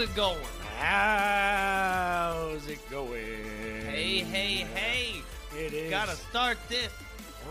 it 0.00 0.14
going? 0.16 0.38
how's 0.78 2.66
it 2.66 2.80
going? 2.90 3.12
Hey, 3.86 4.18
hey, 4.20 4.66
hey. 4.74 5.22
It 5.56 5.72
is. 5.74 5.90
Gotta 5.90 6.16
start 6.16 6.58
this 6.68 6.90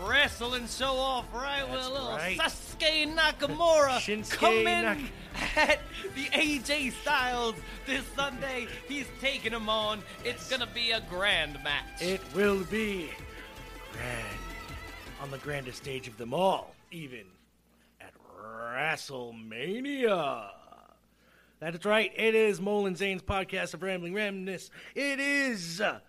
wrestling 0.04 0.66
show 0.66 0.94
off 0.96 1.26
right 1.32 1.62
with 1.62 1.74
That's 1.80 1.86
a 1.88 1.92
little 1.92 2.10
right. 2.10 2.36
Sasuke 2.38 3.14
Nakamura 3.14 3.98
Shinsuke 4.00 4.30
coming 4.36 4.64
Nak- 4.64 4.98
at 5.56 5.78
the 6.14 6.24
AJ 6.26 6.92
Styles 7.02 7.54
this 7.86 8.02
Sunday. 8.16 8.66
He's 8.88 9.06
taking 9.20 9.52
him 9.52 9.68
on. 9.68 10.02
It's 10.24 10.50
gonna 10.50 10.66
be 10.66 10.90
a 10.90 11.00
grand 11.08 11.62
match. 11.62 12.00
It 12.00 12.20
will 12.34 12.64
be 12.64 13.10
grand 13.92 14.38
on 15.22 15.30
the 15.30 15.38
grandest 15.38 15.78
stage 15.78 16.08
of 16.08 16.16
them 16.16 16.34
all, 16.34 16.74
even 16.90 17.24
at 18.00 18.12
WrestleMania. 18.42 20.50
That's 21.60 21.84
right. 21.84 22.10
It 22.16 22.34
is 22.34 22.58
Molin 22.58 22.96
Zane's 22.96 23.20
podcast 23.20 23.74
of 23.74 23.82
Rambling 23.82 24.14
Ramness. 24.14 24.70
It 24.94 25.20
is 25.20 25.78
uh, 25.78 26.00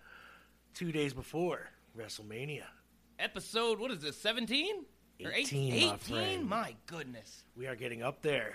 two 0.72 0.92
days 0.92 1.12
before 1.12 1.68
WrestleMania. 1.94 2.64
Episode, 3.18 3.78
what 3.78 3.90
is 3.90 4.00
this, 4.00 4.16
17? 4.16 4.86
Or 5.22 5.30
18, 5.30 5.68
my 5.68 5.76
18? 5.76 5.98
friend. 5.98 6.48
My 6.48 6.74
goodness. 6.86 7.44
We 7.54 7.66
are 7.66 7.76
getting 7.76 8.02
up 8.02 8.22
there, 8.22 8.54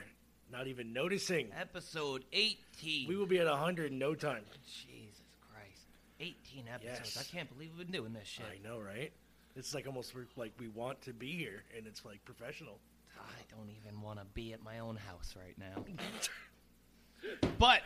not 0.52 0.66
even 0.66 0.92
noticing. 0.92 1.50
Episode 1.58 2.26
18. 2.34 3.08
We 3.08 3.16
will 3.16 3.28
be 3.28 3.38
at 3.38 3.46
100 3.46 3.92
in 3.92 4.00
no 4.00 4.16
time. 4.16 4.42
Jesus 4.66 5.22
Christ. 5.52 5.86
18 6.20 6.66
episodes. 6.68 7.14
Yes. 7.16 7.30
I 7.30 7.38
can't 7.38 7.54
believe 7.54 7.70
we've 7.78 7.86
been 7.86 8.02
doing 8.02 8.14
this 8.14 8.28
shit. 8.28 8.46
I 8.52 8.68
know, 8.68 8.80
right? 8.80 9.14
It's 9.56 9.76
like 9.76 9.86
almost 9.86 10.14
like 10.36 10.54
we 10.60 10.68
want 10.68 11.00
to 11.04 11.14
be 11.14 11.32
here, 11.32 11.64
and 11.78 11.86
it's 11.86 12.04
like 12.04 12.26
professional. 12.26 12.80
I 13.20 13.56
don't 13.56 13.70
even 13.70 14.02
want 14.02 14.18
to 14.18 14.26
be 14.34 14.54
at 14.54 14.64
my 14.64 14.80
own 14.80 14.96
house 14.96 15.36
right 15.38 15.56
now. 15.60 15.86
but 17.58 17.82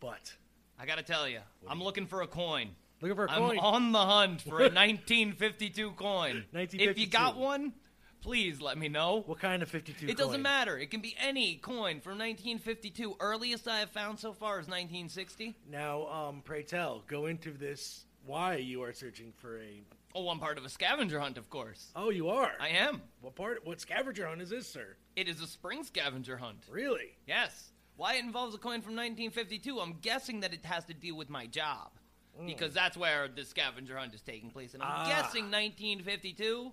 But 0.00 0.32
I 0.78 0.86
got 0.86 0.96
to 0.98 1.02
tell 1.02 1.28
you, 1.28 1.40
I'm 1.68 1.82
looking 1.82 2.06
for 2.06 2.22
a 2.22 2.26
coin. 2.26 2.70
looking 3.00 3.16
for 3.16 3.26
a 3.26 3.30
I'm 3.30 3.38
coin. 3.38 3.58
on 3.58 3.92
the 3.92 4.04
hunt 4.04 4.42
for 4.42 4.58
a 4.60 4.70
1952 4.70 5.90
coin. 5.92 6.44
1952. 6.52 6.90
If 6.90 6.98
you 6.98 7.06
got 7.06 7.36
one, 7.36 7.72
please 8.20 8.60
let 8.60 8.76
me 8.78 8.88
know. 8.88 9.22
What 9.26 9.38
kind 9.38 9.62
of 9.62 9.68
52 9.68 10.06
It 10.08 10.16
doesn't 10.16 10.42
matter. 10.42 10.76
It 10.78 10.90
can 10.90 11.00
be 11.00 11.14
any 11.18 11.56
coin 11.56 12.00
from 12.00 12.18
1952. 12.18 13.16
Earliest 13.20 13.66
I 13.68 13.78
have 13.80 13.90
found 13.90 14.18
so 14.18 14.32
far 14.32 14.54
is 14.60 14.66
1960. 14.66 15.54
Now, 15.70 16.06
um, 16.08 16.42
pray 16.44 16.62
tell, 16.62 17.02
go 17.06 17.26
into 17.26 17.52
this 17.52 18.04
why 18.24 18.56
you 18.56 18.82
are 18.82 18.92
searching 18.92 19.32
for 19.36 19.58
a. 19.60 19.82
Oh, 20.14 20.28
I'm 20.30 20.38
part 20.38 20.56
of 20.58 20.64
a 20.64 20.68
scavenger 20.70 21.20
hunt, 21.20 21.36
of 21.38 21.50
course. 21.50 21.90
Oh, 21.94 22.08
you 22.10 22.28
are. 22.30 22.52
I 22.58 22.68
am. 22.70 23.02
What 23.20 23.34
part? 23.34 23.64
What 23.66 23.80
scavenger 23.80 24.26
hunt 24.26 24.40
is 24.40 24.48
this, 24.50 24.66
sir? 24.66 24.96
It 25.14 25.28
is 25.28 25.40
a 25.42 25.46
spring 25.46 25.84
scavenger 25.84 26.36
hunt. 26.38 26.64
Really? 26.70 27.16
Yes. 27.26 27.70
Why 27.96 28.14
it 28.14 28.24
involves 28.24 28.54
a 28.54 28.58
coin 28.58 28.82
from 28.82 28.94
1952? 28.94 29.80
I'm 29.80 29.94
guessing 30.02 30.40
that 30.40 30.52
it 30.52 30.64
has 30.64 30.84
to 30.86 30.94
deal 30.94 31.16
with 31.16 31.30
my 31.30 31.46
job. 31.46 31.90
Because 32.44 32.74
that's 32.74 32.98
where 32.98 33.28
the 33.28 33.46
scavenger 33.46 33.96
hunt 33.96 34.12
is 34.14 34.20
taking 34.20 34.50
place. 34.50 34.74
And 34.74 34.82
I'm 34.82 34.90
Ah. 34.92 35.08
guessing 35.08 35.50
1952. 35.50 36.70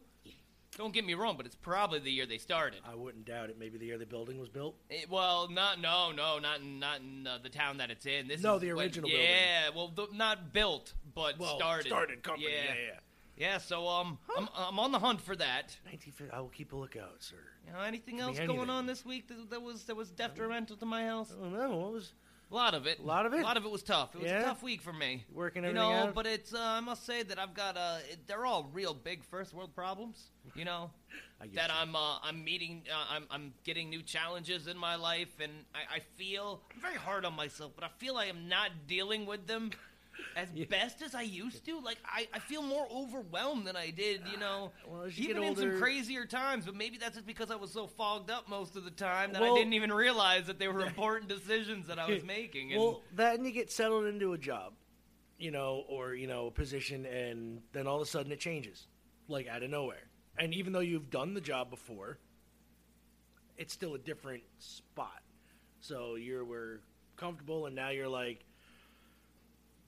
Don't 0.75 0.91
get 0.93 1.05
me 1.05 1.13
wrong, 1.13 1.37
but 1.37 1.45
it's 1.45 1.55
probably 1.55 1.99
the 1.99 2.11
year 2.11 2.25
they 2.25 2.39
started. 2.39 2.81
I 2.83 2.95
wouldn't 2.95 3.23
doubt 3.25 3.49
it. 3.49 3.57
Maybe 3.59 3.77
the 3.77 3.85
year 3.85 3.97
the 3.97 4.05
building 4.07 4.39
was 4.39 4.49
built. 4.49 4.75
It- 4.89 5.07
well, 5.09 5.47
not 5.47 5.79
no, 5.79 6.11
no, 6.11 6.39
not 6.39 6.59
in, 6.59 6.79
not 6.79 6.99
in 6.99 7.25
uh, 7.27 7.37
the 7.37 7.47
town 7.49 7.77
that 7.77 7.91
it's 7.91 8.05
in. 8.05 8.27
This 8.27 8.41
No, 8.41 8.55
is 8.55 8.61
the 8.61 8.73
when- 8.73 8.83
original 8.85 9.07
building. 9.09 9.25
Yeah, 9.25 9.69
well, 9.69 9.93
not 10.11 10.51
built, 10.51 10.93
but 11.13 11.37
Well, 11.37 11.55
started. 11.57 11.87
started 11.87 12.23
company. 12.23 12.47
Yeah, 12.51 12.63
yeah. 12.73 12.73
Yeah, 12.93 12.99
so 13.59 13.87
um, 13.87 14.17
I'm, 14.37 14.47
I'm 14.55 14.79
on 14.79 14.91
the 14.91 14.99
hunt 14.99 15.21
for 15.21 15.35
that. 15.35 15.75
1950. 15.85 16.31
I 16.35 16.39
will 16.39 16.49
keep 16.49 16.73
a 16.73 16.75
lookout, 16.75 17.21
sir. 17.21 17.35
You 17.65 17.73
know, 17.73 17.79
anything 17.81 18.19
else 18.19 18.39
going 18.39 18.69
on 18.69 18.85
this 18.85 19.05
week 19.05 19.27
that, 19.29 19.49
that 19.49 19.61
was 19.61 19.83
that 19.85 19.95
was 19.95 20.11
detrimental 20.11 20.75
to 20.77 20.85
my 20.85 21.03
health? 21.03 21.33
Know. 21.39 21.75
What 21.77 21.93
was 21.93 22.13
A 22.51 22.53
lot 22.55 22.73
of 22.73 22.85
it. 22.87 22.99
A 22.99 23.01
lot 23.01 23.25
of 23.25 23.33
it? 23.33 23.39
A 23.39 23.43
lot 23.43 23.57
of 23.57 23.65
it 23.65 23.71
was 23.71 23.83
tough. 23.83 24.13
It 24.15 24.21
was 24.21 24.29
Yeah? 24.31 24.41
a 24.41 24.43
tough 24.43 24.61
week 24.61 24.81
for 24.81 24.93
me. 24.93 25.23
working 25.33 25.63
You 25.63 25.73
know, 25.73 25.91
out? 25.91 26.13
but 26.13 26.25
it's 26.27 26.53
uh, 26.53 26.59
I 26.59 26.79
must 26.81 27.05
say 27.05 27.23
that 27.23 27.39
I've 27.39 27.53
got 27.53 27.77
uh, 27.77 27.97
it, 28.11 28.27
they're 28.27 28.45
all 28.45 28.69
real 28.73 28.93
big 28.93 29.23
first 29.23 29.53
world 29.53 29.73
problems. 29.73 30.29
You 30.55 30.65
know 30.65 30.91
I 31.41 31.47
that. 31.55 31.71
I'm 31.71 31.95
uh, 31.95 32.17
I'm 32.21 32.43
meeting 32.43 32.83
uh, 32.93 33.05
I'm 33.15 33.23
I'm 33.31 33.53
getting 33.63 33.89
new 33.89 34.03
challenges 34.03 34.67
in 34.67 34.77
my 34.77 34.95
life, 34.95 35.39
and 35.41 35.51
I, 35.73 35.95
I 35.95 35.99
feel 36.17 36.61
I'm 36.75 36.81
very 36.81 36.95
hard 36.97 37.25
on 37.25 37.33
myself, 37.35 37.71
but 37.75 37.83
I 37.85 37.89
feel 37.97 38.17
I 38.17 38.25
am 38.25 38.47
not 38.47 38.69
dealing 38.87 39.25
with 39.25 39.47
them 39.47 39.71
as 40.35 40.49
Yeah. 40.53 40.65
best 40.69 41.01
as 41.01 41.13
I 41.15 41.21
used 41.21 41.65
to. 41.65 41.79
Like 41.79 41.97
I, 42.05 42.27
I 42.33 42.39
feel 42.39 42.61
more 42.61 42.87
overwhelmed 42.91 43.67
than 43.67 43.75
I 43.75 43.89
did. 43.89 44.21
You 44.31 44.37
know, 44.37 44.71
Well, 44.87 45.07
you 45.07 45.25
even 45.29 45.41
get 45.41 45.45
in 45.51 45.55
some 45.55 45.77
crazier 45.79 46.25
times. 46.25 46.65
But 46.65 46.75
maybe 46.75 46.97
that's 46.97 47.15
just 47.15 47.27
because 47.27 47.51
I 47.51 47.55
was 47.55 47.71
so 47.71 47.87
fogged 47.87 48.31
up 48.31 48.49
most 48.49 48.75
of 48.75 48.83
the 48.83 48.91
time 48.91 49.33
that 49.33 49.41
Well- 49.41 49.53
I 49.53 49.57
didn't 49.57 49.73
even 49.73 49.91
realize 49.91 50.47
that 50.47 50.59
they 50.59 50.67
were 50.67 50.85
important 50.85 51.29
decisions 51.29 51.87
that 51.87 51.99
I 51.99 52.09
was 52.09 52.23
making. 52.25 52.73
And 52.73 52.81
Well, 52.81 53.01
that 53.15 53.35
and 53.35 53.45
you 53.45 53.51
get 53.51 53.71
settled 53.71 54.05
into 54.05 54.33
a 54.33 54.37
job, 54.37 54.73
you 55.37 55.51
know, 55.51 55.83
or 55.87 56.13
you 56.15 56.27
know, 56.27 56.47
a 56.47 56.51
position, 56.51 57.05
and 57.05 57.61
then 57.71 57.87
all 57.87 57.97
of 57.97 58.01
a 58.01 58.05
sudden 58.05 58.31
it 58.31 58.39
changes, 58.39 58.87
like 59.27 59.47
out 59.47 59.63
of 59.63 59.69
nowhere. 59.69 60.09
And 60.37 60.53
even 60.55 60.73
though 60.73 60.79
you've 60.79 61.11
done 61.11 61.33
the 61.35 61.41
job 61.41 61.69
before, 61.69 62.17
it's 63.57 63.71
still 63.73 63.93
a 63.93 63.99
different 63.99 64.41
spot. 64.57 65.21
So 65.79 66.15
you're 66.15 66.43
were 66.45 66.81
comfortable, 67.17 67.67
and 67.67 67.75
now 67.75 67.89
you're 67.89 68.07
like, 68.07 68.43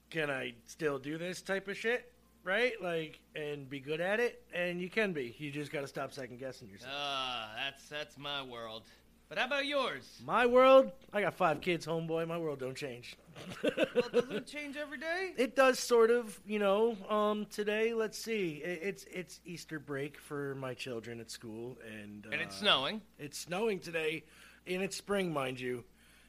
can 0.09 0.29
I 0.29 0.53
still 0.65 0.97
do 0.99 1.17
this 1.17 1.41
type 1.41 1.67
of 1.67 1.77
shit? 1.77 2.11
Right, 2.43 2.73
like, 2.79 3.19
and 3.35 3.67
be 3.67 3.79
good 3.79 3.99
at 3.99 4.19
it, 4.19 4.43
and 4.53 4.79
you 4.79 4.87
can 4.87 5.13
be. 5.13 5.35
You 5.39 5.49
just 5.49 5.71
got 5.71 5.81
to 5.81 5.87
stop 5.87 6.13
second 6.13 6.37
guessing 6.39 6.69
yourself. 6.69 6.93
Ah, 6.95 7.49
that's 7.57 7.89
that's 7.89 8.17
my 8.19 8.43
world. 8.43 8.83
But 9.29 9.39
how 9.39 9.47
about 9.47 9.65
yours? 9.65 10.21
My 10.23 10.45
world, 10.45 10.91
I 11.11 11.21
got 11.21 11.33
five 11.33 11.59
kids, 11.59 11.87
homeboy. 11.87 12.27
My 12.27 12.37
world 12.37 12.59
don't 12.59 12.77
change. 12.77 13.17
well, 13.63 13.73
doesn't 14.13 14.31
it 14.31 14.45
change 14.55 14.77
every 14.77 14.99
day? 14.99 15.31
It 15.35 15.55
does 15.55 15.79
sort 15.79 16.11
of, 16.11 16.39
you 16.45 16.59
know. 16.59 16.95
Um, 17.09 17.47
today, 17.47 17.95
let's 17.95 18.19
see. 18.19 18.61
i- 18.63 18.67
It's 18.67 19.05
it's 19.11 19.39
Easter 19.43 19.79
break 19.79 20.19
for 20.19 20.53
my 20.53 20.75
children 20.75 21.19
at 21.19 21.31
school, 21.31 21.75
and 21.99 22.27
uh, 22.27 22.29
And 22.33 22.41
it's 22.41 22.57
snowing. 22.57 23.01
It's 23.17 23.39
snowing 23.39 23.79
today, 23.79 24.23
and 24.67 24.83
it's 24.83 24.95
spring, 24.95 25.33
mind 25.33 25.59
you. 25.59 25.83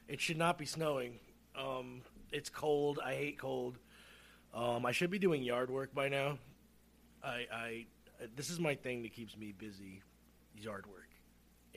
It 0.07 0.19
should 0.19 0.37
not 0.39 0.57
be 0.57 0.65
snowing. 0.65 1.19
Um, 1.55 2.01
it's 2.31 2.49
cold. 2.49 2.99
I 3.03 3.13
hate 3.13 3.39
cold. 3.39 3.77
Um, 4.53 4.85
I 4.85 4.91
should 4.91 5.11
be 5.11 5.19
doing 5.19 5.43
yard 5.43 5.69
work 5.69 5.93
by 5.93 6.09
now. 6.09 6.37
I, 7.23 7.45
I 7.51 7.85
this 8.35 8.49
is 8.49 8.59
my 8.59 8.75
thing 8.75 9.03
that 9.03 9.13
keeps 9.13 9.37
me 9.37 9.53
busy, 9.57 10.01
yard 10.55 10.85
work. 10.87 10.96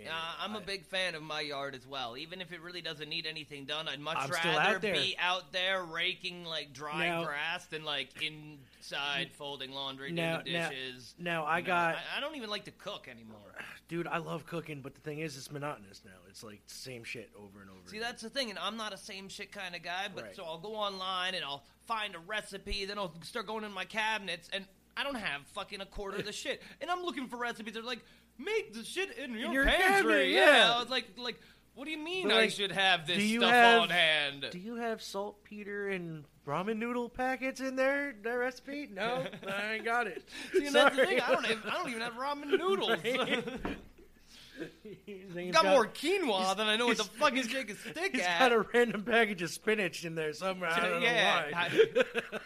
And 0.00 0.08
Uh, 0.08 0.34
I'm 0.40 0.54
a 0.56 0.58
I- 0.60 0.62
big 0.62 0.84
fan 0.86 1.14
of 1.14 1.22
my 1.22 1.40
yard 1.40 1.74
as 1.74 1.86
well. 1.86 2.16
Even 2.16 2.40
if 2.40 2.52
it 2.52 2.60
really 2.60 2.80
doesn't 2.82 3.08
need 3.08 3.26
anything 3.26 3.64
done, 3.66 3.88
I'd 3.88 4.00
much 4.00 4.16
I'm 4.18 4.30
rather 4.30 4.76
out 4.76 4.80
be 4.82 5.16
out 5.18 5.52
there 5.52 5.84
raking 5.84 6.44
like 6.44 6.72
dry 6.72 7.08
Now- 7.08 7.24
grass 7.24 7.66
than 7.66 7.84
like 7.84 8.10
inside 8.22 9.30
folding 9.32 9.72
laundry, 9.72 10.12
Now- 10.12 10.40
doing 10.42 10.54
now- 10.56 10.68
dishes. 10.70 11.14
Now 11.18 11.44
I 11.44 11.58
You 11.58 11.62
know, 11.64 11.66
got, 11.68 11.94
I, 11.96 12.02
I 12.16 12.20
don't 12.20 12.36
even 12.36 12.50
like 12.50 12.64
to 12.64 12.70
cook 12.72 13.08
anymore. 13.08 13.38
dude. 13.88 14.06
I 14.06 14.18
love 14.18 14.47
cooking, 14.47 14.80
but 14.82 14.94
the 14.94 15.00
thing 15.00 15.18
is, 15.18 15.36
it's 15.36 15.50
monotonous 15.50 16.03
now. 16.04 16.12
It's 16.28 16.42
like 16.42 16.60
same 16.66 17.04
shit 17.04 17.30
over 17.36 17.60
and 17.60 17.70
over. 17.70 17.80
See, 17.88 17.96
again. 17.96 18.08
that's 18.08 18.22
the 18.22 18.30
thing, 18.30 18.50
and 18.50 18.58
I'm 18.58 18.76
not 18.76 18.92
a 18.92 18.96
same 18.96 19.28
shit 19.28 19.50
kind 19.53 19.74
of 19.74 19.82
guy. 19.82 20.08
But 20.14 20.24
Right. 20.24 20.36
so 20.36 20.44
I'll 20.44 20.58
go 20.58 20.74
online 20.76 21.34
and 21.34 21.44
I'll 21.44 21.64
find 21.86 22.14
a 22.14 22.18
recipe, 22.20 22.84
then 22.84 22.98
I'll 22.98 23.12
start 23.22 23.46
going 23.46 23.64
in 23.64 23.72
my 23.72 23.84
cabinets, 23.84 24.48
and 24.53 24.66
I 24.96 25.03
don't 25.03 25.16
have 25.16 25.46
fucking 25.48 25.80
a 25.80 25.86
quarter 25.86 26.18
of 26.18 26.24
the 26.26 26.32
shit. 26.32 26.62
And 26.80 26.91
I'm 26.91 27.03
looking 27.03 27.26
for 27.28 27.36
recipes. 27.36 27.74
They're 27.74 27.82
like, 27.82 28.04
make 28.45 28.72
the 28.75 28.84
shit 28.84 29.16
in 29.19 29.34
your, 29.34 29.53
your 29.53 29.65
pantry. 29.65 29.84
cabinet, 29.87 30.28
yeah. 30.31 30.72
I 30.77 30.81
was 30.81 30.91
like, 30.91 31.07
like, 31.16 31.39
what 31.75 31.84
do 31.84 31.91
you 31.91 31.98
mean 31.98 32.28
But, 32.28 32.37
I 32.37 32.41
like, 32.41 32.51
should 32.51 32.72
have 32.72 33.07
this 33.07 33.16
do 33.19 33.22
you 33.25 33.41
stuff 33.41 33.53
have- 33.53 33.81
on 33.83 33.89
hand? 33.91 34.47
Do 34.51 34.59
you 34.59 34.77
have 34.77 35.01
saltpeter 35.03 35.89
and 35.89 36.25
ramen 36.47 36.77
noodle 36.78 37.09
packets 37.09 37.60
in 37.60 37.77
there? 37.77 38.15
That 38.22 38.33
recipe? 38.33 38.89
No, 38.92 39.25
I 39.48 39.75
ain't 39.75 39.84
got 39.84 40.07
it. 40.07 40.22
See, 40.53 40.66
and 40.66 40.75
that's 40.75 40.97
the 40.97 41.07
thing. 41.07 41.21
I 41.21 41.31
don't, 41.33 41.47
have, 41.47 41.66
I 41.66 41.71
don't 41.75 41.89
even 41.91 42.03
have 42.03 42.15
ramen 42.15 42.47
noodles. 42.59 43.01
Got, 45.53 45.65
more 45.65 45.87
quinoa 45.87 46.54
than 46.54 46.66
I 46.66 46.77
know 46.77 46.87
what 46.89 46.98
the 46.98 47.04
he's- 47.04 47.16
fuck 47.19 47.34
is 47.34 47.47
shake 47.47 47.71
a 47.71 47.77
stick 47.77 48.10
He's 48.16 48.21
at. 48.22 48.39
got 48.41 48.53
a 48.53 48.60
random 48.75 49.03
package 49.04 49.41
of 49.41 49.48
spinach 49.51 50.04
in 50.04 50.15
there 50.15 50.34
somewhere. 50.34 50.69
I 50.71 50.81
don't 50.87 51.01
Yeah, 51.01 51.45
know 51.51 51.57
why. 51.57 52.39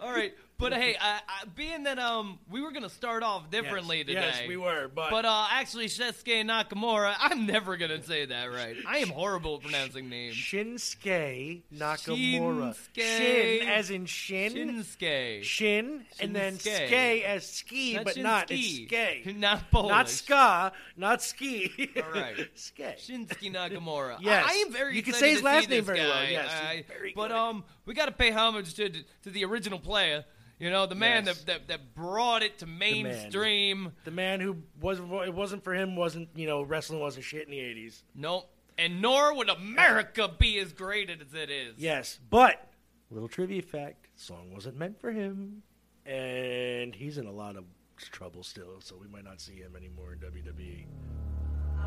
All 0.00 0.12
right, 0.12 0.34
but 0.58 0.72
hey, 0.72 0.96
I, 1.00 1.20
I, 1.28 1.44
being 1.54 1.84
that 1.84 1.98
um 1.98 2.38
we 2.50 2.60
were 2.60 2.72
gonna 2.72 2.90
start 2.90 3.22
off 3.22 3.48
differently 3.50 3.98
yes, 3.98 4.06
today. 4.06 4.20
Yes, 4.40 4.48
we 4.48 4.56
were, 4.56 4.90
but, 4.92 5.10
But 5.10 5.24
uh, 5.24 5.46
actually, 5.52 5.86
Shinsuke 5.86 6.44
Nakamura, 6.44 7.14
I'm 7.20 7.46
never 7.46 7.76
gonna 7.76 8.02
say 8.02 8.26
that 8.26 8.46
right. 8.46 8.76
I 8.86 8.98
am 8.98 9.08
horrible 9.08 9.56
at 9.56 9.62
pronouncing 9.62 10.08
names. 10.08 10.34
Shinsuke 10.34 11.62
Nakamura. 11.74 12.74
Shinsuke. 12.74 13.16
Shin 13.18 13.68
as 13.68 13.90
in 13.90 14.06
shin. 14.06 14.52
Shinsuke, 14.52 15.42
Shin, 15.44 16.04
and 16.20 16.34
then 16.34 16.54
Shinsuke. 16.54 16.86
ske 16.88 17.24
as 17.24 17.46
ski, 17.46 17.94
Not 17.94 18.04
but 18.04 18.16
not 18.16 18.50
it's 18.50 18.60
Shinsuke. 18.60 19.22
ske. 19.22 19.36
not 19.36 19.70
Polish. 19.70 19.90
Not 19.90 20.08
ska, 20.10 20.72
not 20.96 21.22
ski. 21.22 21.90
All 21.96 22.10
right. 22.12 22.36
ske. 22.56 22.96
Shinsuke 22.98 23.52
Nakamura. 23.52 24.16
Yes. 24.20 24.44
I, 24.46 24.52
I 24.52 24.54
am 24.66 24.72
very. 24.72 24.96
You 24.96 25.02
can 25.02 25.14
say 25.14 25.30
his 25.30 25.42
last 25.42 25.68
name 25.70 25.84
very 25.84 26.00
well, 26.00 26.24
yes, 26.28 26.50
I- 26.50 26.84
very 26.88 27.12
but 27.14 27.28
good. 27.28 27.36
um, 27.36 27.64
we 27.86 27.94
got 27.94 28.06
to 28.06 28.12
pay 28.12 28.30
homage 28.32 28.74
to 28.74 28.90
to 28.90 29.30
the 29.30 29.44
original 29.44 29.78
player. 29.78 30.24
You 30.58 30.70
know, 30.70 30.86
the 30.86 30.94
man 30.96 31.24
Yes. 31.26 31.38
that, 31.42 31.46
that 31.46 31.68
that 31.68 31.94
brought 31.94 32.42
it 32.42 32.58
to 32.58 32.66
man. 32.66 33.04
mainstream. 33.04 33.92
The 34.04 34.10
man 34.10 34.40
who 34.40 34.56
was 34.80 34.98
it 34.98 35.34
wasn't 35.34 35.62
for 35.62 35.72
him 35.74 35.94
wasn't 35.96 36.28
you 36.34 36.46
know 36.46 36.62
wrestling 36.62 37.00
wasn't 37.00 37.24
shit 37.24 37.44
in 37.44 37.50
the 37.52 37.60
eighties. 37.60 38.02
Nope. 38.14 38.50
And 38.76 39.00
nor 39.02 39.34
would 39.34 39.48
America 39.48 40.28
be 40.38 40.58
as 40.58 40.72
great 40.72 41.10
as 41.10 41.34
it 41.34 41.50
is. 41.50 41.74
Yes, 41.78 42.18
but 42.30 42.72
little 43.10 43.28
trivia 43.28 43.62
fact: 43.62 44.08
song 44.16 44.52
wasn't 44.52 44.76
meant 44.76 45.00
for 45.00 45.10
him, 45.12 45.62
and 46.06 46.94
he's 46.94 47.18
in 47.18 47.26
a 47.26 47.32
lot 47.32 47.56
of 47.56 47.64
trouble 47.96 48.42
still. 48.42 48.80
So 48.80 48.96
we 49.00 49.08
might 49.08 49.24
not 49.24 49.40
see 49.40 49.54
him 49.56 49.74
anymore 49.76 50.12
in 50.14 50.18
WWE. 50.20 50.86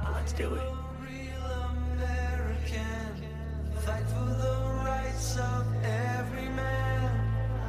But 0.03 0.13
let's 0.13 0.33
do 0.33 0.53
it. 0.56 0.62
real 1.01 1.51
American. 1.95 3.27
Fight 3.85 4.03
for 4.07 4.25
the 4.25 4.81
rights 4.85 5.38
of 5.38 5.65
every 5.83 6.50
man. 6.50 7.10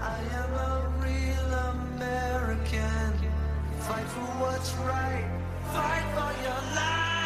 I 0.05 0.19
am 0.35 0.53
a 0.55 0.89
real 0.99 1.53
American. 1.71 3.13
Fight 3.87 4.07
for 4.07 4.27
what's 4.43 4.73
right. 4.75 5.25
Fight 5.73 6.07
for 6.15 6.43
your 6.43 6.75
life. 6.75 7.22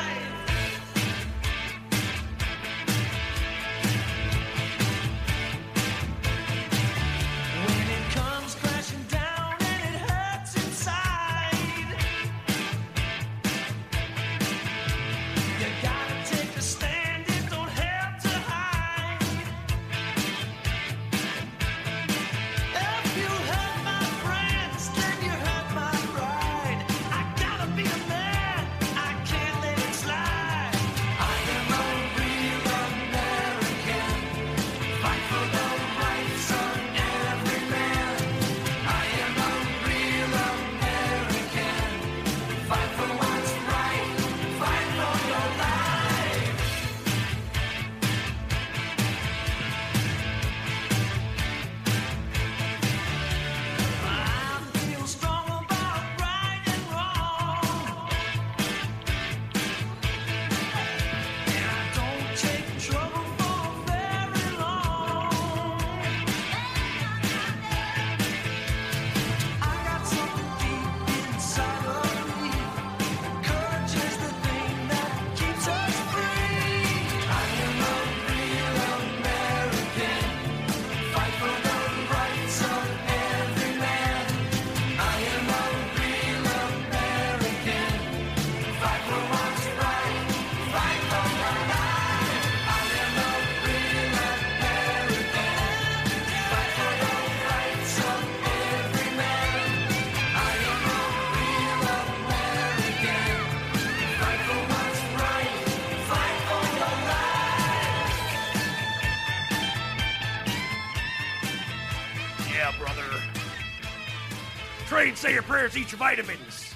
Say 115.26 115.32
your 115.32 115.42
prayers, 115.42 115.76
eat 115.76 115.90
your 115.90 115.98
vitamins. 115.98 116.74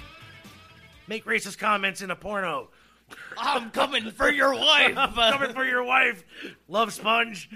Make 1.07 1.25
racist 1.25 1.57
comments 1.57 2.01
in 2.01 2.11
a 2.11 2.15
porno. 2.15 2.69
I'm 3.37 3.71
coming 3.71 4.11
for 4.11 4.29
your 4.29 4.53
wife. 4.53 4.95
Coming 4.95 5.53
for 5.53 5.65
your 5.65 5.83
wife. 5.83 6.23
Love 6.69 6.93
sponge. 6.93 7.49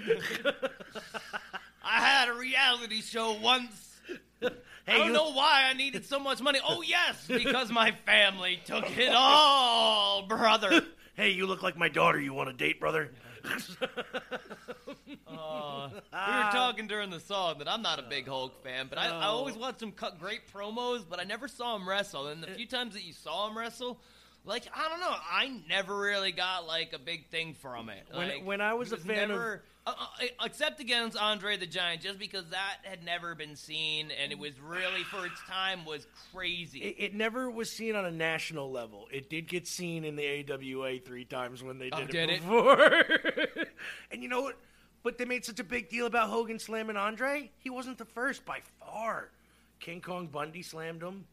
I 1.82 2.00
had 2.00 2.28
a 2.28 2.34
reality 2.34 3.00
show 3.00 3.38
once. 3.40 4.00
I 4.42 4.50
Hey, 4.86 4.98
don't 4.98 5.08
you, 5.08 5.12
know 5.14 5.32
why 5.32 5.64
I 5.68 5.72
needed 5.72 6.04
so 6.04 6.20
much 6.20 6.40
money. 6.40 6.60
Oh 6.66 6.80
yes, 6.82 7.26
because 7.26 7.72
my 7.72 7.90
family 8.06 8.60
took 8.64 8.84
it 8.96 9.12
all, 9.12 10.26
brother. 10.26 10.82
hey, 11.14 11.30
you 11.30 11.46
look 11.46 11.62
like 11.62 11.76
my 11.76 11.88
daughter. 11.88 12.20
You 12.20 12.32
want 12.32 12.50
to 12.50 12.54
date, 12.54 12.78
brother? 12.78 13.10
Uh, 15.38 15.88
we 15.92 15.96
were 16.44 16.50
talking 16.52 16.86
during 16.86 17.10
the 17.10 17.20
song 17.20 17.58
that 17.58 17.68
I'm 17.68 17.82
not 17.82 17.98
a 17.98 18.02
big 18.02 18.26
Hulk 18.26 18.62
fan, 18.64 18.86
but 18.88 18.98
I, 18.98 19.08
I 19.08 19.24
always 19.26 19.56
watched 19.56 19.82
him 19.82 19.92
cut 19.92 20.18
great 20.18 20.40
promos, 20.52 21.04
but 21.08 21.20
I 21.20 21.24
never 21.24 21.48
saw 21.48 21.76
him 21.76 21.88
wrestle. 21.88 22.28
And 22.28 22.42
the 22.42 22.48
few 22.48 22.66
times 22.66 22.94
that 22.94 23.04
you 23.04 23.12
saw 23.12 23.48
him 23.48 23.56
wrestle, 23.56 23.98
like 24.44 24.64
I 24.74 24.88
don't 24.88 25.00
know, 25.00 25.14
I 25.30 25.60
never 25.68 25.96
really 25.98 26.32
got 26.32 26.66
like 26.66 26.92
a 26.92 26.98
big 26.98 27.26
thing 27.28 27.54
from 27.54 27.88
it. 27.88 28.04
When- 28.12 28.28
Like, 28.28 28.44
when 28.46 28.60
I 28.60 28.74
was 28.74 28.90
he 28.90 28.94
a 28.96 28.98
fan 28.98 29.24
of- 29.24 29.28
never, 29.30 29.62
uh, 29.88 29.92
uh, 29.96 30.26
except 30.44 30.80
against 30.80 31.16
Andre 31.16 31.56
the 31.56 31.66
Giant, 31.66 32.00
just 32.02 32.18
because 32.18 32.44
that 32.50 32.78
had 32.82 33.04
never 33.04 33.36
been 33.36 33.54
seen, 33.54 34.10
and 34.20 34.32
it 34.32 34.38
was 34.38 34.52
really 34.60 35.04
for 35.04 35.24
its 35.26 35.40
time 35.48 35.84
was 35.84 36.06
crazy. 36.32 36.80
It, 36.80 36.96
it 36.98 37.14
never 37.14 37.48
was 37.48 37.70
seen 37.70 37.94
on 37.94 38.04
a 38.04 38.10
national 38.10 38.70
level. 38.72 39.06
It 39.12 39.30
did 39.30 39.46
get 39.46 39.68
seen 39.68 40.04
in 40.04 40.16
the 40.16 40.26
AWA 40.26 40.98
three 40.98 41.24
times 41.24 41.62
when 41.62 41.78
they 41.78 41.90
did 41.90 41.94
Oh, 41.94 42.02
it 42.02 42.10
did 42.10 42.30
it? 42.30 42.40
before. 42.40 43.04
and 44.10 44.22
you 44.24 44.28
know 44.28 44.40
what? 44.42 44.56
But 45.06 45.18
they 45.18 45.24
made 45.24 45.44
such 45.44 45.60
a 45.60 45.64
big 45.64 45.88
deal 45.88 46.06
about 46.06 46.30
Hogan 46.30 46.58
slamming 46.58 46.96
Andre. 46.96 47.52
He 47.60 47.70
wasn't 47.70 47.96
the 47.96 48.04
first 48.04 48.44
by 48.44 48.58
far. 48.80 49.28
King 49.78 50.00
Kong 50.00 50.26
Bundy 50.26 50.62
slammed 50.62 51.00
him. 51.00 51.26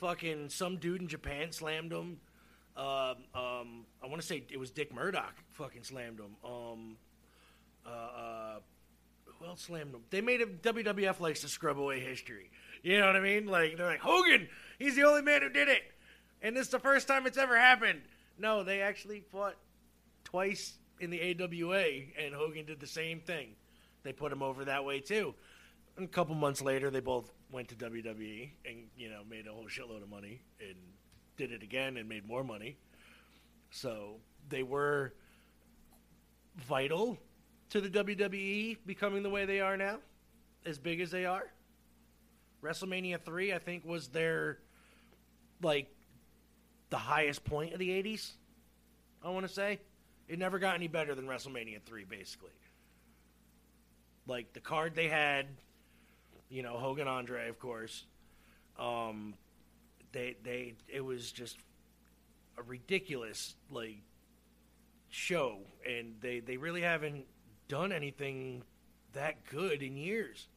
Fucking 0.00 0.48
some 0.48 0.78
dude 0.78 1.02
in 1.02 1.06
Japan 1.06 1.52
slammed 1.52 1.92
him. 1.92 2.18
Um, 2.76 2.86
um, 3.32 3.86
I 4.02 4.08
want 4.08 4.20
to 4.20 4.26
say 4.26 4.42
it 4.50 4.58
was 4.58 4.72
Dick 4.72 4.92
Murdoch. 4.92 5.34
Fucking 5.52 5.84
slammed 5.84 6.18
him. 6.18 6.34
Um, 6.44 6.96
uh, 7.86 7.90
uh, 7.90 8.54
who 9.26 9.46
else 9.46 9.60
slammed 9.60 9.94
him? 9.94 10.00
They 10.10 10.20
made. 10.20 10.40
WWF 10.60 11.20
likes 11.20 11.42
to 11.42 11.48
scrub 11.48 11.78
away 11.78 12.00
history. 12.00 12.50
You 12.82 12.98
know 12.98 13.06
what 13.06 13.14
I 13.14 13.20
mean? 13.20 13.46
Like 13.46 13.76
they're 13.76 13.86
like 13.86 14.00
Hogan. 14.00 14.48
He's 14.80 14.96
the 14.96 15.04
only 15.04 15.22
man 15.22 15.42
who 15.42 15.48
did 15.48 15.68
it, 15.68 15.82
and 16.42 16.56
this 16.56 16.64
is 16.64 16.72
the 16.72 16.80
first 16.80 17.06
time 17.06 17.28
it's 17.28 17.38
ever 17.38 17.56
happened. 17.56 18.02
No, 18.36 18.64
they 18.64 18.80
actually 18.80 19.22
fought 19.30 19.54
twice 20.24 20.72
in 21.02 21.10
the 21.10 21.20
AWA, 21.20 21.84
and 22.16 22.32
Hogan 22.32 22.64
did 22.64 22.80
the 22.80 22.86
same 22.86 23.20
thing. 23.20 23.48
They 24.04 24.12
put 24.12 24.32
him 24.32 24.42
over 24.42 24.64
that 24.64 24.84
way 24.84 25.00
too. 25.00 25.34
And 25.96 26.06
a 26.06 26.08
couple 26.08 26.34
months 26.34 26.62
later, 26.62 26.90
they 26.90 27.00
both 27.00 27.30
went 27.50 27.68
to 27.68 27.74
WWE 27.74 28.50
and 28.64 28.84
you 28.96 29.10
know 29.10 29.22
made 29.28 29.46
a 29.46 29.52
whole 29.52 29.66
shitload 29.66 30.02
of 30.02 30.08
money 30.08 30.40
and 30.60 30.76
did 31.36 31.52
it 31.52 31.62
again 31.62 31.96
and 31.96 32.08
made 32.08 32.26
more 32.26 32.44
money. 32.44 32.76
So 33.70 34.16
they 34.48 34.62
were 34.62 35.12
vital 36.56 37.18
to 37.70 37.80
the 37.80 37.88
WWE 37.88 38.78
becoming 38.86 39.22
the 39.22 39.30
way 39.30 39.44
they 39.44 39.60
are 39.60 39.76
now, 39.76 39.98
as 40.64 40.78
big 40.78 41.00
as 41.00 41.10
they 41.10 41.26
are. 41.26 41.50
WrestleMania 42.62 43.20
3, 43.20 43.52
I 43.54 43.58
think, 43.58 43.84
was 43.84 44.08
their, 44.08 44.58
like, 45.62 45.88
the 46.90 46.96
highest 46.96 47.44
point 47.44 47.72
of 47.72 47.80
the 47.80 47.88
80s, 47.88 48.32
I 49.24 49.30
want 49.30 49.46
to 49.48 49.52
say. 49.52 49.80
It 50.28 50.38
never 50.38 50.58
got 50.58 50.74
any 50.74 50.88
better 50.88 51.14
than 51.14 51.26
WrestleMania 51.26 51.82
3, 51.82 52.04
basically. 52.04 52.50
Like, 54.26 54.52
the 54.52 54.60
card 54.60 54.94
they 54.94 55.08
had, 55.08 55.46
you 56.48 56.62
know, 56.62 56.78
Hogan 56.78 57.08
Andre, 57.08 57.48
of 57.48 57.58
course. 57.58 58.04
Um, 58.78 59.34
they, 60.12 60.36
they, 60.42 60.74
it 60.88 61.00
was 61.00 61.32
just 61.32 61.58
a 62.56 62.62
ridiculous, 62.62 63.54
like, 63.70 63.98
show, 65.08 65.58
and 65.86 66.14
they, 66.20 66.40
they 66.40 66.56
really 66.56 66.82
haven't 66.82 67.26
done 67.68 67.92
anything 67.92 68.62
that 69.12 69.44
good 69.46 69.82
in 69.82 69.96
years. 69.96 70.48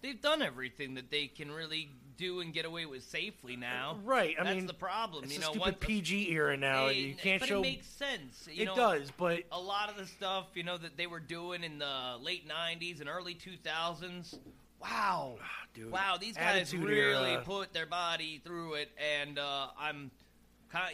They've 0.00 0.20
done 0.20 0.42
everything 0.42 0.94
that 0.94 1.10
they 1.10 1.26
can 1.26 1.50
really 1.50 1.90
do 2.18 2.40
and 2.40 2.52
get 2.52 2.66
away 2.66 2.84
with 2.84 3.02
safely 3.04 3.56
now. 3.56 3.96
Right, 4.04 4.34
I 4.38 4.42
mean 4.42 4.44
That's 4.44 4.56
mean, 4.56 4.66
the 4.66 4.74
problem. 4.74 5.24
It's 5.24 5.32
you 5.34 5.38
a 5.38 5.42
know, 5.42 5.50
stupid 5.52 5.60
once 5.60 5.76
PG 5.80 6.30
era 6.30 6.56
now. 6.56 6.88
You 6.88 7.14
can't 7.14 7.40
but 7.40 7.48
show. 7.48 7.58
it 7.58 7.62
makes 7.62 7.86
sense. 7.86 8.46
You 8.50 8.62
it 8.62 8.66
know, 8.66 8.76
does, 8.76 9.10
but 9.16 9.44
a 9.50 9.60
lot 9.60 9.88
of 9.88 9.96
the 9.96 10.06
stuff 10.06 10.46
you 10.54 10.64
know 10.64 10.76
that 10.76 10.96
they 10.96 11.06
were 11.06 11.20
doing 11.20 11.64
in 11.64 11.78
the 11.78 12.16
late 12.20 12.46
'90s 12.46 13.00
and 13.00 13.08
early 13.08 13.34
2000s 13.34 14.36
wow, 14.80 15.36
dude. 15.74 15.90
wow, 15.90 16.16
these 16.20 16.36
guys 16.36 16.72
Attitude 16.72 16.84
really 16.84 17.32
Era. 17.32 17.42
put 17.44 17.72
their 17.72 17.86
body 17.86 18.40
through 18.44 18.74
it, 18.74 18.90
and 19.20 19.38
uh, 19.38 19.68
I'm. 19.78 20.10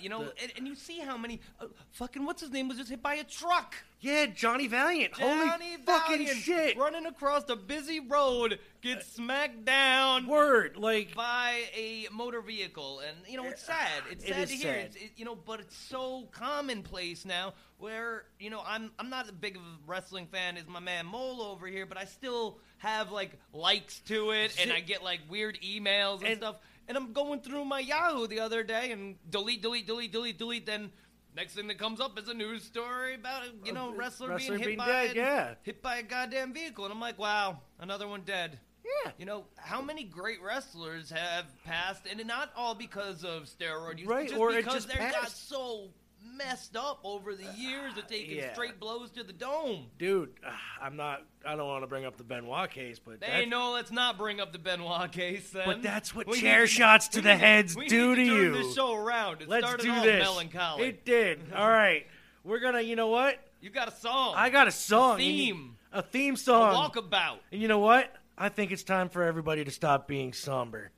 You 0.00 0.08
know, 0.08 0.24
The- 0.24 0.42
and, 0.42 0.52
and 0.58 0.68
you 0.68 0.74
see 0.74 1.00
how 1.00 1.16
many 1.16 1.40
uh, 1.60 1.66
fucking 1.92 2.24
what's 2.24 2.40
his 2.42 2.50
name 2.50 2.68
was 2.68 2.78
just 2.78 2.90
hit 2.90 3.02
by 3.02 3.14
a 3.14 3.24
truck. 3.24 3.74
Yeah, 4.00 4.26
Johnny 4.26 4.66
Valiant. 4.68 5.14
Johnny 5.14 5.48
Holy 5.48 5.76
fucking 5.84 6.16
Valiant 6.18 6.38
shit. 6.38 6.76
Running 6.76 7.06
across 7.06 7.44
the 7.44 7.56
busy 7.56 8.00
road, 8.00 8.58
gets 8.82 9.06
smacked 9.12 9.64
down 9.64 10.26
Word. 10.26 10.76
Like, 10.76 11.14
by 11.14 11.62
a 11.74 12.06
motor 12.12 12.42
vehicle, 12.42 13.00
and 13.00 13.16
you 13.26 13.36
know 13.38 13.46
it's 13.46 13.62
sad. 13.64 14.02
It's 14.10 14.26
sad 14.26 14.48
to 14.48 14.54
hear. 14.54 14.74
sad. 14.74 14.84
It's, 14.86 14.96
it, 14.96 15.10
you 15.16 15.24
know, 15.24 15.34
but 15.34 15.60
it's 15.60 15.76
so 15.76 16.28
commonplace 16.32 17.24
now. 17.24 17.54
Where 17.78 18.24
you 18.38 18.50
know 18.50 18.62
I'm 18.66 18.90
I'm 18.98 19.10
not 19.10 19.24
as 19.26 19.32
big 19.32 19.56
of 19.56 19.62
a 19.62 19.66
wrestling 19.86 20.26
fan 20.26 20.56
as 20.56 20.66
my 20.66 20.80
man 20.80 21.06
Mole 21.06 21.42
over 21.42 21.66
here, 21.66 21.84
but 21.86 21.98
I 21.98 22.04
still 22.04 22.58
have 22.78 23.10
like 23.10 23.32
likes 23.52 24.00
to 24.00 24.30
it, 24.30 24.56
and 24.60 24.72
I 24.72 24.80
get 24.80 25.02
like 25.02 25.20
weird 25.28 25.58
emails 25.62 26.18
and, 26.18 26.28
And- 26.28 26.36
stuff. 26.38 26.56
And 26.88 26.96
I'm 26.96 27.12
going 27.12 27.40
through 27.40 27.64
my 27.64 27.80
Yahoo 27.80 28.26
the 28.26 28.40
other 28.40 28.62
day 28.62 28.90
and 28.92 29.16
delete, 29.30 29.62
delete, 29.62 29.86
delete, 29.86 30.12
delete, 30.12 30.38
delete. 30.38 30.66
Then 30.66 30.90
next 31.34 31.54
thing 31.54 31.66
that 31.68 31.78
comes 31.78 32.00
up 32.00 32.18
is 32.18 32.28
a 32.28 32.34
news 32.34 32.62
story 32.62 33.14
about 33.14 33.42
you 33.64 33.72
know 33.72 33.88
Uh, 33.90 33.94
wrestler, 33.94 34.28
wrestler 34.28 34.56
being 34.56 34.58
hit 34.58 34.66
being 34.66 34.78
by 34.78 34.86
dead, 34.86 35.10
a- 35.16 35.18
yeah. 35.18 35.54
hit 35.62 35.82
by 35.82 35.96
a 35.96 36.02
goddamn 36.02 36.52
vehicle, 36.52 36.84
and 36.84 36.92
I'm 36.92 37.00
like, 37.00 37.18
wow, 37.18 37.60
another 37.78 38.06
one 38.06 38.20
dead. 38.22 38.58
yeah. 39.04 39.12
You 39.18 39.24
know, 39.24 39.46
how 39.56 39.80
many 39.80 40.04
great 40.04 40.42
wrestlers 40.42 41.10
have 41.10 41.46
passed, 41.64 42.06
and 42.06 42.24
not 42.26 42.52
all 42.54 42.74
because 42.74 43.24
of 43.24 43.44
steroid 43.44 43.98
use, 43.98 44.06
Right, 44.08 44.28
just 44.28 44.38
or 44.38 44.52
because 44.52 44.86
they 44.86 44.94
got 44.96 45.30
so 45.30 45.88
messed 46.24 46.76
up 46.76 47.00
over 47.04 47.34
the 47.34 47.46
years 47.56 47.96
of 47.96 48.06
taking 48.06 48.36
Yeah. 48.38 48.52
straight 48.52 48.80
blows 48.80 49.10
to 49.12 49.22
the 49.24 49.32
dome. 49.32 49.86
Dude, 49.98 50.30
ah, 50.46 50.58
I'm 50.80 50.96
not. 50.96 51.22
I 51.46 51.56
don't 51.56 51.66
want 51.68 51.82
to 51.82 51.86
bring 51.86 52.04
up 52.04 52.16
the 52.16 52.24
Benoit 52.24 52.70
case, 52.70 52.98
but 52.98 53.20
They 53.20 53.46
know. 53.46 53.72
Let's 53.72 53.90
not 53.90 54.16
bring 54.18 54.40
up 54.40 54.52
the 54.52 54.58
Benoit 54.58 55.12
case. 55.12 55.50
Then. 55.50 55.64
But 55.66 55.82
that's 55.82 56.14
what 56.14 56.26
We 56.26 56.40
chair 56.40 56.66
shots 56.66 57.08
to 57.08 57.20
the 57.20 57.36
heads 57.36 57.76
we 57.76 57.86
do 57.88 58.14
to 58.14 58.24
turn 58.24 58.34
you. 58.36 58.52
This 58.54 58.74
show 58.74 58.94
around. 58.94 59.42
It 59.42 59.48
Let's 59.48 59.66
started 59.66 59.84
do 59.84 59.92
off 59.92 60.02
this. 60.04 60.22
melancholy. 60.22 60.84
It 60.88 61.04
did. 61.04 61.40
All 61.54 61.68
right, 61.68 62.06
we're 62.42 62.60
gonna. 62.60 62.80
You 62.80 62.96
know 62.96 63.08
what? 63.08 63.38
you 63.60 63.70
got 63.70 63.88
a 63.88 63.92
song. 63.92 64.34
I 64.36 64.50
got 64.50 64.68
a 64.68 64.72
song. 64.72 65.18
you- 65.20 65.24
theme. 65.24 65.76
A 65.92 66.02
theme 66.02 66.34
a 66.34 66.36
song. 66.36 66.90
walkabout. 66.90 67.38
And 67.52 67.62
you 67.62 67.68
know 67.68 67.78
what? 67.78 68.12
I 68.36 68.48
think 68.48 68.72
it's 68.72 68.82
time 68.82 69.08
for 69.08 69.22
everybody 69.22 69.64
to 69.64 69.70
stop 69.70 70.08
being 70.08 70.32
somber 70.32 70.90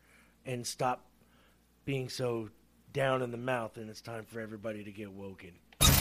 and 0.47 0.67
stop 0.67 1.05
being 1.85 2.09
so 2.09 2.49
down 2.97 3.21
in 3.21 3.31
the 3.31 3.37
mouth, 3.37 3.77
and 3.77 3.91
it's 3.91 4.01
time 4.01 4.25
for 4.25 4.41
everybody 4.41 4.83
to 4.83 4.91
get 4.91 5.13
woken. 5.13 5.51
I 5.83 5.97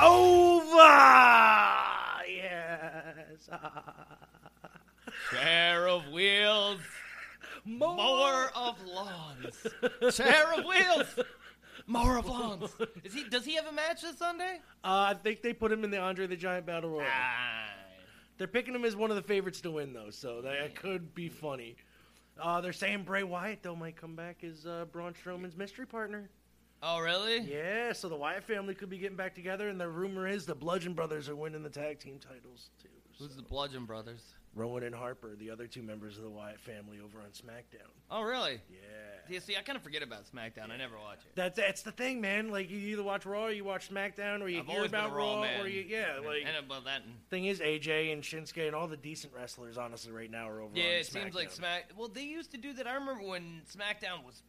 over. 0.00 0.94
Yes. 2.26 3.48
Pair 5.30 5.88
of 5.88 6.08
wheels. 6.08 6.80
Mower 7.64 8.50
of 8.54 8.76
lawns. 8.86 10.14
Chair 10.16 10.54
of 10.54 10.64
wheels. 10.64 11.26
Mower 11.86 12.18
of 12.18 12.26
lawns. 12.26 12.70
Is 13.04 13.14
he? 13.14 13.24
Does 13.28 13.44
he 13.44 13.54
have 13.56 13.66
a 13.66 13.72
match 13.72 14.02
this 14.02 14.18
Sunday? 14.18 14.60
Uh, 14.84 15.10
I 15.10 15.14
think 15.14 15.42
they 15.42 15.52
put 15.52 15.72
him 15.72 15.84
in 15.84 15.90
the 15.90 15.98
Andre 15.98 16.26
the 16.26 16.36
Giant 16.36 16.66
Battle 16.66 16.90
Royal. 16.90 17.06
Ah. 17.10 17.70
They're 18.38 18.46
picking 18.46 18.74
him 18.74 18.84
as 18.84 18.94
one 18.94 19.10
of 19.10 19.16
the 19.16 19.22
favorites 19.22 19.60
to 19.62 19.70
win, 19.72 19.92
though, 19.92 20.10
so 20.10 20.42
that 20.42 20.76
could 20.76 21.14
be 21.14 21.28
funny. 21.28 21.76
Uh, 22.40 22.60
they're 22.60 22.72
saying 22.72 23.02
Bray 23.02 23.24
Wyatt 23.24 23.62
though 23.62 23.74
might 23.74 23.96
come 23.96 24.14
back 24.14 24.44
as 24.44 24.64
uh, 24.64 24.84
Braun 24.92 25.12
Strowman's 25.12 25.56
mystery 25.56 25.86
partner. 25.86 26.30
Oh, 26.82 27.00
really? 27.00 27.40
Yeah, 27.40 27.92
so 27.92 28.08
the 28.08 28.16
Wyatt 28.16 28.44
family 28.44 28.74
could 28.74 28.88
be 28.90 28.98
getting 28.98 29.16
back 29.16 29.34
together, 29.34 29.68
and 29.68 29.80
the 29.80 29.88
rumor 29.88 30.28
is 30.28 30.46
the 30.46 30.54
Bludgeon 30.54 30.94
Brothers 30.94 31.28
are 31.28 31.34
winning 31.36 31.62
the 31.62 31.70
tag 31.70 31.98
team 31.98 32.18
titles 32.20 32.70
too. 32.82 32.88
Who's 33.18 33.30
So- 33.30 33.36
the 33.36 33.42
Bludgeon 33.42 33.84
Brothers? 33.84 34.34
Rowan 34.54 34.82
and 34.82 34.94
Harper, 34.94 35.36
the 35.36 35.50
other 35.50 35.66
two 35.66 35.82
members 35.82 36.16
of 36.16 36.24
the 36.24 36.30
Wyatt 36.30 36.58
family 36.58 36.98
over 37.00 37.20
on 37.20 37.28
SmackDown. 37.30 37.86
Oh, 38.10 38.22
really? 38.22 38.60
Yeah. 38.70 38.78
Yeah, 39.28 39.38
see, 39.40 39.56
I 39.56 39.60
kind 39.60 39.76
of 39.76 39.82
forget 39.82 40.02
about 40.02 40.24
SmackDown. 40.24 40.70
I 40.70 40.78
never 40.78 40.96
watch 40.96 41.18
it. 41.18 41.32
That's 41.36 41.56
that's 41.58 41.82
the 41.82 41.92
thing, 41.92 42.22
man. 42.22 42.48
Like 42.50 42.70
you 42.70 42.78
either 42.78 43.02
watch 43.02 43.26
Raw, 43.26 43.44
or 43.44 43.50
you 43.52 43.62
watch 43.62 43.90
SmackDown, 43.90 44.40
or 44.40 44.48
you 44.48 44.60
I've 44.60 44.66
hear 44.66 44.84
about 44.84 45.12
Raw 45.12 45.34
Raw, 45.34 45.40
man. 45.42 45.60
or 45.60 45.68
you 45.68 45.84
yeah. 45.86 46.18
Like 46.24 46.44
and 46.46 46.56
about 46.64 46.86
that. 46.86 47.02
Thing 47.28 47.44
is, 47.44 47.60
AJ 47.60 48.10
and 48.12 48.22
Shinsuke 48.22 48.66
and 48.66 48.74
all 48.74 48.88
the 48.88 48.96
decent 48.96 49.34
wrestlers, 49.34 49.76
honestly, 49.76 50.12
right 50.12 50.30
now 50.30 50.48
are 50.48 50.60
over. 50.62 50.70
On 50.70 50.76
Yeah, 50.76 50.84
it 51.00 51.06
seems 51.06 51.34
like 51.34 51.50
SmackDown. 51.50 51.56
Smack. 51.56 51.90
Well, 51.94 52.08
they 52.08 52.22
used 52.24 52.52
to 52.52 52.56
do 52.56 52.72
that. 52.72 52.86
I 52.86 52.94
remember 52.94 53.22
when 53.22 53.60
SmackDown 53.70 54.24
was 54.24 54.42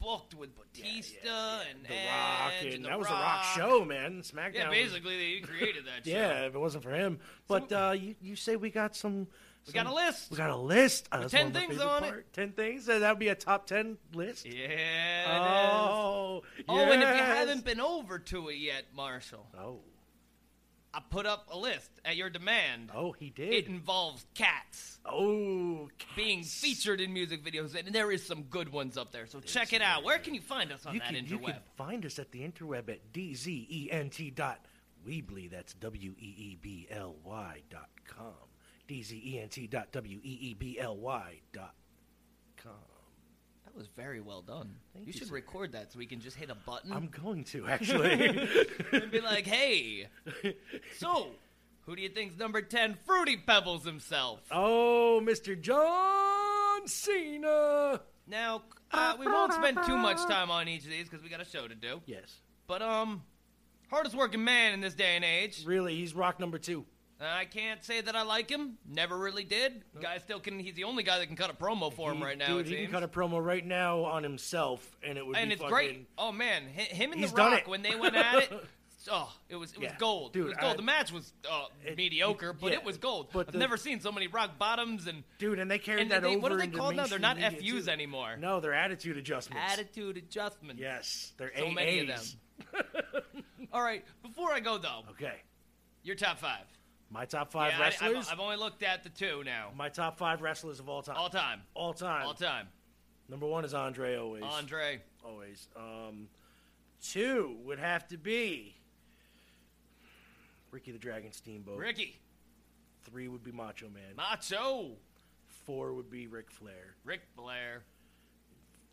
booked 0.00 0.34
with 0.34 0.50
Batista 0.56 1.16
yeah. 1.24 1.60
and 1.70 1.84
The 1.84 1.92
Edge 1.92 2.06
Rock, 2.08 2.52
and, 2.62 2.74
and 2.74 2.84
The 2.84 2.88
that 2.88 2.98
was 2.98 3.08
the 3.08 3.14
Rock 3.14 3.44
show, 3.56 3.84
man. 3.84 4.22
SmackDown. 4.22 4.54
Yeah, 4.54 4.70
basically 4.70 5.16
they 5.16 5.40
created 5.46 5.84
that. 5.86 6.04
show. 6.04 6.10
Yeah, 6.10 6.46
if 6.46 6.54
it 6.54 6.58
wasn't 6.58 6.84
for 6.84 6.90
him. 6.92 7.18
But 7.46 7.72
uh, 7.72 7.94
you 7.98 8.14
you 8.20 8.36
say 8.36 8.56
we 8.56 8.70
got 8.70 8.94
some. 8.96 9.26
we 9.66 9.72
got 9.72 9.86
a 9.86 9.92
list. 9.94 10.30
We 10.30 10.36
got 10.36 10.50
a 10.50 10.56
list. 10.56 11.08
Uh, 11.12 11.20
With 11.22 11.32
10 11.32 11.40
one 11.40 11.48
of 11.48 11.54
my 11.54 11.60
things 11.60 11.80
on 11.80 12.04
it. 12.04 12.32
Ten 12.32 12.52
things. 12.52 12.84
So 12.86 13.00
that 13.00 13.10
would 13.10 13.18
be 13.18 13.28
a 13.28 13.34
top 13.34 13.66
ten 13.66 13.98
list. 14.14 14.46
Yeah. 14.46 15.26
Oh, 15.40 16.42
Oh, 16.68 16.78
and 16.78 17.02
if 17.02 17.08
you 17.08 17.22
haven't 17.22 17.64
been 17.64 17.80
over 17.80 18.18
to 18.18 18.48
it 18.48 18.56
yet, 18.58 18.84
Marshall, 18.94 19.46
Oh, 19.58 19.80
I 20.94 21.00
put 21.10 21.26
up 21.26 21.48
a 21.50 21.58
list 21.58 21.90
at 22.04 22.16
your 22.16 22.30
demand. 22.30 22.90
oh, 22.94 23.12
he 23.12 23.30
did. 23.30 23.52
It 23.52 23.66
involves 23.66 24.24
cats 24.34 24.98
oh, 25.04 25.88
cats. 25.98 26.12
being 26.16 26.42
featured 26.42 27.00
in 27.00 27.12
music 27.12 27.44
videos, 27.44 27.74
and 27.78 27.94
there 27.94 28.10
is 28.10 28.24
some 28.24 28.42
good 28.44 28.70
ones 28.70 28.96
up 28.96 29.12
there. 29.12 29.26
So 29.26 29.40
check 29.40 29.72
it 29.72 29.82
out. 29.82 30.04
Where 30.04 30.18
can 30.18 30.34
you 30.34 30.40
find 30.40 30.72
us 30.72 30.86
on 30.86 30.94
You 30.94 31.00
that 31.00 31.14
can, 31.14 31.26
you 31.26 31.38
can 31.38 31.56
find 31.76 32.04
us 32.04 32.18
at 32.18 32.32
the 32.32 32.40
interweb 32.40 32.88
at 32.88 33.12
dzent 33.12 34.34
dot 34.34 34.64
weebly. 35.06 35.50
That's 35.50 35.74
w 35.74 36.14
e 36.18 36.34
e 36.36 36.58
b 36.60 36.86
l 36.90 37.16
y 37.24 37.62
dot 37.70 37.90
com. 38.06 38.34
dzent 38.88 39.70
dot 39.70 39.92
w 39.92 40.20
e 40.22 40.38
e 40.40 40.54
b 40.54 40.78
l 40.78 40.96
y 40.96 41.40
dot 41.52 41.74
com. 42.56 42.97
That 43.78 43.82
was 43.82 43.90
very 43.94 44.20
well 44.20 44.42
done. 44.42 44.74
Thank 44.92 45.06
you 45.06 45.12
you, 45.12 45.18
should 45.20 45.28
sir. 45.28 45.34
record 45.34 45.70
that 45.70 45.92
so 45.92 46.00
we 46.00 46.06
can 46.06 46.18
just 46.18 46.36
hit 46.36 46.50
a 46.50 46.56
button 46.56 46.92
I'm 46.92 47.06
going 47.06 47.44
to 47.44 47.68
actually. 47.68 48.10
and 48.92 49.08
be 49.12 49.20
like, 49.20 49.46
"Hey, 49.46 50.08
so 50.98 51.28
who 51.86 51.94
do 51.94 52.02
you 52.02 52.08
think's 52.08 52.36
number 52.36 52.60
ten? 52.60 52.98
Fruity 53.06 53.36
Pebbles 53.36 53.84
himself." 53.84 54.40
oh, 54.50 55.22
Mr. 55.24 55.58
John 55.60 56.88
Cena. 56.88 58.00
Now, 58.26 58.62
uh, 58.90 59.14
we 59.16 59.26
won't 59.28 59.52
spend 59.52 59.78
too 59.86 59.96
much 59.96 60.18
time 60.26 60.50
on 60.50 60.66
each 60.66 60.82
of 60.82 60.90
these 60.90 61.08
because 61.08 61.22
we 61.22 61.28
got 61.30 61.40
a 61.40 61.44
show 61.44 61.68
to 61.68 61.76
do. 61.76 62.00
Yes, 62.04 62.34
But 62.66 62.82
um, 62.82 63.22
hardest 63.90 64.16
working 64.16 64.42
man 64.42 64.72
in 64.72 64.80
this 64.80 64.94
day 64.94 65.14
and 65.14 65.24
age. 65.24 65.64
really, 65.64 65.94
he's 65.94 66.16
rock 66.16 66.40
number 66.40 66.58
two. 66.58 66.84
I 67.20 67.46
can't 67.46 67.82
say 67.84 68.00
that 68.00 68.14
I 68.14 68.22
like 68.22 68.48
him. 68.48 68.78
Never 68.88 69.18
really 69.18 69.42
did. 69.44 69.82
Guy 70.00 70.18
still 70.18 70.38
can. 70.38 70.58
He's 70.60 70.74
the 70.74 70.84
only 70.84 71.02
guy 71.02 71.18
that 71.18 71.26
can 71.26 71.36
cut 71.36 71.50
a 71.50 71.54
promo 71.54 71.92
for 71.92 72.12
him 72.12 72.18
He- 72.18 72.24
right 72.24 72.38
now. 72.38 72.46
dude, 72.46 72.60
it 72.60 72.68
he 72.68 72.74
seems. 72.76 72.86
can 72.90 73.00
cut 73.00 73.02
a 73.02 73.08
promo 73.08 73.44
right 73.44 73.64
now 73.66 74.04
on 74.04 74.22
himself, 74.22 74.96
and 75.02 75.18
it 75.18 75.26
would 75.26 75.36
and 75.36 75.48
be 75.48 75.54
it's 75.54 75.62
fucking, 75.62 75.74
great. 75.74 76.08
Oh 76.16 76.30
man, 76.30 76.62
hi- 76.74 76.82
him 76.82 77.10
and 77.12 77.20
He's 77.20 77.30
the 77.32 77.36
done 77.38 77.52
Rock 77.52 77.60
it. 77.62 77.68
when 77.68 77.82
they 77.82 77.94
went 77.96 78.14
at 78.16 78.34
it. 78.44 78.52
Oh, 79.10 79.32
it 79.48 79.54
was 79.56 79.72
it 79.72 79.78
was 79.78 79.86
Yeah. 79.90 79.96
gold. 79.96 80.32
Dude, 80.34 80.42
it 80.46 80.48
was 80.48 80.56
gold. 80.58 80.72
I- 80.74 80.76
the 80.76 80.82
match 80.82 81.12
was 81.12 81.32
uh, 81.50 81.66
mediocre, 81.96 82.52
but 82.52 82.72
yeah, 82.72 82.78
it 82.78 82.84
was 82.84 82.98
gold. 82.98 83.28
but 83.32 83.46
I've 83.46 83.52
the- 83.52 83.58
never 83.58 83.76
seen 83.78 84.00
so 84.00 84.10
many 84.12 84.26
rock 84.26 84.58
bottoms 84.58 85.06
and 85.06 85.22
Dude, 85.38 85.60
and 85.60 85.70
they 85.70 85.78
carried 85.78 86.02
and 86.02 86.10
that 86.10 86.22
they, 86.22 86.30
over 86.30 86.38
what 86.40 86.52
are 86.52 86.56
they 86.58 86.64
into 86.64 86.76
called 86.78 86.96
now? 86.96 87.06
They're 87.06 87.18
not 87.20 87.36
media, 87.38 87.52
FUs 87.52 87.84
too. 87.86 87.90
anymore. 87.90 88.36
No, 88.36 88.58
they're 88.60 88.74
attitude 88.74 89.16
adjustments. 89.16 89.62
Attitude 89.72 90.16
adjustments. 90.18 90.82
Yes, 90.82 91.32
they're 91.38 91.52
So 91.56 91.66
AAs. 91.66 91.74
many 91.74 92.00
of 92.00 92.06
them. 92.08 92.82
All 93.72 93.82
right, 93.82 94.04
before 94.22 94.52
I 94.52 94.60
go 94.60 94.78
though, 94.78 95.04
Okay, 95.12 95.36
your 96.02 96.16
top 96.16 96.38
five. 96.38 96.64
My 97.10 97.24
top 97.24 97.50
five 97.50 97.72
yeah, 97.72 97.78
I, 97.78 97.82
wrestlers. 97.82 98.28
have 98.28 98.38
I've 98.38 98.40
only 98.40 98.56
looked 98.56 98.82
at 98.82 99.02
the 99.02 99.08
two 99.08 99.42
now. 99.44 99.70
my 99.76 99.88
top 99.88 100.18
five 100.18 100.42
wrestlers 100.42 100.78
of 100.78 100.88
all 100.88 101.02
time. 101.02 101.16
All 101.16 101.30
time. 101.30 101.62
All 101.74 101.94
time. 101.94 102.26
All 102.26 102.34
time. 102.34 102.68
Number 103.28 103.46
one 103.46 103.64
is 103.64 103.74
Andre. 103.74 104.16
Always. 104.16 104.42
Andre. 104.42 105.00
Always. 105.24 105.68
Um, 105.76 106.28
two 107.02 107.56
would 107.64 107.78
have 107.78 108.06
to 108.08 108.18
be 108.18 108.74
Ricky 110.70 110.92
the 110.92 110.98
Dragon 110.98 111.32
Steamboat. 111.32 111.78
Ricky. 111.78 112.18
Three 113.04 113.28
would 113.28 113.42
be 113.42 113.52
Macho 113.52 113.88
Man. 113.88 114.16
Macho. 114.16 114.90
Four 115.64 115.94
would 115.94 116.10
be 116.10 116.26
Ric 116.26 116.50
Flair. 116.50 116.94
Ric 117.04 117.22
Flair. 117.36 117.82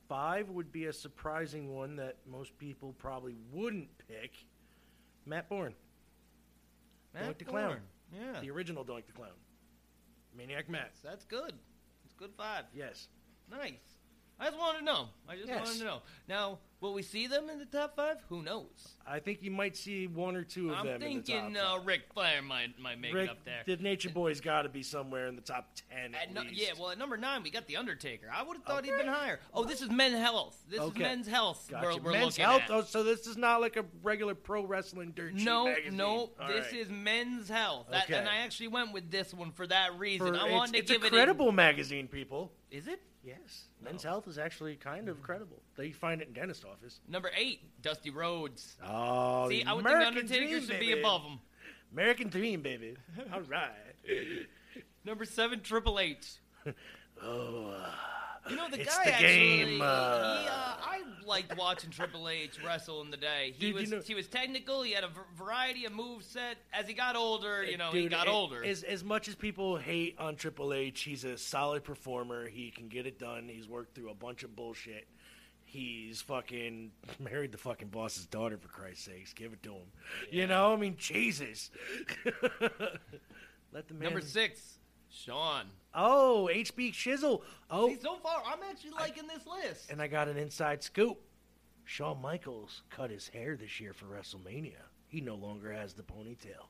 Five 0.08 0.49
would 0.49 0.71
be 0.71 0.86
a 0.86 0.93
surprising 0.93 1.73
one 1.73 1.95
that 1.95 2.17
most 2.30 2.58
people 2.58 2.93
probably 2.99 3.36
wouldn't 3.51 3.89
pick. 4.08 4.34
Matt 5.25 5.49
Borne, 5.49 5.73
Matt 7.13 7.39
the 7.39 7.45
Clown. 7.45 7.78
Yeah. 8.13 8.39
the 8.41 8.49
original 8.51 8.83
Doink 8.85 9.05
the 9.07 9.13
Clown. 9.13 9.29
Maniac 10.35 10.69
Matt. 10.69 10.91
That's 11.03 11.25
good. 11.25 11.53
It's 12.05 12.13
good 12.13 12.31
five. 12.37 12.65
Yes. 12.73 13.07
Nice. 13.49 13.73
I 14.39 14.45
just 14.47 14.57
wanted 14.57 14.79
to 14.79 14.85
know. 14.85 15.09
I 15.29 15.35
just 15.35 15.47
Yes. 15.47 15.65
wanted 15.65 15.79
to 15.79 15.85
know. 15.85 16.01
Now, 16.27 16.59
will 16.85 16.93
we 16.93 17.01
see 17.01 17.27
them 17.27 17.49
in 17.49 17.57
the 17.59 17.65
top 17.65 17.95
five? 17.95 18.17
Who 18.29 18.41
knows? 18.41 18.93
I 19.07 19.19
think 19.19 19.41
you 19.43 19.51
might 19.51 19.75
see 19.77 20.07
one 20.07 20.35
or 20.35 20.43
two 20.43 20.71
of 20.71 20.77
them. 20.77 20.79
I'm 20.79 20.85
them 20.85 20.93
in 20.95 20.99
the 20.99 21.05
thinking 21.23 21.53
top 21.55 21.63
uh, 21.63 21.77
five. 21.77 21.87
Ric 21.87 22.01
Flair 22.13 22.41
might 22.41 22.79
might 22.79 22.99
make 22.99 23.13
Rick, 23.13 23.25
it 23.25 23.29
up 23.31 23.45
there. 23.45 23.63
the 23.77 23.81
Nature 23.83 24.09
Boy's 24.09 24.41
got 24.41 24.63
to 24.63 24.69
be 24.69 24.81
somewhere 24.83 25.27
in 25.27 25.35
the 25.35 25.41
top 25.41 25.69
ten 25.91 26.15
at, 26.15 26.35
At 26.35 26.43
least. 26.47 26.61
yeah, 26.61 26.69
well, 26.79 26.91
at 26.91 26.97
number 26.97 27.17
nine, 27.17 27.43
we 27.43 27.49
got 27.51 27.67
the 27.67 27.77
Undertaker. 27.77 28.27
I 28.33 28.43
would 28.43 28.57
have 28.57 28.65
thought 28.65 28.85
he'd 28.85 28.97
been 28.97 29.07
higher. 29.07 29.39
Oh, 29.53 29.63
this 29.63 29.81
is 29.81 29.89
men's 29.91 30.17
health. 30.17 30.57
This 30.69 30.79
Okay. 30.79 31.01
is 31.03 31.07
men's 31.09 31.27
health. 31.27 31.67
Gotcha. 31.69 31.87
We're, 31.87 32.01
we're 32.01 32.11
Men's 32.13 32.37
health. 32.37 32.61
at. 32.63 32.71
Oh, 32.71 32.81
so 32.81 33.03
this 33.03 33.27
is 33.27 33.37
not 33.37 33.61
like 33.61 33.77
a 33.77 33.85
regular 34.03 34.33
pro 34.35 34.65
wrestling 34.65 35.13
dirt 35.15 35.33
sheet 35.35 35.45
no, 35.45 35.65
magazine. 35.65 35.97
no, 35.97 36.07
All 36.39 36.47
this 36.47 36.71
right. 36.71 36.81
is 36.81 36.89
men's 36.89 37.49
health. 37.49 37.87
That, 37.91 38.05
Okay. 38.05 38.15
And 38.17 38.27
I 38.29 38.37
actually 38.37 38.67
went 38.69 38.91
with 38.93 39.09
this 39.11 39.33
one 39.33 39.51
for 39.51 39.65
that 39.67 39.97
reason. 39.99 40.33
For- 40.33 40.39
I 40.39 40.51
wanted 40.51 40.73
to 40.73 40.79
it's 40.79 40.91
give 40.91 41.03
a 41.03 41.07
it 41.07 41.11
credible 41.11 41.51
magazine, 41.51 42.07
people. 42.07 42.51
Is 42.71 42.87
it 42.87 43.01
Yes, 43.23 43.69
Men's 43.81 44.03
Health 44.03 44.27
is 44.27 44.37
actually 44.37 44.75
kind 44.75 45.09
of 45.09 45.23
credible. 45.23 45.59
They 45.75 45.89
find 45.91 46.21
it 46.21 46.27
in 46.27 46.35
dentist 46.35 46.63
office. 46.77 46.99
number 47.07 47.31
eight? 47.38 47.59
Dusty 47.81 48.09
Rhodes. 48.09 48.75
Oh, 48.85 49.49
See, 49.49 49.63
I 49.63 49.73
would 49.73 49.81
American 49.85 50.13
think 50.13 50.23
Undertaker 50.25 50.47
Dream, 50.51 50.67
should 50.67 50.79
be 50.79 50.91
above 50.91 51.21
him. 51.23 51.39
American 51.91 52.29
Dream, 52.29 52.61
baby. 52.61 52.95
All 53.33 53.41
right. 53.41 53.69
Number 55.05 55.25
seven, 55.25 55.61
Triple 55.61 55.99
H. 55.99 56.25
Oh, 57.23 57.73
You 58.49 58.57
know 58.57 58.67
the 58.69 58.77
guy 58.79 58.83
the 59.05 59.13
actually. 59.13 59.27
game, 59.27 59.67
he, 59.69 59.81
uh, 59.81 59.85
uh, 59.85 60.47
I 60.81 61.01
liked 61.25 61.57
watching 61.57 61.89
Triple 61.91 62.27
H 62.27 62.59
wrestle 62.63 63.01
in 63.01 63.09
the 63.09 63.15
day. 63.17 63.53
He 63.57 63.59
Dude, 63.59 63.69
you 63.69 63.73
was 63.81 63.89
know- 63.91 64.01
he 64.01 64.13
was 64.13 64.27
technical. 64.27 64.81
He 64.83 64.91
had 64.91 65.05
a 65.05 65.07
v- 65.07 65.13
variety 65.38 65.85
of 65.85 65.93
move 65.93 66.23
set. 66.23 66.57
As 66.73 66.88
he 66.89 66.93
got 66.93 67.15
older, 67.15 67.63
you 67.63 67.77
know, 67.77 67.89
he 67.91 68.09
got 68.09 68.27
a- 68.27 68.31
older. 68.31 68.63
As, 68.65 68.83
as 68.83 69.01
much 69.03 69.29
as 69.29 69.35
people 69.35 69.77
hate 69.77 70.15
on 70.19 70.35
Triple 70.35 70.73
H, 70.73 71.01
he's 71.03 71.23
a 71.23 71.38
solid 71.38 71.85
performer. 71.85 72.47
He 72.49 72.69
can 72.69 72.89
get 72.89 73.07
it 73.07 73.17
done. 73.17 73.47
He's 73.47 73.67
worked 73.69 73.95
through 73.95 74.09
a 74.09 74.15
bunch 74.15 74.43
of 74.43 74.53
bullshit. 74.57 75.07
He's 75.65 76.21
fucking 76.21 76.91
married 77.19 77.51
the 77.51 77.58
fucking 77.58 77.89
boss's 77.89 78.25
daughter, 78.28 78.58
for 78.58 78.67
Christ's 78.69 79.06
sakes. 79.06 79.34
Give 79.34 79.51
it 79.51 79.62
to 79.63 79.71
him. 79.73 79.88
You 80.32 80.47
know, 80.47 80.73
I 80.73 80.75
mean, 80.78 80.95
Jesus. 80.97 81.71
Let 83.73 83.88
the 83.88 83.93
man. 83.93 84.04
Number 84.04 84.21
six, 84.21 84.78
Sean. 85.10 85.65
Oh, 85.93 86.49
HB 86.54 86.93
Shizzle. 86.93 87.41
Oh, 87.69 87.89
See, 87.89 87.99
so 88.01 88.15
far, 88.17 88.41
I'm 88.45 88.60
actually 88.69 88.91
liking 88.91 89.28
this 89.28 89.45
list. 89.45 89.89
and 89.89 90.01
I 90.01 90.08
got 90.08 90.28
an 90.28 90.38
inside 90.38 90.84
scoop. 90.84 91.19
Shawn 91.84 92.21
Michaels 92.21 92.82
cut 92.89 93.12
his 93.12 93.28
hair 93.28 93.56
this 93.56 93.80
year 93.80 93.93
for 93.93 94.06
WrestleMania. 94.06 94.80
He 95.08 95.21
no 95.21 95.36
longer 95.36 95.71
has 95.71 95.93
the 95.93 96.04
ponytail. 96.04 96.67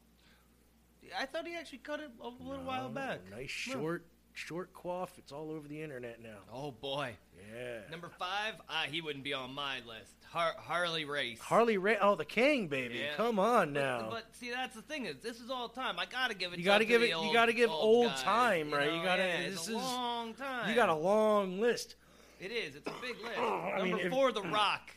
I 1.18 1.26
thought 1.26 1.48
he 1.48 1.56
actually 1.56 1.78
cut 1.80 2.00
it 2.00 2.10
a 2.22 2.28
little 2.28 2.64
No, 2.64 2.68
while 2.68 2.90
back. 2.90 3.20
Nice 3.32 3.50
short, 3.50 4.06
short 4.36 4.72
coif. 4.74 5.10
It's 5.18 5.32
all 5.32 5.50
over 5.52 5.68
the 5.68 5.82
internet 5.82 6.22
now. 6.22 6.38
Oh 6.54 6.72
boy. 6.72 7.16
Yeah. 7.54 7.80
Number 7.90 8.10
five, 8.20 8.54
ah, 8.70 8.84
he 8.90 9.02
wouldn't 9.02 9.24
be 9.24 9.34
on 9.34 9.54
my 9.54 9.78
list. 9.88 10.12
Har- 10.30 10.56
Harley 10.58 11.06
Race. 11.06 11.40
Harley 11.40 11.78
Race. 11.78 11.98
Oh, 12.02 12.16
the 12.16 12.26
King, 12.26 12.68
baby. 12.68 12.96
Yeah. 12.96 13.16
Come 13.16 13.40
on 13.40 13.72
now. 13.74 14.08
But, 14.12 14.26
see, 14.36 14.50
that's 14.52 14.76
the 14.76 14.82
thing 14.82 15.06
is, 15.06 15.16
this 15.24 15.40
is 15.40 15.50
all 15.50 15.70
time. 15.70 15.98
I 16.00 16.06
gotta 16.06 16.34
give 16.34 16.52
it. 16.54 16.60
You 16.60 16.66
gotta 16.66 16.86
give 16.86 17.02
it- 17.02 17.10
you 17.10 17.30
gotta 17.34 17.54
give 17.54 17.70
old 17.70 18.08
guys, 18.10 18.22
time, 18.24 18.72
right? 18.72 18.92
You 18.92 18.98
know? 18.98 19.04
gotta- 19.04 19.24
Yeah, 19.24 19.50
this 19.50 19.68
is- 19.68 19.74
long 19.76 20.34
time. 20.34 20.70
you 20.70 20.76
got 20.76 20.90
a 20.90 20.96
long 20.96 21.60
list. 21.62 21.96
It 22.40 22.52
is. 22.52 22.76
It's 22.76 22.88
a 22.88 22.94
big 23.02 23.16
list. 23.24 23.38
I 23.40 23.78
Number 23.80 23.96
mean, 23.98 24.06
if- 24.08 24.12
four, 24.12 24.32
The 24.34 24.42
Rock. 24.44 24.92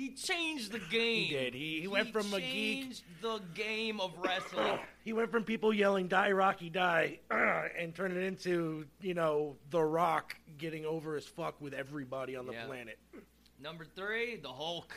He 0.00 0.10
changed 0.14 0.72
the 0.72 0.78
game. 0.90 1.24
He 1.26 1.28
did. 1.34 1.54
He- 1.54 1.80
he 1.82 1.86
went 1.88 2.10
from 2.10 2.32
a 2.32 2.40
geek- 2.40 2.52
changed 2.52 3.02
the 3.20 3.38
game 3.54 4.00
of 4.00 4.12
wrestling. 4.18 4.78
He 5.02 5.14
went 5.14 5.30
from 5.30 5.44
people 5.44 5.72
yelling 5.72 6.08
"Die 6.08 6.30
Rocky 6.32 6.68
Die" 6.70 7.18
and 7.30 7.94
turned 7.94 8.16
it 8.16 8.22
into 8.22 8.84
you 9.00 9.14
know 9.14 9.56
The 9.70 9.82
Rock 9.82 10.36
getting 10.58 10.84
over 10.84 11.16
as 11.16 11.24
fuck 11.26 11.58
with 11.60 11.72
everybody 11.74 12.36
on 12.36 12.44
the 12.46 12.52
Yeah. 12.52 12.66
planet. 12.66 12.98
Number 13.62 13.84
three, 13.96 14.36
The 14.36 14.48
Hulk. 14.52 14.94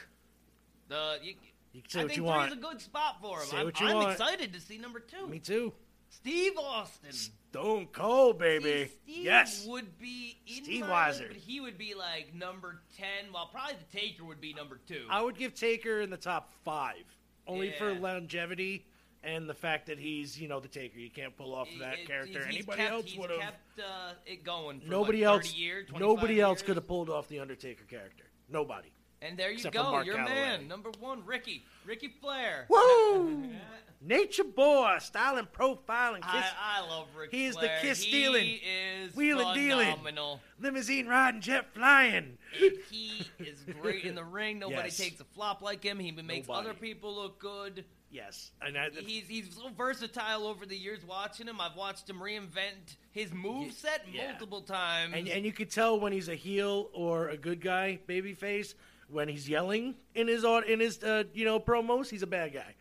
The 0.90 1.20
you, 1.22 1.34
You 1.74 1.82
can 1.82 1.90
say 1.90 2.00
I 2.00 2.04
what 2.04 2.08
think 2.10 2.18
you 2.18 2.24
three 2.24 2.28
want. 2.30 2.52
is 2.52 2.58
a 2.58 2.62
good 2.62 2.82
spot 2.82 3.22
for 3.22 3.40
him. 3.40 3.46
Say 3.48 3.58
I'm, 3.58 3.66
what 3.66 3.80
you 3.80 3.88
I'm 3.88 3.96
want. 3.96 4.12
excited 4.12 4.54
to 4.54 4.60
see 4.60 4.78
number 4.78 5.00
two. 5.00 5.26
Me 5.28 5.40
too. 5.40 5.74
Steve 6.16 6.54
Austin. 6.58 7.12
Stone 7.12 7.88
Cold, 7.92 8.40
baby. 8.40 8.86
See, 9.06 9.14
Steve 9.14 9.26
yes. 9.26 9.66
would 9.68 9.98
be 10.00 10.38
in 10.48 10.64
Steve 10.64 10.82
my 10.82 10.88
Weiser. 10.88 11.08
list, 11.20 11.24
but 11.30 11.38
he 11.38 11.60
would 11.60 11.78
be 11.78 11.94
like 11.94 12.34
number 12.34 12.82
ten. 12.98 13.32
Well, 13.34 13.50
probably 13.52 13.76
the 13.92 13.98
Taker 13.98 14.24
would 14.26 14.42
be 14.42 14.54
number 14.54 14.80
two. 14.88 15.06
I 15.10 15.22
would 15.22 15.38
give 15.38 15.54
Taker 15.54 16.02
in 16.02 16.10
the 16.10 16.18
top 16.18 16.52
five, 16.64 17.04
only 17.48 17.72
for 17.72 17.94
longevity 17.94 18.86
and 19.24 19.48
the 19.48 19.54
fact 19.54 19.86
that 19.86 20.00
he's, 20.00 20.40
you 20.40 20.48
know, 20.48 20.60
the 20.60 20.68
Taker. 20.68 20.98
You 21.00 21.10
can't 21.10 21.36
pull 21.38 21.54
off 21.54 21.68
that 21.80 22.00
it- 22.00 22.08
character. 22.08 22.40
he's- 22.40 22.46
he's 22.48 22.56
Anybody 22.56 22.78
kept- 22.82 22.92
else 22.92 23.16
would 23.16 23.30
have. 23.30 23.40
kept 23.40 23.80
uh, 23.80 24.14
it 24.26 24.44
going. 24.44 24.82
For 24.82 24.88
Nobody 24.90 25.22
what, 25.22 25.28
else. 25.36 25.48
30 25.48 25.58
years, 25.60 25.88
25 25.90 26.00
nobody 26.02 26.42
else 26.42 26.62
could 26.62 26.76
have 26.76 26.88
pulled 26.88 27.10
off 27.10 27.28
the 27.30 27.40
Undertaker 27.40 27.84
character. 27.86 28.26
Nobody. 28.50 28.90
And 29.22 29.38
there 29.38 29.50
you 29.50 29.56
except 29.56 29.74
go, 29.74 30.02
your 30.02 30.18
Calaway. 30.18 30.26
man, 30.26 30.68
number 30.68 30.92
one, 31.00 31.26
Ricky, 31.26 31.64
Ricky 31.86 32.10
Flair. 32.20 32.66
Woo! 32.70 33.44
Nature 34.06 34.44
boy, 34.44 34.98
styling, 35.00 35.48
profiling, 35.58 36.18
kiss, 36.22 36.26
I, 36.60 36.82
I 36.84 36.90
love 36.90 37.08
Rick 37.18 37.32
He 37.32 37.46
is 37.46 37.56
the 37.56 37.62
Flair. 37.62 37.80
kiss 37.82 38.04
he 38.04 38.10
stealing, 38.10 38.60
is 39.06 39.16
wheeling 39.16 39.54
dealing. 39.54 39.88
phenomenal. 39.92 40.42
limousine 40.60 41.08
riding, 41.08 41.40
jet 41.40 41.74
flying. 41.74 42.38
And 42.62 42.72
he 42.92 43.26
is 43.40 43.64
great 43.82 44.04
in 44.04 44.16
the 44.16 44.24
ring. 44.26 44.60
Nobody 44.60 44.90
Yes. 44.90 44.98
takes 44.98 45.22
a 45.22 45.24
flop 45.24 45.62
like 45.62 45.84
him. 45.84 46.00
He 46.00 46.12
makes 46.12 46.48
Nobody. 46.50 46.68
other 46.70 46.78
people 46.78 47.16
look 47.16 47.40
good. 47.40 47.86
Yes, 48.12 48.52
and 48.62 48.78
I, 48.78 48.90
He's 48.92 49.28
he's 49.28 49.56
so 49.56 49.70
versatile 49.76 50.46
over 50.46 50.66
the 50.68 50.78
years 50.78 51.00
watching 51.04 51.48
him. 51.48 51.60
I've 51.60 51.76
watched 51.76 52.08
him 52.08 52.18
reinvent 52.18 52.98
his 53.12 53.32
move 53.32 53.72
set 53.74 54.06
yeah. 54.12 54.28
multiple 54.32 54.62
times. 54.62 55.14
and 55.16 55.28
and 55.30 55.44
you 55.46 55.52
could 55.52 55.72
tell 55.72 56.00
when 56.00 56.12
he's 56.14 56.30
a 56.30 56.36
heel 56.36 56.90
or 56.94 57.30
a 57.30 57.38
good 57.38 57.60
guy, 57.60 57.98
babyface, 58.08 58.76
when 59.10 59.30
he's 59.30 59.50
yelling 59.50 59.96
in 60.14 60.28
his 60.28 60.46
au- 60.46 60.60
in 60.62 60.80
his 60.80 61.02
uh, 61.04 61.24
you 61.34 61.44
know 61.46 61.60
promos, 61.60 62.10
he's 62.10 62.22
a 62.22 62.28
bad 62.28 62.54
guy. 62.54 62.76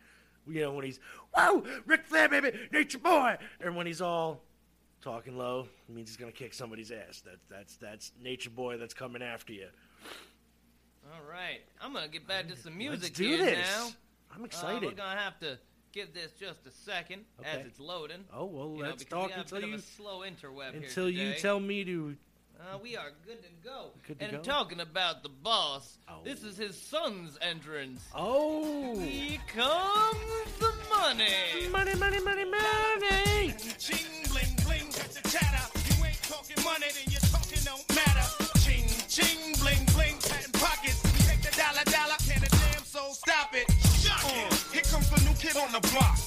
You 0.47 0.61
know 0.61 0.73
when 0.73 0.85
he's 0.85 0.99
whoa, 1.33 1.63
Ric 1.85 2.05
Flair, 2.05 2.27
baby, 2.29 2.51
Nature 2.71 2.97
Boy, 2.99 3.37
and 3.61 3.75
when 3.75 3.85
he's 3.87 4.01
all 4.01 4.41
talking 5.01 5.37
low, 5.37 5.67
it 5.89 5.93
means 5.95 6.09
he's 6.09 6.17
gonna 6.17 6.31
kick 6.31 6.53
somebody's 6.53 6.91
ass. 6.91 7.21
That's 7.25 7.45
that's 7.49 7.75
that's 7.77 8.11
Nature 8.21 8.49
Boy 8.49 8.77
that's 8.77 8.93
coming 8.93 9.21
after 9.21 9.53
you. 9.53 9.67
All 11.13 11.21
right, 11.29 11.61
I'm 11.81 11.93
gonna 11.93 12.07
get 12.07 12.27
back 12.27 12.47
to 12.49 12.55
some 12.55 12.77
music 12.77 13.01
Let's 13.03 13.09
do 13.17 13.27
here 13.27 13.37
this. 13.37 13.57
now. 13.57 13.89
I'm 14.35 14.41
Uh, 14.41 14.45
excited. 14.45 14.83
we're 14.83 14.91
gonna 14.91 15.19
have 15.19 15.39
to 15.41 15.57
give 15.91 16.13
this 16.13 16.31
just 16.39 16.65
a 16.65 16.71
second 16.71 17.23
as 17.43 17.65
it's 17.65 17.79
loading. 17.79 18.23
oh 18.33 18.45
well, 18.45 18.71
You 18.75 18.83
know, 18.83 18.89
let's 18.89 19.03
we 19.03 19.09
talk 19.09 19.31
until 19.35 19.61
you 19.61 19.77
slow 19.77 20.21
interweb 20.21 20.75
until 20.75 21.09
you 21.09 21.33
tell 21.35 21.59
me 21.59 21.83
to. 21.85 22.17
Uh, 22.59 22.77
we 22.81 22.95
are 22.95 23.09
good 23.25 23.41
to 23.43 23.49
go. 23.63 23.91
Good 24.07 24.19
to 24.19 24.25
and 24.25 24.33
go? 24.37 24.41
talking 24.43 24.79
about 24.79 25.21
the 25.23 25.29
boss, 25.29 25.97
Oh. 26.07 26.19
this 26.23 26.43
is 26.43 26.57
his 26.57 26.77
son's 26.79 27.37
entrance. 27.41 28.01
Oh, 28.15 28.97
Here 28.99 29.39
comes 29.47 30.17
the 30.59 30.71
money. 30.89 31.67
money, 31.71 31.95
money, 31.95 32.19
money, 32.21 32.45
money. 32.45 33.53
Ching, 33.79 34.23
bling, 34.31 34.55
bling, 34.65 34.87
cut 34.93 35.11
the 35.11 35.27
chatter. 35.29 35.79
You 35.97 36.05
ain't 36.05 36.21
talking 36.23 36.63
money, 36.63 36.87
then 36.93 37.11
your 37.11 37.21
talking 37.21 37.63
don't 37.65 37.83
matter. 37.95 38.43
Ching, 38.59 38.87
ching, 39.09 39.53
bling, 39.59 39.83
bling, 39.93 40.15
patent 40.21 40.53
pockets. 40.53 41.01
Take 41.27 41.41
the 41.41 41.51
dollar, 41.57 41.83
dollar, 41.85 42.15
can 42.27 42.39
the 42.41 42.49
damn 42.49 42.83
soul 42.85 43.13
stop 43.13 43.53
it? 43.53 43.69
Shock 43.99 44.23
it. 44.31 44.53
Here 44.71 44.83
comes 44.83 45.09
the 45.09 45.19
new 45.27 45.35
kid 45.35 45.57
on 45.57 45.71
the 45.73 45.81
block. 45.89 46.17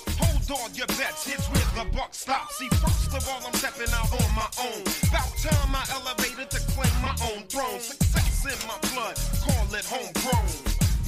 On 0.47 0.73
your 0.75 0.87
bets, 0.87 1.27
here's 1.27 1.45
where 1.51 1.67
the 1.75 1.91
buck 1.91 2.15
stops. 2.15 2.59
See, 2.59 2.69
first 2.79 3.11
of 3.11 3.27
all, 3.27 3.43
I'm 3.43 3.53
stepping 3.55 3.91
out 3.91 4.07
on 4.15 4.31
my 4.31 4.47
own. 4.63 4.83
About 5.11 5.27
time 5.43 5.75
I 5.75 5.83
elevated 5.91 6.51
to 6.55 6.61
claim 6.71 6.95
my 7.03 7.11
own 7.35 7.43
throne. 7.51 7.81
Success 7.81 8.47
in 8.47 8.59
my 8.71 8.79
blood, 8.95 9.19
call 9.43 9.67
it 9.75 9.83
homegrown. 9.83 10.47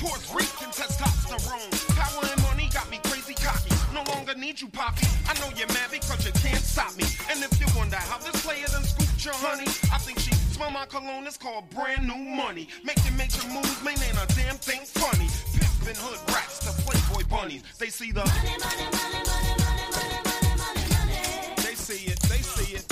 Pores 0.02 0.26
reeking 0.34 0.74
testosterone. 0.74 1.70
Power 1.94 2.26
and 2.26 2.42
money 2.50 2.68
got 2.74 2.90
me 2.90 2.98
crazy 3.04 3.34
cocky. 3.34 3.70
No 3.94 4.02
longer 4.10 4.34
need 4.34 4.60
you, 4.60 4.66
Poppy. 4.74 5.06
I 5.30 5.38
know 5.38 5.54
you're 5.54 5.70
mad 5.70 5.90
because 5.92 6.26
you 6.26 6.32
can't 6.42 6.58
stop 6.58 6.96
me. 6.98 7.04
And 7.30 7.38
if 7.38 7.54
you 7.62 7.66
wonder 7.78 7.94
how 8.10 8.18
this 8.18 8.42
player 8.44 8.66
done 8.66 8.82
scooped 8.82 9.24
your 9.24 9.38
honey, 9.38 9.70
I 9.94 9.98
think 10.02 10.18
she 10.18 10.34
smell 10.50 10.70
my 10.70 10.86
cologne. 10.86 11.28
It's 11.28 11.38
called 11.38 11.70
brand 11.70 12.08
new 12.08 12.18
money. 12.18 12.66
Making 12.82 13.16
major 13.16 13.46
moves, 13.54 13.82
man, 13.84 14.02
ain't 14.02 14.18
a 14.18 14.26
damn 14.34 14.58
thing 14.58 14.82
funny. 14.82 15.30
Hood 15.96 16.20
rats 16.34 16.58
Playboy 16.84 17.28
bunnies. 17.28 17.62
They 17.78 17.88
see 17.88 18.12
the. 18.12 18.20
Money, 18.20 18.56
money, 18.60 18.86
money, 18.92 19.20
money, 19.24 19.52
money, 19.56 19.86
money, 19.92 20.18
money, 20.24 20.52
money, 20.60 20.84
money. 20.92 21.54
They 21.64 21.74
see 21.74 22.12
it, 22.12 22.20
they 22.28 22.42
see 22.42 22.76
it. 22.76 22.84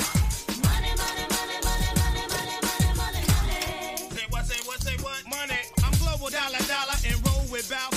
Money, 0.65 0.93
money, 0.97 1.25
money, 1.29 1.59
money, 1.65 1.91
money, 1.97 2.25
money, 2.33 2.57
money, 2.65 2.91
money, 3.01 3.23
money. 3.27 4.11
Say 4.17 4.27
what, 4.31 4.45
say 4.47 4.61
what, 4.65 4.81
say 4.81 4.97
what? 5.05 5.23
Money. 5.29 5.61
I'm 5.85 5.93
global 6.01 6.29
dollar, 6.31 6.63
dollar, 6.69 6.97
and 7.05 7.17
roll 7.27 7.45
with 7.51 7.69
Bow 7.69 7.77
Fitty. 7.77 7.87
Like 7.87 7.93
to 7.93 7.96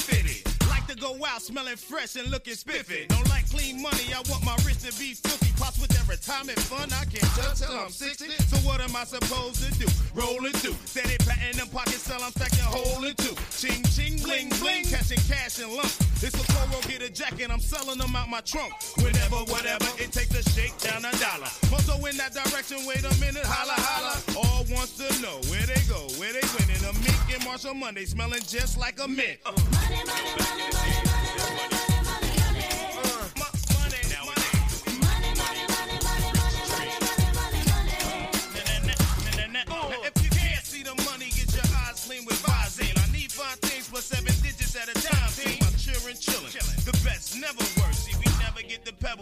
go 1.00 1.16
out 1.26 1.42
smelling 1.42 1.78
fresh 1.78 2.16
and 2.16 2.30
looking 2.30 2.56
spiffy. 2.56 3.06
Don't 3.08 3.28
like 3.30 3.50
clean 3.50 3.82
money, 3.82 4.12
I 4.14 4.22
want 4.30 4.44
my 4.44 4.56
wrist 4.66 4.86
to 4.86 4.92
be 5.00 5.14
filthy. 5.14 5.52
Pops 5.58 5.80
with 5.80 5.90
that 5.92 6.08
retirement 6.08 6.60
fund, 6.60 6.92
I 6.94 7.06
can't 7.06 7.32
touch 7.40 7.60
till 7.60 7.72
I'm 7.72 7.90
60. 7.90 8.28
So 8.52 8.58
what 8.68 8.82
am 8.82 8.96
I 8.96 9.06
supposed 9.06 9.64
to 9.64 9.72
do? 9.80 9.88
Rolling 10.14 10.54
through. 10.54 10.76
Steady 10.86 11.18
patting 11.24 11.58
them 11.58 11.68
pockets 11.70 12.04
till 12.04 12.22
I'm 12.22 12.32
stacking 12.32 12.68
hole 12.68 13.04
in 13.04 13.16
two. 13.16 13.36
Ching, 13.56 13.84
ching, 13.96 14.20
bling, 14.24 14.50
bling, 14.60 14.86
catching 14.86 15.20
cash 15.32 15.60
in 15.60 15.72
lumps. 15.72 16.00
It's 16.22 16.36
a 16.36 16.44
Toro, 16.52 16.82
get 16.84 17.02
a 17.02 17.10
jacket, 17.10 17.50
I'm 17.50 17.60
selling 17.62 17.98
them 17.98 18.16
out 18.16 18.28
my 18.28 18.42
trunk. 18.42 18.74
Whenever, 18.98 19.38
whatever, 19.48 19.88
it 19.98 20.12
takes 20.12 20.36
to 20.36 20.44
shake 20.52 20.76
down 20.80 21.06
a 21.06 21.12
dollar. 21.16 21.48
Moto 21.72 21.96
in 22.08 22.18
that 22.18 22.34
direction, 22.36 22.84
wait 22.86 23.08
a 23.08 23.14
minute, 23.20 23.46
holla, 23.48 23.76
holla. 23.78 24.16
All 24.36 24.66
wants 24.68 24.98
to 25.00 25.08
know 25.22 25.40
where 25.48 25.64
they 25.64 25.80
go, 25.88 26.12
where 26.20 26.34
they 26.34 26.44
winning. 26.60 26.84
A 26.84 26.94
mink 27.00 27.20
and 27.34 27.44
Marshall 27.46 27.74
Monday 27.74 28.06
smelling 28.06 28.44
just 28.48 28.78
like 28.78 29.00
a 29.00 29.08
mint. 29.08 29.40
Uh. 29.46 29.54
My- 29.56 29.90
money, 29.90 30.04
money. 30.06 30.10
If 30.10 30.18
you 30.30 30.40
can't 30.40 30.48
see 30.48 30.60
the 30.60 30.78
money, 30.78 30.89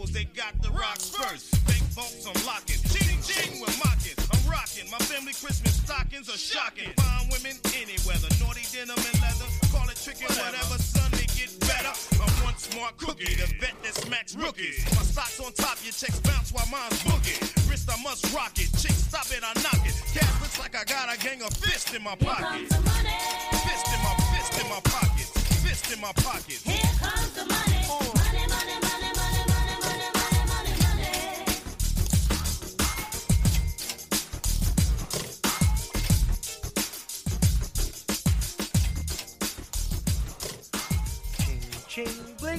The 0.08 0.14
the 6.24 6.28
the 6.28 6.38
shocking. 6.38 6.92
Fine 6.98 7.30
women, 7.32 7.58
any 7.74 7.96
weather. 8.06 8.28
Naughty 8.44 8.64
denim 8.72 8.98
and 8.98 9.22
leather. 9.22 9.48
Call 9.72 9.88
it 9.90 9.96
tricking, 9.96 10.28
whatever, 10.28 10.78
son, 10.78 11.17
get 11.38 11.54
better. 11.62 11.94
I'm 12.18 12.34
one 12.42 12.58
smart 12.58 12.98
cookie, 12.98 13.36
the 13.38 13.46
vet 13.62 13.78
that 13.84 13.94
smacks 13.94 14.36
rookies. 14.36 14.84
My 14.98 15.06
stock's 15.06 15.40
on 15.40 15.54
top, 15.54 15.78
your 15.86 15.94
checks 15.94 16.20
bounce 16.20 16.52
while 16.52 16.66
mine's 16.74 16.98
boogie. 17.06 17.38
Wrist, 17.70 17.90
I 17.90 18.02
must 18.02 18.34
rock 18.34 18.58
it. 18.58 18.74
Chick, 18.82 18.98
stop 18.98 19.30
it, 19.30 19.44
I 19.46 19.54
knock 19.62 19.86
it. 19.86 19.96
Cash 20.14 20.42
looks 20.42 20.60
like 20.60 20.76
I 20.76 20.84
got 20.84 21.14
a 21.14 21.18
gang 21.22 21.42
of 21.44 21.54
fists 21.54 21.94
in 21.94 22.04
my 22.04 22.16
pocket. 22.16 22.68
Fist 22.74 23.88
in 23.94 24.02
my 24.02 24.14
fist 24.34 24.54
in 24.62 24.68
my 24.70 24.82
pocket. 24.84 25.28
Fist 25.62 25.94
in 25.94 26.02
my 26.02 26.12
pocket. 26.14 26.60
Ching, 26.66 28.17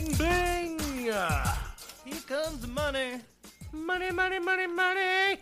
bling, 0.07 0.77
bling. 0.77 1.11
Ah, 1.13 1.75
Here 2.05 2.15
comes 2.27 2.67
money. 2.67 3.21
Money, 3.73 4.11
money, 4.11 4.39
money, 4.39 4.67
money. 4.67 5.39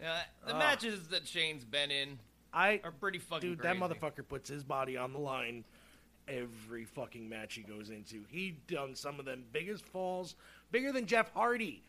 Yeah, 0.00 0.22
the 0.46 0.54
Ah. 0.54 0.58
matches 0.58 1.08
that 1.08 1.26
Shane's 1.26 1.64
been 1.64 1.90
in 1.90 2.18
I 2.52 2.80
are 2.84 2.90
pretty 2.90 3.18
fucking 3.18 3.48
dude, 3.48 3.58
crazy. 3.60 3.78
that 3.78 3.90
motherfucker 3.90 4.26
puts 4.26 4.48
his 4.48 4.64
body 4.64 4.96
on 4.96 5.12
the 5.12 5.18
line 5.18 5.64
every 6.26 6.84
fucking 6.84 7.28
match 7.28 7.54
he 7.54 7.62
goes 7.62 7.90
into. 7.90 8.24
He 8.30 8.52
done 8.66 8.94
some 8.94 9.18
of 9.18 9.24
them 9.24 9.44
biggest 9.52 9.84
falls, 9.84 10.34
bigger 10.70 10.92
than 10.92 11.06
Jeff 11.06 11.32
Hardy. 11.32 11.82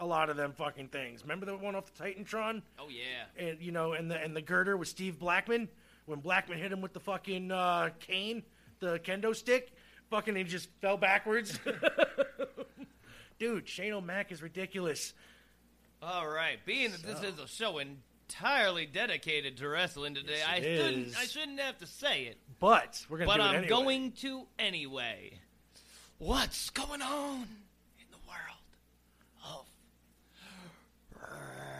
A 0.00 0.06
lot 0.06 0.30
of 0.30 0.36
them 0.36 0.52
fucking 0.52 0.88
things. 0.88 1.22
Remember 1.22 1.46
the 1.46 1.56
one 1.56 1.74
off 1.74 1.92
the 1.94 2.02
Titantron? 2.04 2.62
Oh 2.78 2.88
yeah. 2.88 3.26
and 3.36 3.60
you 3.60 3.70
know, 3.72 3.92
and 3.92 4.10
the 4.10 4.20
and 4.20 4.34
the 4.34 4.42
girder 4.42 4.76
with 4.76 4.88
Steve 4.88 5.18
Blackman 5.18 5.68
when 6.06 6.18
Blackman 6.20 6.58
hit 6.58 6.72
him 6.72 6.80
with 6.80 6.92
the 6.92 7.00
fucking 7.00 7.52
uh, 7.52 7.90
cane, 8.00 8.42
the 8.80 8.98
kendo 8.98 9.34
stick, 9.36 9.72
fucking 10.12 10.36
he 10.36 10.44
just 10.44 10.68
fell 10.82 10.98
backwards. 10.98 11.58
Dude, 13.38 13.66
Shane 13.66 13.94
O'Mac 13.94 14.30
is 14.30 14.42
ridiculous. 14.42 15.14
All 16.02 16.28
right, 16.28 16.58
being 16.66 16.90
that 16.92 17.02
this 17.02 17.22
is 17.22 17.38
a 17.40 17.48
show 17.48 17.78
entirely 17.78 18.84
dedicated 18.84 19.56
to 19.56 19.68
wrestling 19.68 20.14
today, 20.14 20.38
Yes, 20.38 20.48
I 20.48 20.60
shouldn't. 20.60 21.18
I 21.18 21.24
shouldn't 21.24 21.60
have 21.60 21.78
to 21.78 21.86
say 21.86 22.24
it, 22.24 22.36
But 22.60 23.04
we're 23.08 23.18
gonna 23.18 23.30
but 23.30 23.40
I'm 23.40 23.54
anyway. 23.54 23.68
going 23.68 24.12
to 24.20 24.46
anyway. 24.58 25.38
What's 26.18 26.68
going 26.70 27.00
on 27.00 27.40
in 27.98 28.06
the 28.10 28.18
world 28.28 28.60
of 29.44 29.66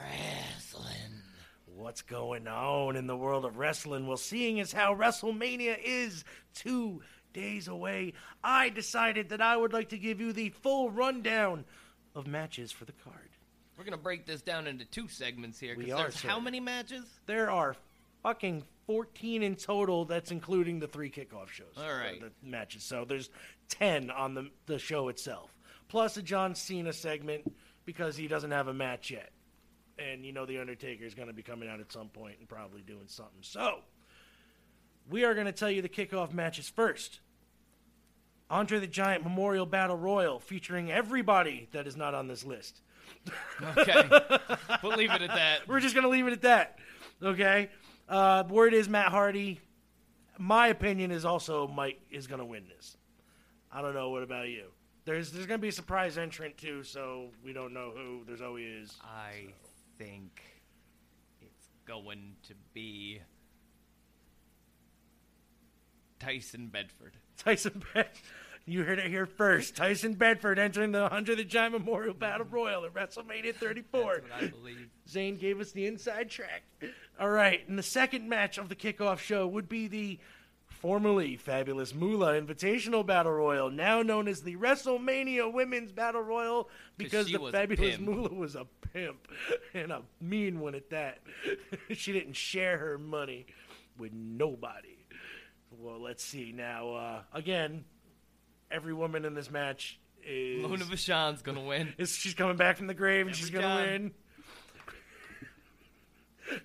wrestling? 0.08 1.12
What's 1.66 2.00
going 2.02 2.48
on 2.48 2.96
in 2.96 3.06
the 3.06 3.16
world 3.16 3.44
of 3.44 3.58
wrestling? 3.58 4.06
Well, 4.06 4.16
seeing 4.16 4.58
as 4.58 4.72
how 4.72 4.94
WrestleMania 4.94 5.76
is 5.84 6.24
two 6.54 7.02
days 7.32 7.68
away, 7.68 8.12
I 8.42 8.68
decided 8.68 9.30
that 9.30 9.40
I 9.40 9.56
would 9.56 9.72
like 9.72 9.90
to 9.90 9.98
give 9.98 10.20
you 10.20 10.32
the 10.32 10.50
full 10.50 10.90
rundown 10.90 11.64
of 12.14 12.26
matches 12.26 12.72
for 12.72 12.84
the 12.84 12.92
card. 13.04 13.30
We're 13.76 13.84
gonna 13.84 13.96
break 13.96 14.26
this 14.26 14.42
down 14.42 14.66
into 14.66 14.84
two 14.84 15.08
segments 15.08 15.58
here. 15.58 15.74
'cause 15.74 15.84
We 15.84 15.92
are, 15.92 16.02
there's 16.02 16.22
how 16.22 16.38
many 16.38 16.60
matches? 16.60 17.04
There 17.26 17.50
are 17.50 17.74
fucking 18.22 18.64
14 18.86 19.42
in 19.42 19.56
total. 19.56 20.04
That's 20.04 20.30
including 20.30 20.78
the 20.78 20.86
three 20.88 21.10
kickoff 21.10 21.48
shows. 21.48 21.74
All 21.76 21.92
right. 21.94 22.20
The 22.20 22.32
matches. 22.42 22.84
So 22.84 23.04
there's 23.04 23.30
10 23.70 24.10
on 24.10 24.34
the 24.34 24.50
the 24.66 24.78
show 24.78 25.08
itself, 25.08 25.50
plus 25.88 26.16
a 26.16 26.22
John 26.22 26.54
Cena 26.54 26.92
segment 26.92 27.52
because 27.86 28.16
he 28.16 28.28
doesn't 28.28 28.50
have 28.50 28.68
a 28.68 28.74
match 28.74 29.10
yet, 29.10 29.32
and 29.98 30.24
you 30.24 30.32
know 30.32 30.44
the 30.46 30.58
Undertaker 30.58 31.04
is 31.04 31.14
going 31.14 31.28
to 31.28 31.34
be 31.34 31.42
coming 31.42 31.68
out 31.68 31.80
at 31.80 31.90
some 31.90 32.08
point 32.10 32.38
and 32.38 32.48
probably 32.48 32.82
doing 32.82 33.08
something. 33.08 33.40
So 33.42 33.80
we 35.10 35.24
are 35.24 35.34
going 35.34 35.46
to 35.46 35.52
tell 35.52 35.70
you 35.70 35.82
the 35.82 35.88
kickoff 35.88 36.32
matches 36.32 36.68
first. 36.68 37.20
Andre 38.50 38.78
the 38.80 38.86
Giant 38.86 39.24
Memorial 39.24 39.64
Battle 39.64 39.96
Royal 39.96 40.38
featuring 40.38 40.92
everybody 40.92 41.68
that 41.72 41.86
is 41.86 41.96
not 41.96 42.14
on 42.14 42.28
this 42.28 42.44
list. 42.44 42.82
Okay, 43.78 44.08
we'll 44.82 44.96
leave 44.96 45.10
it 45.10 45.22
at 45.22 45.28
that. 45.28 45.66
We're 45.66 45.80
just 45.80 45.94
gonna 45.94 46.08
leave 46.08 46.26
it 46.26 46.32
at 46.32 46.42
that. 46.42 46.78
Okay. 47.22 47.70
Uh, 48.08 48.44
word 48.48 48.74
is 48.74 48.88
Matt 48.88 49.08
Hardy. 49.08 49.60
My 50.38 50.68
opinion 50.68 51.10
is 51.10 51.24
also 51.24 51.66
Mike 51.68 52.00
is 52.10 52.26
gonna 52.26 52.44
win 52.44 52.64
this. 52.68 52.96
I 53.72 53.80
don't 53.80 53.94
know. 53.94 54.10
What 54.10 54.22
about 54.22 54.48
you? 54.48 54.66
There's 55.04 55.30
there's 55.32 55.46
gonna 55.46 55.58
be 55.58 55.68
a 55.68 55.72
surprise 55.72 56.18
entrant 56.18 56.58
too, 56.58 56.82
so 56.82 57.30
we 57.44 57.52
don't 57.52 57.72
know 57.72 57.92
who. 57.94 58.22
There's 58.26 58.42
always 58.42 58.66
is. 58.66 58.96
I 59.02 59.46
think 59.98 60.42
it's 61.40 61.68
going 61.86 62.34
to 62.42 62.54
be 62.74 63.20
Tyson 66.22 66.68
Bedford. 66.68 67.16
Tyson 67.36 67.82
Bedford. 67.94 68.22
You 68.64 68.84
heard 68.84 69.00
it 69.00 69.08
here 69.08 69.26
first. 69.26 69.74
Tyson 69.74 70.14
Bedford 70.14 70.56
entering 70.56 70.92
the 70.92 71.10
Andre 71.10 71.34
the 71.34 71.42
Giant 71.42 71.72
Memorial 71.72 72.14
Battle 72.14 72.46
Royal 72.48 72.84
at 72.84 72.94
WrestleMania 72.94 73.56
34. 73.56 74.22
That's 74.28 74.30
what 74.30 74.42
I 74.42 74.46
believe. 74.46 74.88
Zane 75.08 75.36
gave 75.36 75.60
us 75.60 75.72
the 75.72 75.86
inside 75.86 76.30
track. 76.30 76.62
All 77.18 77.28
right, 77.28 77.66
and 77.68 77.76
the 77.76 77.82
second 77.82 78.28
match 78.28 78.58
of 78.58 78.68
the 78.68 78.76
kickoff 78.76 79.18
show 79.18 79.48
would 79.48 79.68
be 79.68 79.88
the 79.88 80.20
formerly 80.68 81.36
Fabulous 81.36 81.92
Moolah 81.92 82.40
Invitational 82.40 83.04
Battle 83.04 83.32
Royal, 83.32 83.68
now 83.68 84.02
known 84.02 84.28
as 84.28 84.42
the 84.42 84.54
WrestleMania 84.56 85.52
Women's 85.52 85.90
Battle 85.90 86.22
Royal, 86.22 86.68
because 86.96 87.26
the 87.32 87.50
Fabulous. 87.50 87.98
Moolah 87.98 88.32
was 88.32 88.54
a 88.54 88.66
pimp 88.92 89.26
and 89.74 89.90
a 89.90 90.02
mean 90.20 90.60
one 90.60 90.76
at 90.76 90.90
that. 90.90 91.18
she 91.90 92.12
didn't 92.12 92.36
share 92.36 92.78
her 92.78 92.96
money 92.96 93.46
with 93.98 94.12
nobody. 94.12 94.91
Well, 95.82 95.98
let's 96.00 96.22
see 96.22 96.52
now. 96.56 96.94
Uh, 96.94 97.22
again, 97.34 97.84
every 98.70 98.94
woman 98.94 99.24
in 99.24 99.34
this 99.34 99.50
match 99.50 99.98
is 100.24 100.62
Luna 100.64 100.84
Vachon's 100.84 101.42
gonna 101.42 101.60
win. 101.64 101.92
is 101.98 102.14
she's 102.16 102.34
coming 102.34 102.56
back 102.56 102.76
from 102.76 102.86
the 102.86 102.94
grave 102.94 103.26
and 103.26 103.30
Every 103.30 103.40
she's 103.40 103.50
gonna 103.50 103.66
time. 103.66 103.86
win. 103.90 104.12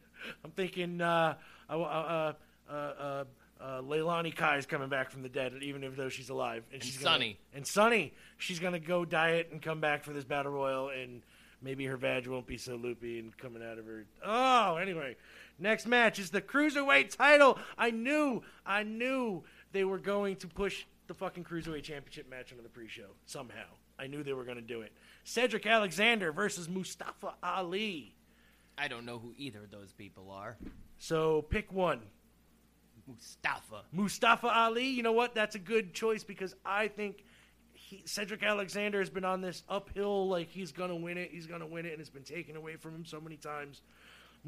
I'm 0.45 0.51
thinking 0.51 1.01
uh, 1.01 1.35
uh, 1.67 1.73
uh, 1.73 2.33
uh, 2.69 2.73
uh, 2.73 3.23
uh, 3.59 3.81
Leilani 3.81 4.35
Kai 4.35 4.57
is 4.57 4.67
coming 4.67 4.89
back 4.89 5.09
from 5.09 5.23
the 5.23 5.29
dead, 5.29 5.53
even 5.63 5.83
if 5.83 5.95
though 5.95 6.09
she's 6.09 6.29
alive. 6.29 6.63
And, 6.71 6.83
she's 6.83 6.97
gonna, 6.97 7.15
Sunny. 7.15 7.39
and 7.55 7.65
Sunny, 7.65 8.13
she's 8.37 8.59
gonna 8.59 8.79
go 8.79 9.03
diet 9.03 9.49
and 9.51 9.59
come 9.61 9.79
back 9.81 10.03
for 10.03 10.13
this 10.13 10.25
battle 10.25 10.51
royal, 10.51 10.89
and 10.89 11.23
maybe 11.61 11.85
her 11.85 11.97
badge 11.97 12.27
won't 12.27 12.45
be 12.45 12.57
so 12.57 12.75
loopy 12.75 13.17
and 13.17 13.35
coming 13.35 13.63
out 13.63 13.79
of 13.79 13.85
her. 13.87 14.05
Oh, 14.23 14.75
anyway, 14.75 15.15
next 15.59 15.87
match 15.87 16.19
is 16.19 16.29
the 16.29 16.41
cruiserweight 16.41 17.15
title. 17.15 17.57
I 17.77 17.91
knew, 17.91 18.43
I 18.65 18.83
knew 18.83 19.43
they 19.71 19.83
were 19.83 19.99
going 19.99 20.37
to 20.37 20.47
push 20.47 20.85
the 21.07 21.13
fucking 21.13 21.43
cruiserweight 21.43 21.83
championship 21.83 22.29
match 22.29 22.51
into 22.51 22.63
the 22.63 22.69
pre-show 22.69 23.07
somehow. 23.25 23.65
I 23.99 24.07
knew 24.07 24.23
they 24.23 24.33
were 24.33 24.43
going 24.43 24.57
to 24.57 24.61
do 24.61 24.81
it. 24.81 24.91
Cedric 25.23 25.65
Alexander 25.65 26.31
versus 26.31 26.69
Mustafa 26.69 27.33
Ali. 27.41 28.15
I 28.77 28.87
don't 28.87 29.05
know 29.05 29.17
who 29.17 29.33
either 29.37 29.63
of 29.63 29.71
those 29.71 29.91
people 29.91 30.29
are. 30.31 30.57
So 30.97 31.41
pick 31.43 31.71
one. 31.73 32.01
Mustafa. 33.07 33.83
Mustafa 33.91 34.47
Ali, 34.47 34.87
you 34.87 35.01
know 35.01 35.13
what? 35.13 35.33
That's 35.33 35.55
a 35.55 35.59
good 35.59 35.93
choice 35.93 36.23
because 36.23 36.53
I 36.65 36.89
think 36.89 37.23
he, 37.73 38.03
Cedric 38.05 38.43
Alexander 38.43 38.99
has 38.99 39.09
been 39.09 39.25
on 39.25 39.41
this 39.41 39.63
uphill, 39.69 40.27
like 40.27 40.49
he's 40.49 40.71
going 40.71 40.89
to 40.89 40.95
win 40.95 41.17
it, 41.17 41.31
he's 41.31 41.47
going 41.47 41.61
to 41.61 41.67
win 41.67 41.85
it, 41.85 41.93
and 41.93 42.01
it's 42.01 42.09
been 42.09 42.23
taken 42.23 42.55
away 42.55 42.75
from 42.75 42.93
him 42.93 43.05
so 43.05 43.21
many 43.21 43.37
times. 43.37 43.81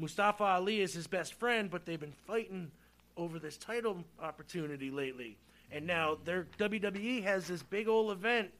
Mustafa 0.00 0.44
Ali 0.44 0.80
is 0.80 0.94
his 0.94 1.06
best 1.06 1.34
friend, 1.34 1.70
but 1.70 1.84
they've 1.84 2.00
been 2.00 2.14
fighting 2.26 2.70
over 3.16 3.38
this 3.38 3.56
title 3.58 4.02
opportunity 4.22 4.90
lately. 4.90 5.36
And 5.70 5.86
now 5.86 6.16
their 6.24 6.46
WWE 6.58 7.22
has 7.22 7.46
this 7.46 7.62
big 7.62 7.86
old 7.86 8.10
event 8.10 8.50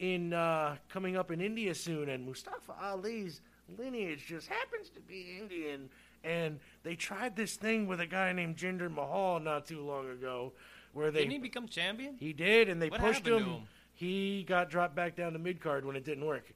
in 0.00 0.32
uh, 0.32 0.76
coming 0.88 1.16
up 1.16 1.30
in 1.30 1.40
India 1.40 1.74
soon, 1.74 2.08
and 2.08 2.26
Mustafa 2.26 2.74
Ali's 2.82 3.40
lineage 3.78 4.26
just 4.26 4.48
happens 4.48 4.90
to 4.90 5.00
be 5.00 5.38
Indian. 5.40 5.88
And 6.24 6.58
they 6.82 6.96
tried 6.96 7.36
this 7.36 7.54
thing 7.54 7.86
with 7.86 8.00
a 8.00 8.06
guy 8.06 8.32
named 8.32 8.56
Jinder 8.56 8.90
Mahal 8.90 9.38
not 9.40 9.66
too 9.66 9.80
long 9.80 10.10
ago, 10.10 10.52
where 10.92 11.10
they 11.10 11.20
Didn't 11.20 11.32
he 11.32 11.38
become 11.38 11.68
champion? 11.68 12.16
he 12.18 12.32
did, 12.32 12.68
and 12.68 12.82
they 12.82 12.88
What 12.88 13.00
pushed 13.00 13.26
him. 13.26 13.44
him? 13.44 13.62
He 13.94 14.42
got 14.48 14.70
dropped 14.70 14.96
back 14.96 15.14
down 15.14 15.34
to 15.34 15.38
mid 15.38 15.60
card 15.60 15.84
when 15.84 15.94
it 15.94 16.04
didn't 16.04 16.26
work. 16.26 16.52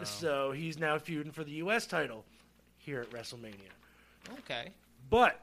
Oh. 0.00 0.04
So 0.04 0.52
he's 0.52 0.78
now 0.78 0.98
feuding 0.98 1.32
for 1.32 1.44
the 1.44 1.50
U.S. 1.52 1.86
title 1.86 2.24
here 2.88 3.02
at 3.02 3.10
WrestleMania. 3.10 3.70
Okay. 4.38 4.70
But 5.10 5.38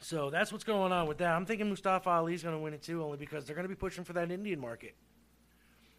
so 0.00 0.30
that's 0.30 0.52
what's 0.52 0.64
going 0.64 0.90
on 0.90 1.06
with 1.06 1.18
that. 1.18 1.34
I'm 1.34 1.44
thinking 1.44 1.68
Mustafa 1.68 2.08
Ali's 2.08 2.42
going 2.42 2.54
to 2.54 2.58
win 2.58 2.72
it 2.72 2.82
too, 2.82 3.02
only 3.04 3.18
because 3.18 3.44
they're 3.44 3.54
going 3.54 3.66
to 3.66 3.68
be 3.68 3.74
pushing 3.74 4.04
for 4.04 4.14
that 4.14 4.30
Indian 4.30 4.58
market, 4.58 4.94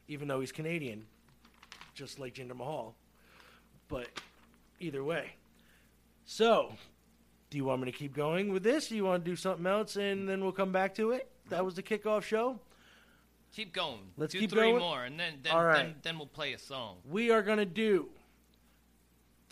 even 0.08 0.28
though 0.28 0.40
he's 0.40 0.52
Canadian, 0.52 1.06
just 1.94 2.20
like 2.20 2.34
Jinder 2.34 2.56
Mahal. 2.56 2.96
But 3.88 4.08
either 4.80 5.04
way, 5.04 5.34
so 6.26 6.74
do 7.52 7.58
you 7.58 7.66
want 7.66 7.82
me 7.82 7.92
to 7.92 7.98
keep 7.98 8.16
going 8.16 8.52
with 8.52 8.64
this? 8.64 8.88
Do 8.88 8.96
you 8.96 9.06
want 9.06 9.24
to 9.24 9.30
do 9.30 9.36
something 9.36 9.68
else, 9.68 9.96
and 9.96 10.28
then 10.28 10.42
we'll 10.42 10.52
come 10.52 10.72
back 10.72 10.96
to 10.96 11.12
it? 11.12 11.30
That 11.50 11.64
was 11.64 11.76
the 11.76 11.84
kickoff 11.84 12.24
show. 12.24 12.60
Keep 13.56 13.74
going. 13.74 14.00
Let's 14.18 14.34
Do 14.34 14.40
keep 14.40 14.50
three 14.50 14.72
going. 14.72 14.80
more, 14.80 15.04
and 15.04 15.20
then 15.20 15.36
then, 15.44 15.56
right. 15.56 15.76
then 15.76 15.96
then 16.02 16.18
we'll 16.18 16.28
play 16.28 16.54
a 16.54 16.60
song. 16.60 16.98
we 17.08 17.30
are 17.30 17.44
going 17.44 17.60
to 17.60 17.66
do 17.66 18.10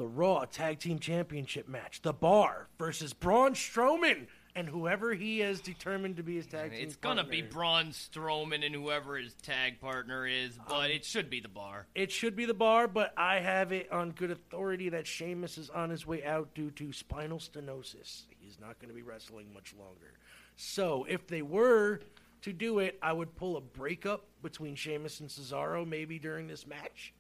the 0.04 0.10
Raw 0.10 0.44
Tag 0.44 0.80
Team 0.80 1.00
Championship 1.00 1.70
match. 1.70 2.02
The 2.02 2.12
Bar 2.12 2.68
versus 2.78 3.14
Braun 3.14 3.54
Strowman 3.54 4.28
and 4.54 4.68
whoever 4.68 5.14
he 5.14 5.40
has 5.40 5.62
determined 5.62 6.18
to 6.18 6.24
be 6.24 6.36
his 6.36 6.46
tag 6.46 6.72
team 6.72 6.82
It's 6.82 6.98
gonna 6.98 7.24
be. 7.24 7.42
Braun 7.42 7.92
Strowman 7.92 8.66
and 8.66 8.76
whoever 8.76 9.16
his 9.16 9.34
tag 9.36 9.80
partner 9.80 10.28
is, 10.28 10.60
but 10.68 10.76
um, 10.76 10.92
it 10.92 11.06
should 11.06 11.30
be 11.30 11.40
the 11.40 11.48
bar. 11.48 11.88
It 11.96 12.12
should 12.12 12.36
be 12.36 12.44
the 12.44 12.54
Bar, 12.54 12.90
but 12.90 13.14
I 13.16 13.40
have 13.40 13.72
it 13.72 13.90
on 13.94 14.12
good 14.12 14.30
authority 14.30 14.90
that 14.90 15.08
Sheamus 15.08 15.58
is 15.58 15.70
on 15.70 15.90
his 15.90 16.06
way 16.06 16.22
out 16.26 16.54
due 16.54 16.72
to 16.72 16.92
spinal 16.92 17.40
stenosis. 17.40 18.24
He's 18.42 18.60
not 18.60 18.80
going 18.80 18.90
to 18.90 18.96
be 18.96 19.04
wrestling 19.04 19.54
much 19.54 19.74
longer. 19.80 20.12
So 20.58 21.06
if 21.08 21.28
they 21.28 21.44
were 21.44 22.02
to 22.42 22.52
do 22.52 22.80
it, 22.80 23.00
I 23.02 23.14
would 23.14 23.38
pull 23.38 23.56
a 23.56 23.62
breakup 23.62 24.26
between 24.42 24.76
Sheamus 24.76 25.22
and 25.22 25.30
Cesaro 25.30 25.88
maybe 25.88 26.20
during 26.20 26.48
this 26.48 26.68
match, 26.68 27.14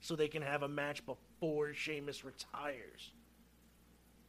so 0.00 0.16
they 0.16 0.28
can 0.28 0.42
have 0.42 0.62
a 0.62 0.68
match 0.68 1.02
before 1.06 1.72
Sheamus 1.74 2.24
retires. 2.24 3.10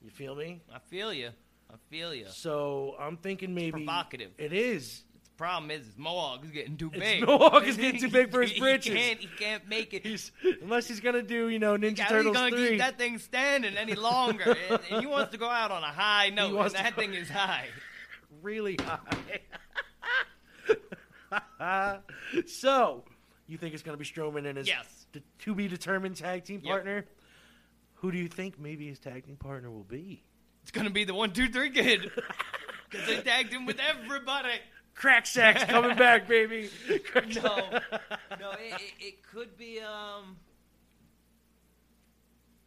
You 0.04 0.10
feel 0.10 0.36
me? 0.36 0.62
I 0.74 0.80
feel 0.80 1.14
you. 1.14 1.30
I 1.70 1.76
feel 1.90 2.14
you. 2.14 2.26
So 2.30 2.96
I'm 3.00 3.18
thinking 3.18 3.54
maybe 3.56 3.72
provocative. 3.72 4.32
It 4.38 4.52
is. 4.54 5.04
The 5.24 5.30
problem 5.38 5.72
is, 5.72 5.86
his 5.86 5.98
mohawk 5.98 6.44
is 6.44 6.52
getting 6.52 6.76
too 6.78 6.92
It's- 6.94 7.02
big. 7.20 7.26
Mohawk 7.28 7.66
is 7.66 7.78
getting 7.84 8.00
too 8.02 8.10
big 8.10 8.30
for 8.32 8.42
his 8.42 8.52
He 8.52 8.60
britches. 8.60 8.94
can't, 8.94 9.20
he 9.20 9.28
can't 9.40 9.68
make 9.68 9.94
it. 9.94 10.06
He's 10.06 10.32
unless 10.62 10.88
he's 10.88 11.00
gonna 11.00 11.22
do 11.24 11.48
you 11.50 11.58
know 11.60 11.78
Ninja 11.78 12.08
Turtles 12.08 12.36
gonna 12.36 12.50
three. 12.56 12.70
keep 12.72 12.78
that 12.80 12.98
thing 12.98 13.18
standing 13.18 13.78
any 13.78 13.96
longer? 13.96 14.56
and, 14.70 14.80
and 14.92 15.00
he 15.02 15.08
wants 15.08 15.32
to 15.32 15.38
go 15.38 15.48
out 15.50 15.72
on 15.72 15.84
a 15.84 15.88
high 15.92 16.30
note, 16.30 16.56
and 16.60 16.72
that 16.76 16.96
thing 16.96 17.14
is 17.14 17.30
high. 17.30 17.68
really 18.42 18.78
high. 18.78 19.40
so, 22.46 23.04
you 23.48 23.58
think 23.58 23.74
it's 23.74 23.84
going 23.84 23.98
to 23.98 24.00
be 24.04 24.06
Strowman 24.10 24.46
and 24.48 24.58
his 24.58 24.68
Yes. 24.68 25.01
D- 25.14 25.24
to 25.40 25.56
be 25.56 25.68
determined 25.68 26.18
tag 26.18 26.44
team 26.46 26.62
Yep. 26.64 26.72
partner? 26.72 27.06
Who 27.96 28.12
do 28.12 28.18
you 28.18 28.28
think 28.28 28.60
maybe 28.60 28.88
his 28.88 29.00
tag 29.00 29.26
team 29.26 29.36
partner 29.38 29.70
will 29.70 29.84
be? 29.84 30.24
It's 30.64 30.72
gonna 30.72 30.90
be 30.90 31.04
the 31.04 31.14
one, 31.14 31.32
two, 31.34 31.50
three 31.50 31.70
kid. 31.72 32.12
Because 32.90 33.08
they 33.08 33.22
tagged 33.22 33.54
him 33.54 33.66
with 33.66 33.80
everybody. 33.80 34.50
Crack 34.96 35.26
Sack's 35.26 35.64
coming 35.64 35.96
back, 35.96 36.28
baby. 36.28 36.70
Crack 37.10 37.28
No, 37.36 37.42
no, 38.38 38.52
it, 38.52 38.74
it, 38.82 38.94
it 39.00 39.24
could 39.24 39.56
be. 39.56 39.80
Um, 39.80 40.36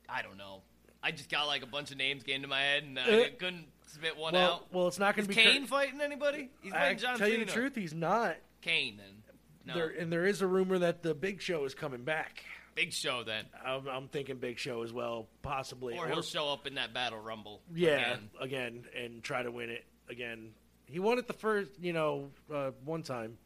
I 0.08 0.22
don't 0.22 0.38
know. 0.38 0.62
I 1.02 1.10
just 1.10 1.28
got 1.30 1.46
like 1.46 1.62
a 1.62 1.66
bunch 1.66 1.90
of 1.90 1.98
names 1.98 2.22
came 2.22 2.40
to 2.40 2.48
my 2.48 2.60
head, 2.62 2.84
and 2.84 2.98
I 2.98 3.02
Uh, 3.02 3.24
couldn't 3.38 3.66
spit 3.86 4.16
one 4.16 4.32
well, 4.32 4.52
out. 4.52 4.72
well, 4.72 4.88
it's 4.88 4.98
not 4.98 5.14
going 5.14 5.28
to 5.28 5.28
be 5.28 5.34
Kane 5.34 5.66
fighting 5.66 6.00
anybody? 6.00 6.48
He's 6.62 6.72
fighting 6.72 6.96
John 6.96 7.18
tell 7.18 7.28
you 7.28 7.44
the 7.44 7.52
truth, 7.52 7.74
he's 7.74 7.92
not. 7.92 8.36
Kane 8.62 8.96
then. 8.96 9.22
No, 9.66 9.74
There, 9.74 9.88
and 9.88 10.12
there 10.12 10.26
is 10.26 10.42
a 10.42 10.46
rumor 10.46 10.78
that 10.78 11.02
the 11.02 11.14
Big 11.14 11.40
Show 11.40 11.64
is 11.64 11.74
coming 11.74 12.04
back. 12.04 12.42
big 12.74 12.92
show 12.92 13.22
then, 13.22 13.44
I'm, 13.64 13.86
I'm 13.86 14.08
thinking 14.08 14.36
Big 14.36 14.58
Show 14.58 14.82
as 14.82 14.92
well, 14.92 15.28
possibly. 15.42 15.96
or 15.96 16.08
he'll 16.08 16.22
show 16.22 16.52
up 16.52 16.66
in 16.66 16.74
that 16.74 16.92
battle 16.92 17.20
rumble. 17.20 17.62
Yeah, 17.74 18.14
again. 18.14 18.30
again. 18.40 18.84
and 19.00 19.22
try 19.22 19.42
to 19.42 19.50
win 19.50 19.70
it 19.70 19.84
again. 20.08 20.50
He 20.86 20.98
won 20.98 21.18
it 21.18 21.26
the 21.26 21.32
first, 21.32 21.70
you 21.80 21.92
know, 21.92 22.30
uh, 22.52 22.72
one 22.84 23.02
time. 23.02 23.38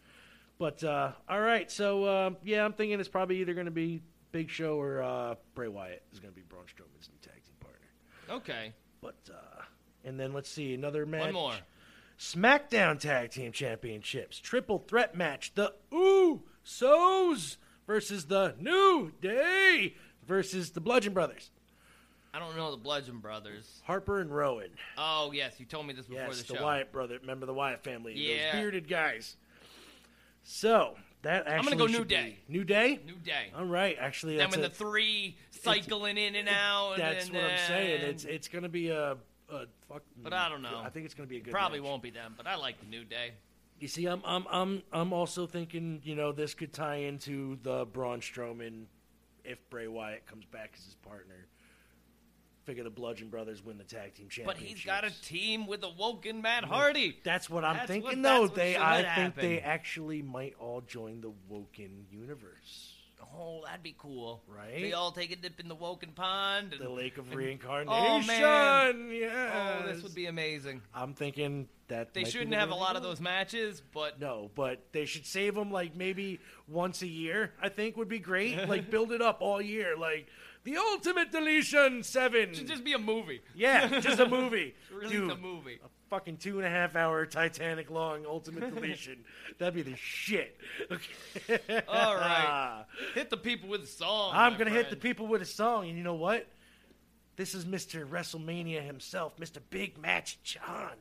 But 0.58 0.82
uh, 0.82 1.12
all 1.28 1.40
right, 1.40 1.70
so 1.70 2.04
uh, 2.04 2.30
yeah, 2.42 2.64
I'm 2.64 2.72
thinking 2.72 2.98
it's 2.98 3.08
probably 3.08 3.40
either 3.40 3.54
going 3.54 3.66
to 3.66 3.70
be 3.70 4.02
Big 4.32 4.50
Show 4.50 4.80
or 4.80 5.02
uh, 5.02 5.34
Bray 5.54 5.68
Wyatt 5.68 6.02
is 6.12 6.18
going 6.18 6.34
to 6.34 6.36
be 6.36 6.42
Braun 6.48 6.64
Strowman's 6.64 7.08
new 7.08 7.18
tag 7.22 7.42
team 7.44 7.54
partner. 7.60 8.36
Okay. 8.38 8.72
But 9.00 9.16
uh, 9.30 9.62
and 10.04 10.18
then 10.18 10.32
let's 10.32 10.50
see 10.50 10.74
another 10.74 11.06
match. 11.06 11.26
One 11.26 11.34
more. 11.34 11.54
SmackDown 12.18 12.98
Tag 12.98 13.30
Team 13.30 13.52
Championships 13.52 14.38
triple 14.38 14.78
threat 14.88 15.14
match: 15.16 15.52
the 15.54 15.72
Usos 15.92 17.56
versus 17.86 18.26
the 18.26 18.54
New 18.58 19.12
Day 19.20 19.94
versus 20.26 20.70
the 20.72 20.80
Bludgeon 20.80 21.12
Brothers, 21.14 21.50
I 22.34 22.38
don't 22.38 22.56
know 22.56 22.70
the 22.70 22.76
Bludgeon 22.76 23.18
Brothers. 23.18 23.80
Harper 23.84 24.20
and 24.20 24.34
Rowan. 24.34 24.70
Oh 24.96 25.30
yes, 25.32 25.54
you 25.58 25.66
told 25.66 25.86
me 25.86 25.94
this 25.94 26.06
before 26.06 26.24
Yes, 26.24 26.38
the 26.38 26.42
the, 26.42 26.46
show. 26.48 26.54
The 26.58 26.64
Wyatt 26.64 26.92
brother. 26.92 27.18
Remember 27.20 27.46
the 27.46 27.54
Wyatt 27.54 27.82
family? 27.84 28.14
Yeah. 28.16 28.52
Those 28.52 28.60
bearded 28.60 28.88
guys. 28.88 29.36
So 30.42 30.96
that 31.22 31.46
actually 31.46 31.72
I'm 31.72 31.78
gonna 31.78 31.92
go 31.92 31.98
New 31.98 32.04
Day. 32.04 32.38
New 32.48 32.64
Day. 32.64 33.00
New 33.06 33.14
Day. 33.16 33.52
All 33.56 33.64
right, 33.64 33.96
actually, 33.98 34.36
Then 34.36 34.46
that's 34.50 34.56
when 34.56 34.64
a- 34.64 34.68
the 34.68 34.74
three 34.74 35.36
cycling 35.50 36.16
in 36.18 36.34
and 36.34 36.48
out. 36.48 36.92
and 36.94 37.02
That's 37.02 37.30
what 37.30 37.42
I'm 37.44 37.58
saying. 37.68 38.02
It's 38.02 38.24
it's 38.24 38.48
gonna 38.48 38.68
be 38.68 38.88
a, 38.88 39.16
a 39.50 39.66
fuck. 39.88 40.02
Mm, 40.18 40.24
but 40.24 40.32
I 40.32 40.48
don't 40.48 40.62
know. 40.62 40.80
I 40.84 40.90
think 40.90 41.04
it's 41.06 41.14
gonna 41.14 41.28
be 41.28 41.38
a 41.38 41.40
good. 41.40 41.52
probably 41.52 41.80
match. 41.80 41.88
won't 41.88 42.02
be 42.02 42.10
them, 42.10 42.34
but 42.36 42.46
I 42.46 42.56
like 42.56 42.80
the 42.80 42.86
New 42.86 43.04
Day. 43.04 43.32
You 43.80 43.88
see, 43.88 44.06
I'm 44.06 44.22
I'm 44.24 44.46
I'm 44.50 44.82
I'm 44.92 45.12
also 45.12 45.46
thinking, 45.46 46.00
you 46.04 46.14
know, 46.16 46.32
this 46.32 46.54
could 46.54 46.72
tie 46.72 46.96
into 46.96 47.58
the 47.62 47.84
Braun 47.86 48.20
Strowman 48.20 48.84
if 49.44 49.58
Bray 49.70 49.86
Wyatt 49.88 50.26
comes 50.26 50.44
back 50.46 50.72
as 50.76 50.84
his 50.84 50.94
partner. 50.96 51.46
Figure 52.64 52.84
the 52.84 52.90
Bludgeon 52.90 53.28
Brothers 53.30 53.64
win 53.64 53.78
the 53.78 53.84
tag 53.84 54.12
team 54.14 54.28
championship. 54.28 54.44
But 54.44 54.56
he's 54.58 54.84
got 54.84 55.02
a 55.04 55.22
team 55.22 55.66
with 55.66 55.82
a 55.84 55.88
Woken 55.88 56.42
Matt 56.42 56.64
Hardy. 56.64 57.18
That's 57.24 57.48
what 57.48 57.64
I'm 57.64 57.76
That's 57.76 57.86
thinking. 57.88 58.20
what- 58.20 58.22
though 58.22 58.46
they, 58.54 58.76
I 58.76 59.00
happen. 59.02 59.32
think 59.32 59.36
they 59.36 59.60
actually 59.60 60.20
might 60.20 60.54
all 60.58 60.82
join 60.82 61.22
the 61.22 61.32
Woken 61.48 62.04
universe, 62.10 62.97
Oh, 63.22 63.62
that'd 63.64 63.82
be 63.82 63.94
cool. 63.98 64.42
Right? 64.48 64.80
They 64.80 64.92
all 64.92 65.12
take 65.12 65.30
a 65.32 65.36
dip 65.36 65.60
in 65.60 65.68
the 65.68 65.74
Woken 65.74 66.10
Pond. 66.12 66.72
And, 66.72 66.82
the 66.82 66.88
Lake 66.88 67.18
of 67.18 67.26
and- 67.28 67.36
Reincarnation. 67.36 67.92
Oh, 67.92 68.20
man. 68.26 69.10
Yes. 69.12 69.82
Oh, 69.82 69.86
this 69.92 70.02
would 70.02 70.14
be 70.14 70.26
amazing. 70.26 70.82
I'm 70.94 71.14
thinking 71.14 71.68
that 71.88 72.14
They 72.14 72.24
shouldn't 72.24 72.54
have 72.54 72.70
a 72.70 72.74
lot 72.74 72.96
of 72.96 73.02
those 73.02 73.20
matches, 73.20 73.80
but 73.92 74.20
No, 74.20 74.50
but 74.54 74.82
they 74.92 75.04
should 75.06 75.24
save 75.26 75.54
them 75.54 75.70
like 75.70 75.94
maybe 75.96 76.40
once 76.66 77.02
a 77.02 77.06
year. 77.06 77.52
I 77.62 77.68
think 77.68 77.96
would 77.96 78.08
be 78.08 78.18
great. 78.18 78.56
Like 78.68 78.90
build 78.90 79.12
it 79.12 79.22
up 79.22 79.38
all 79.40 79.60
year. 79.62 79.96
Like 79.96 80.26
the 80.64 80.76
Ultimate 80.76 81.30
Deletion 81.32 82.02
Seven. 82.02 82.50
it 82.50 82.56
should 82.56 82.66
just 82.68 82.84
be 82.84 82.92
a 82.92 82.98
movie. 82.98 83.40
yeah, 83.54 84.00
just 84.00 84.20
a 84.20 84.28
movie. 84.28 84.74
Release 84.92 85.10
Dude, 85.12 85.30
a 85.30 85.36
movie. 85.36 85.78
a 85.82 85.88
fucking 86.08 86.38
two 86.38 86.58
and 86.58 86.66
a 86.66 86.70
half 86.70 86.96
hour 86.96 87.26
Titanic 87.26 87.90
long 87.90 88.26
Ultimate 88.26 88.74
Deletion. 88.74 89.24
That'd 89.58 89.74
be 89.74 89.82
the 89.82 89.96
shit. 89.96 90.56
Okay. 90.90 91.82
All 91.88 92.16
right. 92.16 92.84
Hit 93.14 93.30
the 93.30 93.36
people 93.36 93.68
with 93.68 93.82
a 93.82 93.86
song. 93.86 94.32
I'm 94.34 94.56
gonna 94.56 94.70
hit 94.70 94.90
the 94.90 94.96
people 94.96 95.26
with 95.26 95.42
a 95.42 95.46
song, 95.46 95.88
and 95.88 95.96
you 95.96 96.04
know 96.04 96.14
what? 96.14 96.46
This 97.36 97.54
is 97.54 97.64
Mr. 97.64 98.06
WrestleMania 98.08 98.84
himself, 98.84 99.36
Mr. 99.36 99.58
Big 99.70 99.96
Match 99.98 100.38
John. 100.42 100.94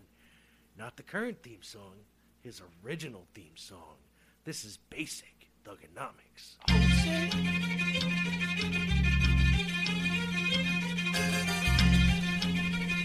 Not 0.78 0.96
the 0.96 1.04
current 1.04 1.42
theme 1.42 1.64
song, 1.64 1.96
his 2.42 2.62
original 2.86 3.26
theme 3.34 3.56
song. 3.56 3.96
This 4.44 4.64
is 4.64 4.78
basic 4.90 5.50
Thugonomics. 5.66 6.56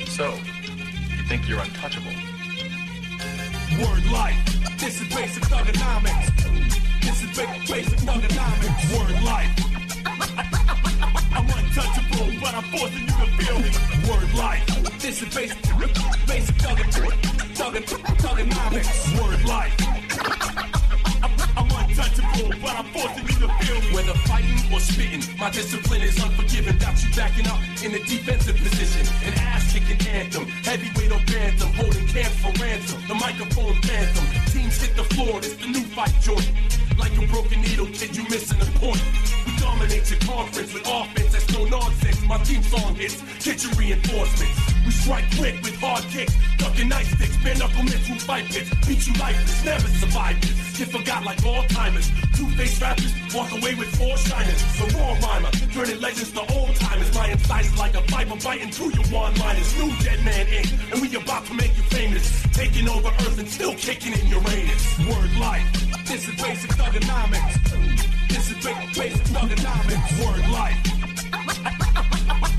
So, 0.09 0.35
you 0.61 0.62
think 1.33 1.49
you're 1.49 1.61
untouchable? 1.61 2.13
Word 3.81 4.05
life. 4.13 4.37
This 4.77 5.01
is 5.01 5.09
basic 5.09 5.43
thugonomics. 5.45 6.29
This 7.01 7.23
is 7.23 7.31
ba- 7.35 7.73
basic 7.73 7.99
thugonomics. 8.01 8.83
Word 8.93 9.23
life. 9.25 9.53
I'm 11.33 11.49
untouchable, 11.59 12.39
but 12.39 12.55
I'm 12.55 12.65
forcing 12.65 13.01
you 13.01 13.17
to 13.23 13.29
feel 13.39 13.59
me. 13.61 13.71
Word 14.11 14.35
life. 14.35 14.67
This 15.01 15.23
is 15.23 15.35
basic, 15.35 15.59
basic 16.27 16.55
thug- 16.57 16.85
thug- 17.55 17.87
thugonomics. 18.21 19.23
Word 19.23 19.43
life. 19.47 20.02
But 22.33 22.75
I'm 22.79 22.87
forcing 22.97 23.29
you 23.29 23.37
to 23.45 23.49
feel 23.61 23.81
me. 23.81 23.95
Whether 23.95 24.15
fighting 24.25 24.57
or 24.73 24.81
spitting, 24.81 25.23
my 25.39 25.51
discipline 25.51 26.01
is 26.01 26.17
unforgiving. 26.23 26.79
Got 26.79 26.97
you 27.03 27.11
backing 27.15 27.47
up 27.47 27.61
in 27.85 27.93
a 27.93 27.99
defensive 28.09 28.57
position. 28.57 29.05
An 29.27 29.35
ass 29.53 29.73
kicking 29.73 30.01
anthem, 30.09 30.47
heavyweight 30.65 31.13
or 31.13 31.21
bantam, 31.27 31.69
holding 31.75 32.07
camp 32.09 32.33
for 32.41 32.53
ransom. 32.63 33.03
The 33.07 33.15
microphone 33.15 33.75
phantom, 33.83 34.25
teams 34.49 34.81
hit 34.81 34.97
the 34.97 35.05
floor. 35.15 35.39
It's 35.39 35.57
the 35.57 35.69
new 35.69 35.85
fight 35.93 36.15
joint. 36.23 36.51
Like 36.99 37.13
a 37.19 37.27
broken 37.27 37.61
needle, 37.61 37.87
kid, 37.87 38.17
you 38.17 38.25
missing 38.25 38.59
the 38.59 38.71
point. 38.81 39.03
We 39.45 39.57
dominate 39.61 40.09
your 40.09 40.21
conference 40.21 40.73
with 40.73 40.89
offense 40.89 41.33
that's 41.33 41.53
no 41.53 41.65
nonsense. 41.67 42.23
My 42.23 42.39
team 42.39 42.63
song 42.63 42.95
hits, 42.95 43.21
get 43.45 43.63
your 43.63 43.73
reinforcements. 43.75 44.72
Strike 45.03 45.37
quick 45.37 45.61
with 45.63 45.75
hard 45.81 46.05
kicks, 46.15 46.33
ducking 46.59 46.89
nightsticks, 46.89 47.35
bare 47.43 47.57
knuckle 47.57 47.83
mitts 47.83 48.07
who 48.07 48.15
fight 48.23 48.45
pits. 48.47 48.71
Beat 48.87 49.05
you 49.05 49.13
lifeless, 49.19 49.65
never 49.65 49.89
survive 49.99 50.41
this. 50.41 50.79
Get 50.79 50.89
forgot 50.95 51.25
like 51.25 51.45
all 51.45 51.65
timers. 51.75 52.09
Two 52.37 52.47
face 52.55 52.81
rappers 52.81 53.13
walk 53.35 53.51
away 53.51 53.75
with 53.75 53.91
four 53.99 54.17
shiners. 54.17 54.63
The 54.79 54.87
raw 54.95 55.19
rhymer, 55.19 55.51
turning 55.75 56.01
legends 56.01 56.31
to 56.31 56.47
old 56.55 56.77
timers. 56.77 57.13
My 57.17 57.27
incisors 57.35 57.77
like 57.77 57.95
a 57.97 58.01
viper 58.03 58.39
biting 58.45 58.71
through 58.71 58.95
your 58.95 59.07
one 59.11 59.35
liners. 59.43 59.75
New 59.75 59.91
Dead 60.07 60.23
Man 60.25 60.47
Inc. 60.47 60.71
And 60.93 61.03
we 61.03 61.11
about 61.17 61.47
to 61.47 61.55
make 61.55 61.77
you 61.77 61.83
famous. 61.91 62.47
Taking 62.53 62.89
over 62.89 63.09
Earth 63.27 63.41
and 63.41 63.49
still 63.49 63.75
kicking 63.75 64.13
in 64.13 64.29
Uranus. 64.29 64.99
Word 65.01 65.35
life. 65.43 65.67
This 66.07 66.29
is 66.29 66.41
basic 66.41 66.71
thugonomics. 66.79 67.59
This 68.29 68.51
is 68.53 68.65
basic 68.97 69.27
thugonomics. 69.35 70.25
Word 70.25 70.49
life. 70.53 70.92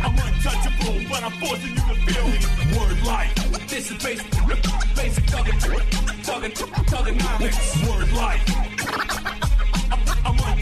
I'm 0.03 0.11
untouchable, 0.11 0.99
but 1.09 1.23
I'm 1.23 1.31
forcing 1.39 1.69
you 1.69 1.75
to 1.75 1.95
feel 2.05 2.27
me. 2.27 2.77
Word 2.77 3.03
life. 3.05 3.33
This 3.67 3.89
is 3.89 4.03
basic, 4.03 4.29
basic 4.95 5.23
thuggin', 5.25 5.59
thuggin', 6.23 6.53
thugonomics. 6.53 7.89
Word 7.89 8.11
life. 8.13 9.32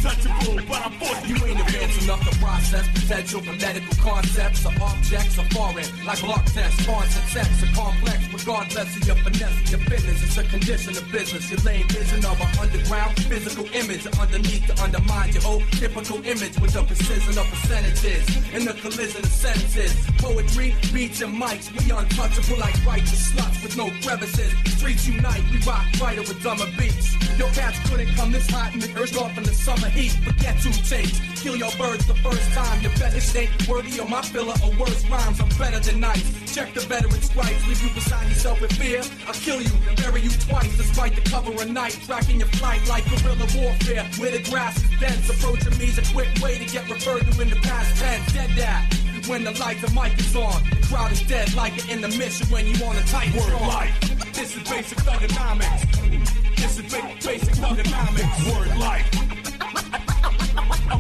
Untouchable, 0.03 0.65
but 0.67 0.83
I'm 0.83 0.93
forcing 0.93 1.29
you 1.29 1.45
ain't 1.45 1.59
advanced 1.61 2.01
enough 2.01 2.27
to 2.27 2.39
process 2.39 2.87
potential 2.89 3.41
medical 3.41 3.95
concepts 4.01 4.65
or 4.65 4.73
objects 4.81 5.37
are 5.37 5.45
foreign, 5.53 5.85
like 6.05 6.19
block 6.21 6.43
tests, 6.45 6.85
constant 6.85 7.25
sex 7.29 7.49
are 7.61 7.75
complex, 7.75 8.17
regardless 8.33 8.97
of 8.97 9.05
your 9.05 9.15
finesse 9.17 9.69
your 9.69 9.79
fitness. 9.81 10.23
It's 10.23 10.37
a 10.37 10.43
condition 10.43 10.97
of 10.97 11.05
business. 11.11 11.51
Your 11.51 11.59
lame 11.61 11.87
vision 11.87 12.25
of 12.25 12.41
an 12.41 12.49
underground 12.57 13.13
physical 13.29 13.65
image 13.73 14.07
underneath 14.17 14.65
to 14.67 14.83
undermine 14.83 15.33
your 15.33 15.43
whole 15.43 15.61
typical 15.77 16.17
image 16.25 16.57
with 16.57 16.73
the 16.73 16.83
precision 16.83 17.37
of 17.37 17.45
percentages 17.45 18.25
and 18.53 18.65
the 18.65 18.73
collision 18.81 19.21
of 19.21 19.29
sentences. 19.29 19.93
Poetry, 20.17 20.73
beats, 20.91 21.21
and 21.21 21.33
mics, 21.39 21.69
we 21.77 21.91
untouchable 21.91 22.57
like 22.57 22.75
righteous 22.85 23.31
sluts 23.31 23.61
with 23.61 23.77
no 23.77 23.91
crevices. 24.01 24.51
Streets 24.77 25.07
unite, 25.07 25.43
we 25.51 25.59
rock 25.59 25.85
right 26.01 26.17
with 26.17 26.41
dumber 26.41 26.65
beats. 26.77 27.13
Your 27.37 27.49
cats 27.51 27.77
couldn't 27.89 28.09
come 28.15 28.31
this 28.31 28.49
hot 28.49 28.73
and 28.73 28.83
urged 28.97 29.17
off 29.17 29.37
in 29.37 29.43
the 29.43 29.53
summer 29.53 29.90
Forget 29.91 30.57
to 30.61 30.71
change, 30.83 31.19
kill 31.35 31.57
your 31.57 31.71
birds 31.77 32.05
the 32.07 32.15
first 32.15 32.49
time. 32.53 32.81
Your 32.81 32.91
fetish 32.91 33.35
ain't 33.35 33.67
worthy 33.67 33.99
of 33.99 34.09
my 34.09 34.21
filler 34.21 34.55
or 34.63 34.71
worse 34.79 35.05
rhymes. 35.09 35.41
I'm 35.41 35.49
better 35.59 35.79
than 35.79 35.99
nice. 35.99 36.23
Check 36.55 36.73
the 36.73 36.79
veteran 36.81 37.21
stripes, 37.21 37.67
leave 37.67 37.83
you 37.83 37.89
beside 37.93 38.27
yourself 38.29 38.61
in 38.61 38.69
fear. 38.69 39.01
I'll 39.27 39.33
kill 39.33 39.61
you 39.61 39.69
and 39.89 39.97
bury 39.97 40.21
you 40.21 40.29
twice, 40.29 40.77
despite 40.77 41.15
the 41.15 41.21
cover 41.29 41.51
of 41.51 41.69
night. 41.69 41.99
Tracking 42.05 42.39
your 42.39 42.47
flight 42.59 42.79
like 42.87 43.03
guerrilla 43.09 43.45
warfare, 43.55 44.05
where 44.17 44.31
the 44.31 44.41
grass 44.49 44.77
is 44.77 44.99
dense. 44.99 45.29
Approaching 45.29 45.77
me's 45.77 45.97
a 45.97 46.13
quick 46.13 46.29
way 46.41 46.57
to 46.57 46.65
get 46.71 46.89
referred 46.89 47.29
to 47.29 47.41
in 47.41 47.49
the 47.49 47.57
past 47.57 48.01
tense. 48.01 48.31
Dead 48.31 48.49
that. 48.57 48.93
When 49.27 49.43
the 49.43 49.51
light, 49.59 49.79
the 49.81 49.91
mic 49.91 50.17
is 50.17 50.35
on, 50.35 50.63
the 50.69 50.87
crowd 50.87 51.11
is 51.11 51.21
dead 51.23 51.53
like 51.53 51.77
an 51.83 51.89
intermission 51.89 52.47
when 52.47 52.65
you 52.65 52.73
on 52.83 52.95
a 52.95 53.03
tight 53.03 53.33
Word 53.35 53.61
life. 53.61 54.33
This 54.33 54.55
is 54.55 54.63
basic 54.67 54.97
thugonomics. 54.99 56.55
This 56.55 56.79
is 56.79 56.91
ba- 56.91 57.15
basic 57.23 57.53
thugonomics. 57.55 58.55
Word 58.55 58.77
life. 58.79 59.40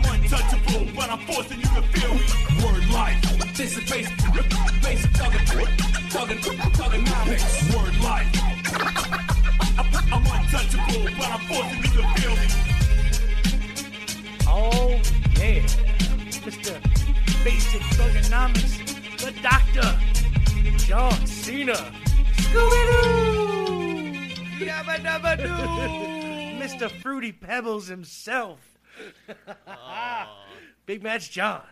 I'm 0.03 0.21
untouchable, 0.21 0.87
but 0.95 1.09
I'm 1.09 1.19
forcing 1.25 1.59
you 1.59 1.65
to 1.67 1.81
feel 1.93 2.13
me. 2.13 2.21
Word 2.63 2.85
life. 2.91 3.19
This 3.55 3.77
is 3.77 3.89
basic, 3.89 4.17
basic 4.81 5.11
thuggin', 5.11 5.45
thuggin', 6.09 6.41
thugonomics. 6.73 7.75
Word 7.75 7.95
life. 8.03 8.27
I'm 10.13 10.25
untouchable, 10.25 11.05
but 11.17 11.29
I'm 11.29 11.39
forcing 11.47 11.77
you 11.77 11.83
to 12.01 12.07
feel 12.15 12.35
me. 12.35 12.47
Oh 14.47 14.99
yeah, 15.39 15.61
Mr. 16.43 16.73
Basic 17.43 17.81
Thugonomics, 17.81 18.73
the 19.17 19.31
Doctor, 19.41 19.89
John 20.85 21.25
Cena, 21.25 21.75
Scooby-Doo, 22.35 24.13
Yabba 24.65 24.95
dabba 25.03 25.33
doo. 25.37 25.47
Mr. 26.61 26.89
Fruity 26.91 27.31
Pebbles 27.31 27.87
himself, 27.87 28.59
Big 30.85 31.03
Match 31.03 31.31
John, 31.31 31.63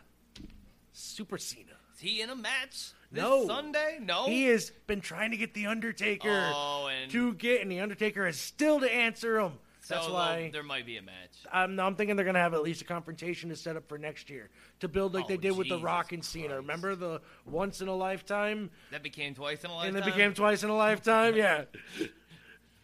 Super 0.93 1.37
Cena. 1.37 1.65
Is 1.95 1.99
he 2.01 2.21
in 2.21 2.29
a 2.29 2.35
match 2.35 2.91
this 3.11 3.21
No. 3.23 3.45
Sunday? 3.47 3.99
No. 4.01 4.25
He 4.27 4.45
has 4.45 4.71
been 4.87 5.01
trying 5.01 5.31
to 5.31 5.37
get 5.37 5.53
the 5.53 5.65
Undertaker 5.67 6.51
Oh, 6.53 6.87
and 6.87 7.11
to 7.11 7.33
get, 7.33 7.61
and 7.61 7.71
the 7.71 7.79
Undertaker 7.81 8.25
has 8.25 8.37
still 8.39 8.79
to 8.79 8.91
answer 8.93 9.39
him. 9.39 9.53
So 9.81 9.95
That's 9.95 10.07
why 10.09 10.49
there 10.53 10.61
might 10.61 10.85
be 10.85 10.97
a 10.97 11.01
match. 11.01 11.31
I'm, 11.51 11.79
I'm 11.79 11.95
thinking 11.95 12.15
they're 12.15 12.25
gonna 12.25 12.37
have 12.39 12.53
at 12.53 12.61
least 12.61 12.81
a 12.81 12.85
confrontation 12.85 13.49
to 13.49 13.55
set 13.55 13.75
up 13.75 13.87
for 13.89 13.97
next 13.97 14.29
year 14.29 14.49
to 14.81 14.87
build 14.87 15.15
like 15.15 15.25
Oh, 15.25 15.27
they 15.29 15.37
did 15.37 15.57
with 15.57 15.67
the 15.67 15.79
Rock 15.79 16.11
and 16.11 16.23
Cena. 16.23 16.47
Christ. 16.49 16.61
Remember 16.61 16.95
the 16.95 17.21
once 17.45 17.81
in 17.81 17.87
a 17.87 17.95
lifetime, 17.95 18.69
That 18.91 19.01
became 19.01 19.33
twice 19.33 19.63
in 19.63 19.71
a 19.71 19.73
lifetime. 19.73 19.95
and 19.95 20.05
it 20.05 20.05
became 20.05 20.33
twice 20.35 20.61
in 20.63 20.69
a 20.69 20.75
lifetime. 20.75 21.35
Yeah. 21.35 21.63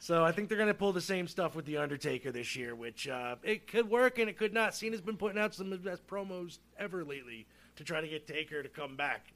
So 0.06 0.24
I 0.24 0.32
think 0.32 0.49
they're 0.49 0.58
gonna 0.60 0.76
pull 0.76 0.93
the 0.93 1.01
same 1.01 1.28
stuff 1.28 1.56
with 1.56 1.66
the 1.66 1.78
Undertaker 1.78 2.32
this 2.32 2.56
year, 2.56 2.76
which 2.76 3.08
uh, 3.08 3.38
it 3.41 3.66
could 3.66 3.89
work 3.89 4.20
and 4.20 4.30
it 4.30 4.38
could 4.38 4.53
not. 4.53 4.76
Cena's 4.76 5.01
been 5.01 5.18
putting 5.18 5.41
out 5.41 5.56
some 5.56 5.74
of 5.74 5.82
the 5.84 5.89
best 5.89 6.06
promos 6.06 6.60
ever 6.78 7.03
lately 7.03 7.47
to 7.78 7.84
try 7.84 8.01
to 8.01 8.08
get 8.08 8.28
Taker 8.28 8.62
to 8.62 8.70
come 8.70 8.95
back, 8.95 9.34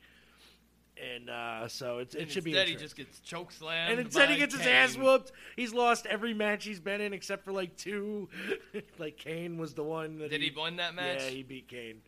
and 0.95 1.28
uh, 1.28 1.67
so 1.67 1.97
it's, 1.97 2.13
it 2.13 2.22
And 2.22 2.32
should 2.32 2.43
be. 2.43 2.51
instead 2.51 2.67
he 2.67 2.76
just 2.76 2.95
gets 2.95 3.20
choke 3.22 3.51
slammed. 3.51 3.93
And 3.93 3.99
instead 3.99 4.30
he 4.30 4.38
gets 4.38 4.55
his 4.55 4.67
ass 4.67 4.95
whooped. 4.95 5.32
He's 5.55 5.74
lost 5.74 6.05
every 6.05 6.36
match 6.36 6.65
he's 6.65 6.80
been 6.80 7.01
in 7.01 7.13
except 7.13 7.45
for 7.45 7.51
like 7.51 7.76
two. 7.76 8.30
like 8.99 9.17
Kane 9.17 9.57
was 9.57 9.74
the 9.74 9.84
one 9.84 10.20
that 10.20 10.30
Did 10.30 10.43
he 10.43 10.53
win 10.55 10.76
that 10.76 10.93
match? 10.93 11.24
Yeah, 11.24 11.30
he 11.30 11.41
beat 11.41 11.67
Kane. 11.67 12.03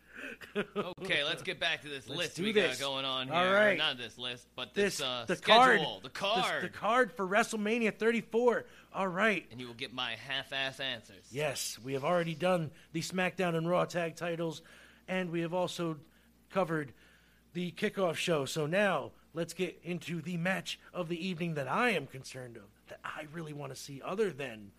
Okay, 1.01 1.23
let's 1.23 1.41
get 1.43 1.59
back 1.59 1.81
to 1.83 1.87
this 1.89 2.07
Let's 2.07 2.17
list 2.19 2.39
we 2.39 2.51
this. 2.51 2.79
got 2.79 2.85
going 2.85 3.05
on 3.05 3.27
here. 3.27 3.35
All 3.35 3.51
right. 3.53 3.77
Not 3.77 3.97
this 3.97 4.17
list, 4.17 4.47
but 4.55 4.73
this, 4.73 4.97
This 4.97 5.05
uh, 5.05 5.25
the 5.27 5.35
schedule. 5.35 6.01
card, 6.01 6.03
The 6.03 6.09
this- 6.09 6.11
card. 6.17 6.63
the 6.63 6.69
card 6.69 7.11
for 7.13 7.25
WrestleMania 7.27 7.97
34. 7.97 8.65
All 8.93 9.07
right. 9.07 9.45
and 9.51 9.59
you 9.61 9.67
will 9.67 9.73
get 9.73 9.93
my 9.93 10.15
half-ass 10.27 10.79
answers. 10.79 11.23
Yes, 11.31 11.79
we 11.83 11.93
have 11.93 12.03
already 12.03 12.35
done 12.35 12.71
the 12.91 13.01
SmackDown 13.01 13.55
and 13.55 13.69
Raw 13.69 13.85
tag 13.85 14.15
titles, 14.17 14.61
and 15.07 15.29
we 15.31 15.41
have 15.41 15.53
also 15.53 15.97
covered 16.49 16.91
the 17.53 17.71
kickoff 17.71 18.15
show. 18.15 18.43
So 18.45 18.65
now 18.65 19.11
let's 19.33 19.53
get 19.53 19.79
into 19.83 20.21
the 20.21 20.35
match 20.37 20.79
of 20.93 21.07
the 21.07 21.25
evening 21.25 21.53
that 21.53 21.67
I 21.69 21.91
am 21.91 22.05
concerned 22.07 22.57
of, 22.57 22.63
that 22.89 22.99
I 23.05 23.27
really 23.33 23.53
want 23.53 23.73
to 23.73 23.79
see, 23.79 24.01
other 24.03 24.29
than 24.31 24.71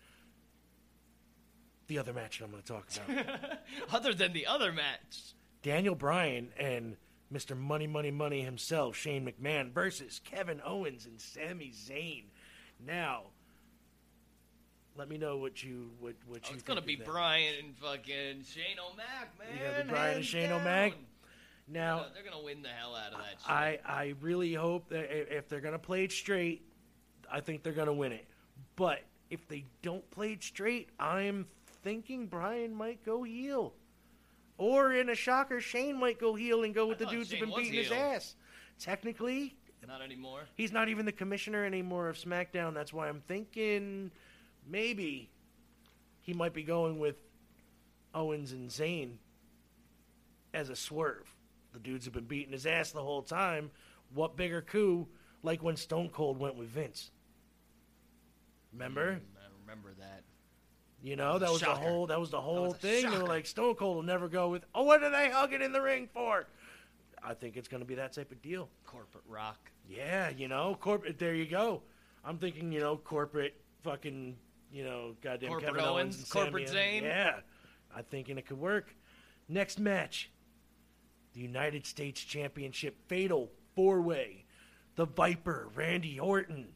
the 1.87 1.97
other 1.97 2.13
match 2.13 2.39
that 2.39 2.45
I'm 2.45 2.51
going 2.51 2.63
to 2.63 2.67
talk 2.67 2.87
about. 2.95 3.57
Other 3.93 4.13
than 4.13 4.31
the 4.31 4.45
other 4.47 4.71
match. 4.71 5.32
Daniel 5.63 5.95
Bryan 5.95 6.49
and 6.57 6.97
Mr. 7.33 7.57
Money 7.57 7.87
Money 7.87 8.11
Money 8.11 8.41
himself, 8.43 8.95
Shane 8.95 9.25
McMahon, 9.25 9.71
versus 9.71 10.21
Kevin 10.23 10.61
Owens 10.63 11.05
and 11.07 11.19
Sami 11.19 11.71
Zayn. 11.71 12.25
Now, 12.85 13.23
let 14.95 15.09
me 15.09 15.17
know 15.17 15.37
what 15.37 15.63
you 15.63 15.91
what 15.99 16.13
what 16.27 16.41
Oh, 16.45 16.49
you. 16.49 16.53
it's 16.55 16.63
gonna 16.63 16.81
be. 16.81 16.97
Bryan 16.97 17.55
and 17.63 17.77
fucking 17.77 18.43
Shane 18.43 18.77
O'Mac, 18.79 19.39
man. 19.39 19.57
Gotta 19.71 19.83
be 19.85 19.89
Bryan 19.89 20.15
and 20.17 20.25
Shane 20.25 20.49
down. 20.49 20.61
O'Mac? 20.61 20.91
They're 20.91 21.01
Now, 21.81 21.99
gonna- 21.99 22.13
they're 22.13 22.23
gonna 22.23 22.41
win 22.43 22.61
the 22.61 22.69
hell 22.69 22.93
out 22.95 23.13
of 23.13 23.19
that 23.19 23.39
shit. 23.39 23.49
I 23.49 23.79
I 23.85 24.13
really 24.21 24.53
hope 24.53 24.89
that 24.89 25.09
if 25.35 25.47
they're 25.47 25.61
gonna 25.61 25.79
play 25.79 26.03
it 26.03 26.11
straight, 26.11 26.67
I 27.31 27.39
think 27.39 27.63
they're 27.63 27.73
gonna 27.73 27.93
win 27.93 28.11
it. 28.11 28.27
But 28.75 29.01
if 29.29 29.47
they 29.47 29.65
don't 29.81 30.07
play 30.11 30.33
it 30.33 30.43
straight, 30.43 30.89
I'm 30.99 31.47
thinking 31.81 32.27
Bryan 32.27 32.75
might 32.75 33.03
go 33.03 33.23
heel. 33.23 33.73
Or 34.57 34.93
in 34.93 35.09
a 35.09 35.15
shocker, 35.15 35.59
Shane 35.59 35.99
might 35.99 36.19
go 36.19 36.35
heel 36.35 36.63
and 36.63 36.73
go 36.73 36.87
with 36.87 36.99
the 36.99 37.05
dudes 37.05 37.31
who've 37.31 37.39
been 37.39 37.53
beating 37.55 37.73
his 37.73 37.91
ass. 37.91 38.35
Technically, 38.79 39.55
Not 39.87 40.01
anymore. 40.01 40.41
He's 40.55 40.71
not 40.71 40.89
even 40.89 41.05
the 41.05 41.11
commissioner 41.11 41.65
anymore 41.65 42.07
of 42.09 42.17
SmackDown. 42.17 42.73
That's 42.73 42.93
why 42.93 43.09
I'm 43.09 43.21
thinking 43.21 44.11
maybe 44.67 45.29
he 46.21 46.33
might 46.33 46.53
be 46.53 46.63
going 46.63 46.99
with 46.99 47.17
Owens 48.13 48.51
and 48.51 48.69
Zayn 48.69 49.17
as 50.53 50.69
a 50.69 50.75
swerve. 50.75 51.33
The 51.73 51.79
dudes 51.79 52.05
have 52.05 52.13
been 52.13 52.25
beating 52.25 52.53
his 52.53 52.65
ass 52.65 52.91
the 52.91 53.01
whole 53.01 53.23
time. 53.23 53.71
What 54.13 54.37
bigger 54.37 54.61
coup 54.61 55.07
like 55.41 55.63
when 55.63 55.75
Stone 55.75 56.09
Cold 56.09 56.37
went 56.39 56.55
with 56.55 56.69
Vince? 56.69 57.11
Remember? 58.71 59.13
Mm, 59.13 59.19
I 59.37 59.47
remember 59.61 59.93
that. 59.99 60.23
You 61.03 61.17
know, 61.17 61.37
that 61.37 61.51
was 61.51 61.59
the 61.59 61.67
whole 61.67 62.07
that 62.07 62.19
was 62.19 62.29
the 62.29 62.39
whole 62.39 62.69
was 62.69 62.77
thing. 62.77 63.11
They 63.11 63.17
were 63.17 63.25
like 63.25 63.45
Stone 63.45 63.75
Cold 63.75 63.97
will 63.97 64.03
never 64.03 64.29
go 64.29 64.47
with 64.47 64.63
Oh, 64.73 64.83
what 64.83 65.03
are 65.03 65.09
they 65.09 65.29
hugging 65.29 65.61
in 65.61 65.73
the 65.73 65.81
ring 65.81 66.07
for? 66.13 66.47
I 67.21 67.33
think 67.33 67.57
it's 67.57 67.67
gonna 67.67 67.83
be 67.83 67.95
that 67.95 68.13
type 68.13 68.31
of 68.31 68.41
deal. 68.41 68.69
Corporate 68.85 69.25
rock. 69.27 69.69
Yeah, 69.87 70.29
you 70.29 70.47
know, 70.47 70.77
corporate. 70.79 71.19
There 71.19 71.35
you 71.35 71.45
go. 71.45 71.81
I'm 72.23 72.37
thinking, 72.37 72.71
you 72.71 72.79
know, 72.79 72.95
corporate 72.95 73.53
fucking, 73.83 74.37
you 74.71 74.85
know, 74.85 75.15
goddamn 75.21 75.49
Corporate 75.49 75.73
Kevin 75.73 75.85
Owens, 75.85 76.17
and 76.19 76.29
corporate. 76.29 76.69
Zayn. 76.69 77.01
Yeah, 77.01 77.39
I'm 77.93 78.05
thinking 78.05 78.37
it 78.37 78.47
could 78.47 78.59
work. 78.59 78.95
Next 79.49 79.79
match, 79.79 80.31
the 81.33 81.41
United 81.41 81.85
States 81.85 82.21
Championship 82.21 82.95
Fatal 83.09 83.51
Four 83.75 83.99
Way, 83.99 84.45
the 84.95 85.05
Viper 85.05 85.69
Randy 85.75 86.17
Orton, 86.17 86.69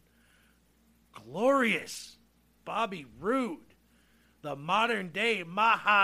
Glorious 1.14 2.18
Bobby 2.66 3.06
Roode, 3.22 3.67
the 4.42 4.56
modern 4.56 5.10
day 5.10 5.44
Maharaja 5.44 5.98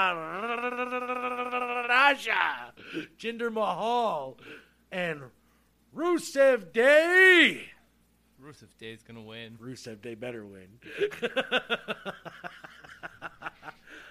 Jinder 3.18 3.52
Mahal, 3.52 4.38
and 4.92 5.22
Rusev 5.96 6.74
Day. 6.74 7.72
Rusev 8.44 8.78
Day's 8.78 9.04
gonna 9.04 9.22
win. 9.22 9.58
Rusev 9.62 10.02
Day 10.02 10.16
better 10.16 10.46
win. 10.46 10.80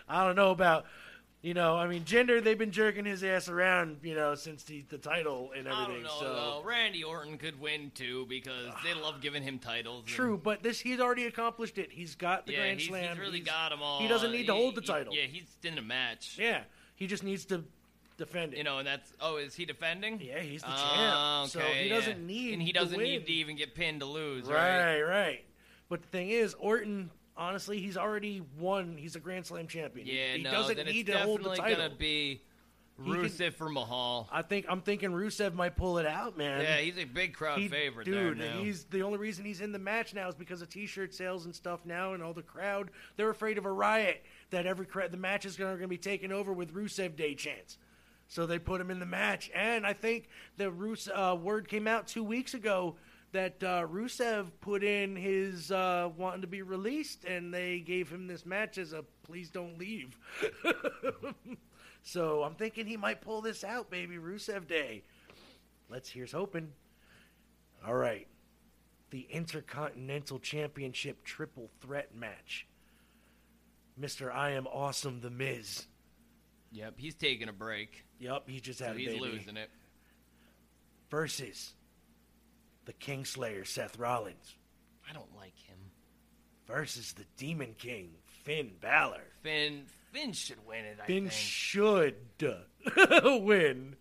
I 0.09 0.27
don't 0.27 0.37
know 0.37 0.51
about, 0.51 0.87
you 1.43 1.55
know, 1.55 1.76
I 1.76 1.88
mean, 1.88 2.05
Jinder, 2.05 2.43
they've 2.43 2.57
been 2.59 2.70
jerking 2.70 3.05
his 3.05 3.24
ass 3.24 3.49
around, 3.49 3.99
you 4.05 4.14
know, 4.14 4.36
since 4.36 4.62
the, 4.62 4.84
the 4.88 4.97
title 4.99 5.51
and 5.57 5.66
everything. 5.66 5.74
I 5.74 5.88
don't 5.88 6.03
know. 6.05 6.16
so 6.20 6.34
though. 6.34 6.62
Randy 6.64 7.03
Orton 7.03 7.36
could 7.36 7.61
win 7.61 7.90
too 7.97 8.26
because 8.28 8.70
they 8.84 8.95
love 8.95 9.20
giving 9.20 9.43
him 9.43 9.59
titles. 9.59 10.05
and- 10.07 10.09
True, 10.09 10.40
but 10.43 10.62
this 10.62 10.78
he's 10.78 11.01
already 11.01 11.26
accomplished 11.26 11.78
it. 11.78 11.90
He's 11.90 12.14
got 12.14 12.47
the 12.47 12.53
yeah, 12.53 12.59
Grand 12.61 12.78
he's, 12.78 12.88
Slam. 12.88 13.09
he's 13.11 13.18
really 13.18 13.38
He's- 13.38 13.49
got 13.49 13.70
them 13.70 13.82
all. 13.82 14.01
He 14.01 14.07
doesn't 14.09 14.30
need 14.30 14.47
to 14.47 14.55
hold 14.55 14.76
the 14.76 14.80
He- 14.82 14.86
title. 14.86 15.14
Yeah, 15.14 15.22
he's 15.24 15.57
in 15.64 15.76
a 15.78 15.82
match. 15.82 16.36
Yeah, 16.38 16.62
he 16.95 17.09
just 17.09 17.24
needs 17.24 17.45
to 17.47 17.64
defend 18.18 18.55
it. 18.55 18.59
You 18.59 18.64
know, 18.64 18.78
and 18.78 18.86
that's 18.86 19.12
oh, 19.20 19.38
is 19.38 19.57
he 19.57 19.64
defending? 19.64 20.20
Yeah, 20.20 20.38
he's 20.38 20.61
the 20.62 20.68
Ah, 20.70 21.47
champ, 21.47 21.51
so 21.51 21.59
he 21.72 21.88
yeah. 21.88 21.95
doesn't 21.97 22.24
need 22.24 22.53
and 22.53 22.62
he 22.62 22.72
to 22.72 22.78
doesn't 22.78 23.01
need 23.01 23.26
to 23.26 23.32
even 23.32 23.57
get 23.57 23.74
pinned 23.74 23.99
to 23.99 24.07
lose, 24.07 24.45
right? 24.47 24.78
right, 24.99 25.03
right. 25.03 25.45
But 25.88 26.03
the 26.03 26.09
thing 26.09 26.28
is, 26.30 26.55
Orton, 26.55 27.11
honestly, 27.37 27.80
he's 27.80 27.97
already 27.97 28.43
won. 28.59 28.97
He's 28.97 29.16
a 29.16 29.20
Grand 29.20 29.47
Slam 29.47 29.66
champion. 29.68 30.07
Yeah, 30.07 30.35
he, 30.37 30.43
no, 30.43 30.51
doesn't 30.51 30.76
then 30.76 30.87
need 30.87 31.09
it's 31.09 31.18
to 31.18 31.24
hold 31.24 31.41
the 31.41 31.51
definitely 31.51 31.59
title. 31.72 31.85
gonna 31.89 31.99
be 31.99 32.43
can- 33.03 33.07
Rusev 33.07 33.55
for 33.55 33.68
Mahal. 33.68 34.28
I 34.30 34.43
think 34.43 34.66
I'm 34.68 34.80
thinking 34.83 35.11
Rusev 35.11 35.55
might 35.55 35.76
pull 35.76 35.99
it 35.99 36.07
out, 36.07 36.37
man. 36.37 36.61
yeah, 36.61 36.76
he's 36.76 36.99
a 36.99 37.05
big 37.05 37.35
crowd 37.35 37.59
He- 37.59 37.68
favorite 37.68 38.05
dude. 38.05 38.14
there 38.14 38.35
now. 38.35 38.61
He's 38.62 38.85
the 38.85 39.03
only 39.03 39.18
reason 39.18 39.45
he's 39.45 39.61
in 39.61 39.72
the 39.72 39.78
match 39.78 40.14
now 40.14 40.28
is 40.28 40.35
because 40.35 40.62
of 40.62 40.68
T-shirt 40.68 41.14
sales 41.14 41.47
and 41.47 41.55
stuff 41.55 41.80
now, 41.87 42.12
and 42.14 42.22
all 42.22 42.35
the 42.35 42.43
crowd. 42.43 42.91
They're 43.16 43.30
afraid 43.30 43.59
of 43.59 43.64
a 43.64 43.72
riot 43.72 44.22
that 44.51 44.66
every 44.66 44.87
cra- 44.87 45.09
the 45.09 45.16
match 45.16 45.47
is 45.47 45.57
going 45.57 45.78
to 45.80 45.89
be 45.89 45.99
taken 45.99 46.30
over 46.33 46.53
with 46.53 46.74
Rusev 46.74 47.16
Day 47.16 47.35
chants. 47.35 47.78
So 48.28 48.47
they 48.47 48.59
put 48.59 48.80
him 48.80 48.91
in 48.91 48.99
the 49.01 49.07
match, 49.07 49.51
and 49.55 49.87
I 49.87 49.95
think 49.95 50.28
the 50.57 50.70
Rus- 50.70 51.09
uh, 51.09 51.37
word 51.41 51.68
came 51.68 51.87
out 51.89 52.07
two 52.07 52.22
weeks 52.24 52.55
ago 52.55 52.97
that 53.33 53.62
uh, 53.62 53.87
Rusev 53.87 54.51
put 54.61 54.85
in 54.85 55.16
his 55.16 55.70
uh, 55.72 56.11
wanting 56.16 56.43
to 56.43 56.47
be 56.47 56.62
released, 56.62 57.24
and 57.24 57.53
they 57.53 57.80
gave 57.80 58.11
him 58.11 58.26
this 58.26 58.45
match 58.47 58.78
as 58.78 58.93
a 58.93 59.05
please 59.22 59.51
don't 59.51 59.78
leave. 59.78 60.16
so 62.03 62.43
I'm 62.43 62.55
thinking 62.55 62.87
he 62.87 62.97
might 62.97 63.20
pull 63.22 63.41
this 63.41 63.64
out, 63.64 63.91
baby. 63.91 64.16
Rusev 64.16 64.66
Day. 64.66 65.03
Let's 65.89 66.11
here's 66.11 66.33
hoping. 66.33 66.72
All 67.87 67.95
right. 67.95 68.26
The 69.11 69.26
Intercontinental 69.30 70.39
Championship 70.39 71.22
triple 71.24 71.70
threat 71.80 72.14
match. 72.14 72.66
Mr. 74.01 74.33
I 74.33 74.53
Am 74.53 74.66
Awesome 74.66 75.20
The 75.20 75.30
Miz. 75.30 75.87
Yep, 76.70 76.95
he's 76.97 77.14
taking 77.14 77.49
a 77.49 77.53
break, 77.53 78.05
Yep, 78.18 78.45
he 78.49 78.59
just 78.61 78.78
so 78.78 78.87
had 78.87 78.97
a 78.97 78.99
he's 78.99 79.09
baby. 79.09 79.20
losing 79.20 79.59
it. 79.59 79.68
Versus 81.11 81.74
the 82.85 82.93
Kingslayer 82.93 83.66
Seth 83.66 83.99
Rollins. 83.99 84.57
I 85.09 85.12
don't 85.12 85.35
like 85.37 85.59
him. 85.59 85.78
Versus 86.66 87.12
the 87.12 87.24
Demon 87.37 87.74
King 87.78 88.11
Finn 88.45 88.72
Balor. 88.80 89.22
Finn, 89.43 89.85
Finn 90.12 90.33
should 90.33 90.64
win 90.66 90.85
it. 90.85 90.99
I 91.03 91.07
Finn 91.07 91.28
think 91.28 91.33
should 91.33 92.16
win, 93.24 93.97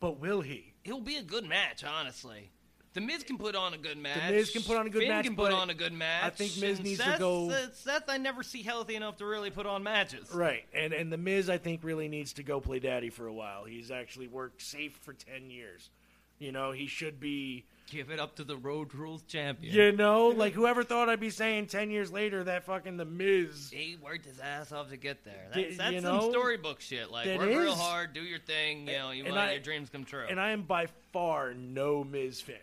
but 0.00 0.18
will 0.20 0.40
he? 0.40 0.74
it'll 0.84 1.00
be 1.00 1.16
a 1.16 1.22
good 1.22 1.44
match. 1.44 1.84
Honestly, 1.84 2.50
the 2.94 3.00
Miz 3.00 3.22
can 3.22 3.38
put 3.38 3.54
on 3.54 3.74
a 3.74 3.78
good 3.78 3.98
match. 3.98 4.18
The 4.28 4.32
Miz 4.32 4.50
can 4.50 4.62
put 4.62 4.76
on 4.76 4.86
a 4.86 4.90
good 4.90 5.00
Finn 5.02 5.08
match, 5.08 5.24
can 5.24 5.36
put 5.36 5.52
on 5.52 5.70
a 5.70 5.74
good 5.74 5.92
match. 5.92 6.24
I 6.24 6.30
think 6.30 6.52
Miz 6.60 6.78
and 6.78 6.86
needs 6.86 7.00
to 7.04 7.16
go- 7.18 7.50
Seth, 7.50 7.76
Seth, 7.76 8.04
I 8.08 8.16
never 8.18 8.42
see 8.42 8.62
healthy 8.62 8.96
enough 8.96 9.16
to 9.18 9.26
really 9.26 9.50
put 9.50 9.66
on 9.66 9.82
matches. 9.82 10.32
Right, 10.34 10.64
and 10.72 10.92
and 10.92 11.12
the 11.12 11.18
Miz 11.18 11.50
I 11.50 11.58
think 11.58 11.80
really 11.84 12.08
needs 12.08 12.32
to 12.34 12.42
go 12.42 12.60
play 12.60 12.78
daddy 12.78 13.10
for 13.10 13.26
a 13.26 13.32
while. 13.32 13.64
He's 13.64 13.90
actually 13.90 14.28
worked 14.28 14.62
safe 14.62 14.96
for 15.02 15.12
ten 15.12 15.50
years. 15.50 15.90
You 16.38 16.52
know, 16.52 16.72
he 16.72 16.86
should 16.86 17.20
be. 17.20 17.66
Give 17.90 18.10
it 18.10 18.20
up 18.20 18.36
to 18.36 18.44
the 18.44 18.56
Road 18.56 18.94
Rules 18.94 19.22
champion. 19.22 19.74
You 19.74 19.90
know, 19.90 20.28
like 20.28 20.52
whoever 20.52 20.84
thought 20.84 21.08
I'd 21.08 21.18
be 21.18 21.30
saying 21.30 21.66
ten 21.66 21.90
years 21.90 22.12
later 22.12 22.44
that 22.44 22.64
fucking 22.64 22.96
the 22.96 23.04
Miz. 23.04 23.68
He 23.72 23.96
worked 24.00 24.24
his 24.24 24.38
ass 24.38 24.70
off 24.70 24.90
to 24.90 24.96
get 24.96 25.24
there. 25.24 25.48
That's, 25.52 25.76
that's 25.76 25.92
you 25.94 26.00
some 26.00 26.30
storybook 26.30 26.80
shit. 26.80 27.10
Like 27.10 27.26
work 27.36 27.48
real 27.48 27.74
hard, 27.74 28.12
do 28.12 28.20
your 28.20 28.38
thing. 28.38 28.86
You 28.86 28.92
know, 28.98 29.10
you 29.10 29.24
And 29.24 29.36
I- 29.36 29.52
your 29.52 29.60
dreams 29.60 29.90
come 29.90 30.04
true. 30.04 30.24
And 30.30 30.40
I 30.40 30.50
am 30.50 30.62
by 30.62 30.86
far 31.12 31.52
no 31.52 32.04
Miz 32.04 32.40
fan, 32.40 32.56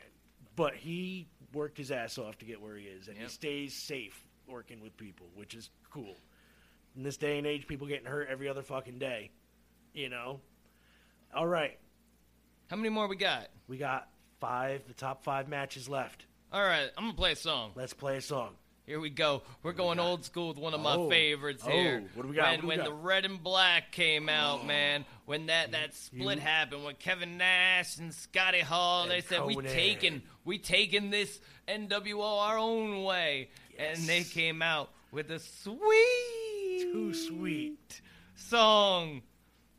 but 0.56 0.76
he 0.76 1.28
worked 1.54 1.78
his 1.78 1.92
ass 1.92 2.18
off 2.18 2.38
to 2.38 2.46
get 2.46 2.62
where 2.62 2.78
he 2.78 2.86
is, 2.86 3.10
and 3.10 3.18
he 3.18 3.28
stays 3.28 3.74
safe 3.74 4.24
working 4.48 4.80
with 4.82 4.96
people, 4.96 5.28
which 5.36 5.54
is 5.56 5.70
cool. 5.92 6.16
In 6.96 7.04
this 7.04 7.18
day 7.18 7.38
and 7.38 7.46
age, 7.46 7.68
people 7.68 7.86
getting 7.86 8.06
hurt 8.06 8.30
every 8.30 8.48
other 8.48 8.62
fucking 8.62 8.98
day. 8.98 9.30
You 9.94 10.08
know. 10.10 10.40
All 11.36 11.46
right, 11.48 11.78
How 12.70 12.78
many 12.78 12.88
more 12.90 13.08
we 13.10 13.18
got? 13.18 13.50
we 13.68 13.78
got 13.78 14.08
five, 14.40 14.84
the 14.88 14.94
top 14.94 15.24
five 15.24 15.48
matches 15.48 15.88
left. 15.90 16.26
All 16.52 16.62
right, 16.62 16.90
I'm 16.98 17.06
gonna 17.06 17.18
play 17.18 17.34
a 17.34 17.36
song. 17.36 17.72
Let's 17.76 17.94
play 17.94 18.18
a 18.18 18.22
song. 18.22 18.52
Here 18.86 19.02
we 19.02 19.10
go. 19.10 19.42
We're 19.64 19.74
going 19.74 20.00
old 20.00 20.24
school 20.24 20.48
with 20.48 20.58
one 20.58 20.74
of 20.74 20.80
my 20.80 20.94
Oh. 20.96 21.10
favorites 21.10 21.62
Oh, 21.68 21.70
here. 21.72 22.06
what 22.14 22.24
do 22.24 22.30
we 22.30 22.36
got? 22.38 22.52
When, 22.52 22.62
we 22.62 22.68
when 22.70 22.78
got? 22.78 22.86
the 22.86 22.94
red 22.94 23.26
and 23.26 23.44
black 23.44 23.92
came 23.92 24.30
out, 24.30 24.62
oh. 24.64 24.66
man, 24.66 25.04
when 25.26 25.48
that, 25.48 25.72
that 25.72 25.94
split 25.94 26.38
You- 26.38 26.42
happened, 26.44 26.86
when 26.86 26.96
Kevin 26.96 27.38
Nash 27.38 27.98
and 27.98 28.14
Scotty 28.14 28.62
Hall, 28.62 29.06
they 29.08 29.18
And 29.18 29.26
said 29.26 29.44
we 29.46 29.56
taking 29.58 30.22
we 30.46 30.58
taking 30.58 31.10
this 31.10 31.38
NWO 31.68 32.22
our 32.40 32.58
own 32.58 33.04
way, 33.04 33.50
yes. 33.78 34.00
and 34.00 34.08
they 34.08 34.24
came 34.24 34.62
out 34.62 34.90
with 35.12 35.32
a 35.32 35.40
sweet, 35.40 36.82
Too 36.94 37.14
sweet. 37.14 38.02
song. 38.36 39.22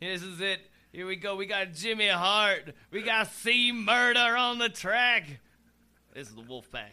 This 0.00 0.22
is 0.22 0.40
it. 0.42 0.60
Here 0.98 1.06
we 1.06 1.14
go. 1.14 1.36
We 1.36 1.46
got 1.46 1.74
Jimmy 1.74 2.08
Hart. 2.08 2.74
We 2.90 3.02
got 3.02 3.28
C 3.28 3.70
Murder 3.70 4.36
on 4.36 4.58
the 4.58 4.68
track. 4.68 5.38
This 6.12 6.28
is 6.28 6.34
the 6.34 6.42
Wolfpack. 6.42 6.90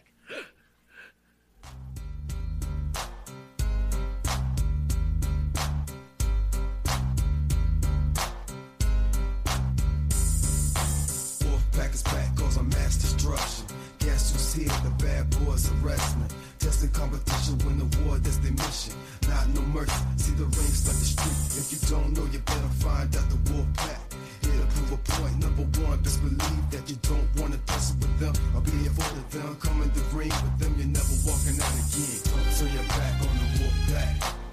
Wolfpack 11.40 11.92
is 11.92 12.02
back, 12.04 12.36
cause 12.36 12.58
I'm 12.58 12.68
mass 12.68 12.98
destruction. 12.98 13.66
Guess 13.98 14.32
who's 14.32 14.52
here? 14.52 14.68
The 14.84 15.04
bad 15.04 15.28
boys 15.44 15.68
are 15.68 15.74
wrestling. 15.84 16.30
Testing 16.66 16.90
competition, 16.90 17.58
win 17.58 17.78
the 17.78 17.86
war, 18.02 18.18
that's 18.18 18.38
their 18.38 18.50
mission. 18.50 18.92
Not 19.28 19.46
no 19.54 19.60
mercy, 19.70 20.02
see 20.16 20.34
the 20.34 20.46
rings 20.50 20.82
like 20.82 20.98
the 20.98 21.06
street. 21.14 21.62
If 21.62 21.66
you 21.70 21.78
don't 21.94 22.10
know, 22.10 22.26
you 22.34 22.40
better 22.40 22.74
find 22.82 23.06
out 23.06 23.22
the 23.30 23.38
Wolfpack. 23.54 24.02
Here 24.42 24.58
to 24.58 24.66
prove 24.74 24.92
a 24.92 24.96
point, 25.14 25.38
number 25.38 25.62
one, 25.86 26.02
best 26.02 26.18
believe 26.26 26.70
that 26.74 26.90
you 26.90 26.96
don't 27.06 27.28
wanna 27.38 27.58
tussle 27.70 27.94
with 28.02 28.18
them. 28.18 28.34
I'll 28.52 28.62
be 28.62 28.72
here 28.82 28.90
for 28.90 29.06
them, 29.30 29.54
come 29.62 29.80
in 29.80 29.94
the 29.94 30.02
ring 30.10 30.34
with 30.42 30.58
them, 30.58 30.74
you're 30.74 30.90
never 30.90 31.14
walking 31.22 31.54
out 31.54 31.70
again. 31.70 32.18
So 32.50 32.66
you're 32.66 32.90
back 32.98 33.14
on 33.22 33.30
the 33.38 33.46
Wolfpack. 33.62 34.18
Don't 34.26 34.45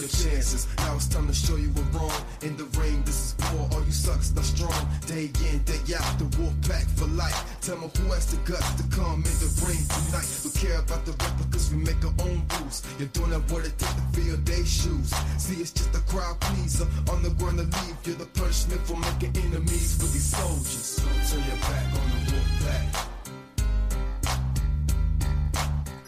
your 0.00 0.08
chances. 0.08 0.66
Now 0.78 0.96
it's 0.96 1.06
time 1.06 1.26
to 1.26 1.34
show 1.34 1.56
you 1.56 1.68
what 1.76 1.86
wrong. 1.94 2.22
In 2.42 2.56
the 2.56 2.64
ring, 2.80 3.02
this 3.04 3.20
is 3.20 3.52
war. 3.52 3.68
All 3.72 3.84
you 3.84 3.92
sucks 3.92 4.32
are 4.36 4.42
strong. 4.42 4.88
Day 5.06 5.30
in, 5.50 5.62
day 5.64 5.80
out, 5.94 6.18
the 6.18 6.24
wolf 6.40 6.54
pack 6.66 6.86
for 6.96 7.06
life. 7.06 7.36
Tell 7.60 7.76
me 7.76 7.90
who 7.96 8.12
has 8.12 8.26
the 8.26 8.38
guts 8.50 8.72
to 8.80 8.84
come 8.88 9.20
in 9.20 9.36
the 9.44 9.50
ring 9.66 9.84
tonight. 9.84 10.28
We 10.44 10.50
care 10.56 10.80
about 10.80 11.04
the 11.04 11.12
replicas, 11.12 11.70
we 11.72 11.84
make 11.84 12.02
our 12.04 12.14
own 12.24 12.42
rules. 12.58 12.82
You're 12.98 13.12
doing 13.12 13.30
that 13.30 13.44
what 13.52 13.66
it 13.66 13.76
takes 13.78 13.94
to 13.94 14.04
fill 14.16 14.36
their 14.40 14.64
shoes. 14.64 15.10
See, 15.36 15.60
it's 15.60 15.72
just 15.72 15.94
a 15.94 16.00
crowd 16.08 16.40
pleaser. 16.40 16.88
On 17.12 17.22
the 17.22 17.30
ground 17.36 17.58
to 17.58 17.64
leave, 17.64 17.96
you're 18.04 18.16
the 18.16 18.26
punishment 18.26 18.80
for 18.86 18.96
making 18.96 19.36
enemies 19.44 19.98
with 20.00 20.12
these 20.12 20.32
soldiers. 20.32 20.96
Don't 20.96 21.22
turn 21.28 21.44
your 21.44 21.60
back 21.68 21.86
on 22.00 22.06
the 22.08 22.18
wolf 22.32 22.48
pack. 22.64 22.86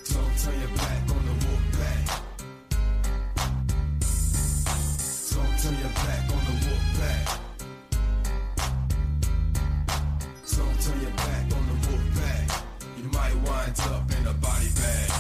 Don't 0.09 0.35
turn 0.39 0.61
your 0.61 0.77
back 0.79 1.02
turn 5.73 5.81
your 5.81 5.91
back 5.91 6.23
on 6.31 6.45
the 6.45 6.53
wolf 6.67 6.85
pack. 6.99 7.39
Don't 10.57 10.81
turn 10.83 11.01
your 11.01 11.11
back 11.11 11.45
on 11.57 11.65
the 11.69 11.77
wolf 11.89 12.05
pack. 12.21 12.65
You 12.99 13.05
might 13.11 13.35
wind 13.37 13.81
up 13.81 14.11
in 14.11 14.27
a 14.27 14.35
body 14.35 14.69
bag. 14.77 15.11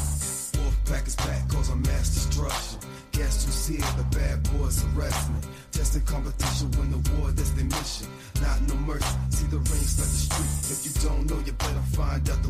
Wolf 0.59 0.76
pack 0.86 1.07
is 1.07 1.16
back, 1.16 1.48
cause 1.48 1.70
I'm 1.70 1.82
mass 1.82 2.14
destruction. 2.14 2.78
Guess 3.12 3.44
who's 3.44 3.66
here? 3.66 3.92
The 3.96 4.05
bad 4.16 4.42
boys 4.53 4.84
are 4.84 4.88
wrestling. 4.88 5.42
Testing 5.72 6.03
competition, 6.03 6.70
win 6.72 6.90
the 6.90 7.11
war, 7.12 7.30
that's 7.30 7.50
their 7.50 7.64
mission. 7.64 8.09
Not 8.42 8.61
no 8.68 8.74
mercy, 8.86 9.07
see 9.30 9.46
the 9.46 9.59
rings 9.59 9.98
like 9.98 10.09
the 10.09 10.22
street. 10.26 10.53
If 10.72 10.80
you 10.86 11.09
don't 11.09 11.30
know, 11.30 11.38
you 11.46 11.53
better 11.53 11.86
find 11.96 12.28
out 12.28 12.41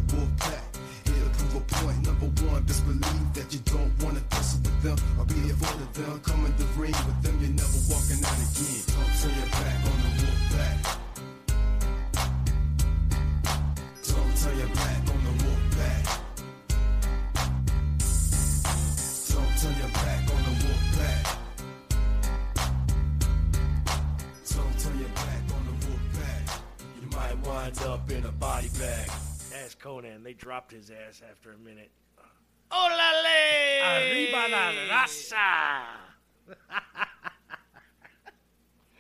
dropped 30.43 30.73
his 30.73 30.91
ass 30.91 31.23
after 31.31 31.53
a 31.53 31.59
minute. 31.59 31.91
Olale! 32.73 34.11
Arriba 34.11 34.49
la 34.51 34.73
raza! 34.91 35.85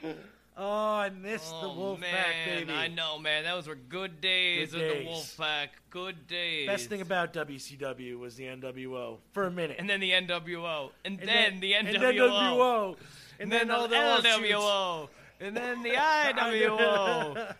oh, 0.57 0.95
I 0.97 1.11
missed 1.11 1.51
the 1.51 1.67
Oh, 1.69 1.75
wolf 1.77 2.01
man, 2.01 2.11
pack, 2.15 2.35
baby. 2.47 2.73
I 2.73 2.87
know, 2.89 3.19
man. 3.19 3.43
Those 3.45 3.67
were 3.67 3.75
good 3.75 4.21
days 4.21 4.71
Good 4.73 4.83
of 4.83 4.89
days. 4.93 5.05
the 5.05 5.43
Wolfpack. 5.43 5.69
Good 5.91 6.27
days. 6.29 6.67
Best 6.69 6.89
thing 6.89 7.01
about 7.01 7.33
WCW 7.33 8.19
was 8.21 8.37
the 8.37 8.45
NWO 8.45 9.19
for 9.33 9.45
a 9.45 9.51
minute. 9.51 9.77
and 9.81 9.91
then 9.91 9.99
the 9.99 10.13
NWO, 10.13 10.91
and, 11.05 11.19
And 11.19 11.29
then, 11.29 11.59
the 11.61 11.75
and 11.75 11.89
NWO, 11.89 12.01
then 12.01 12.15
NWO. 12.15 12.97
and 13.41 13.51
then, 13.53 13.71
all 13.71 13.89
the 13.89 13.97
LWO, 13.97 15.09
and 15.43 15.57
then 15.57 15.83
the 15.83 15.91
IWO, 15.91 17.55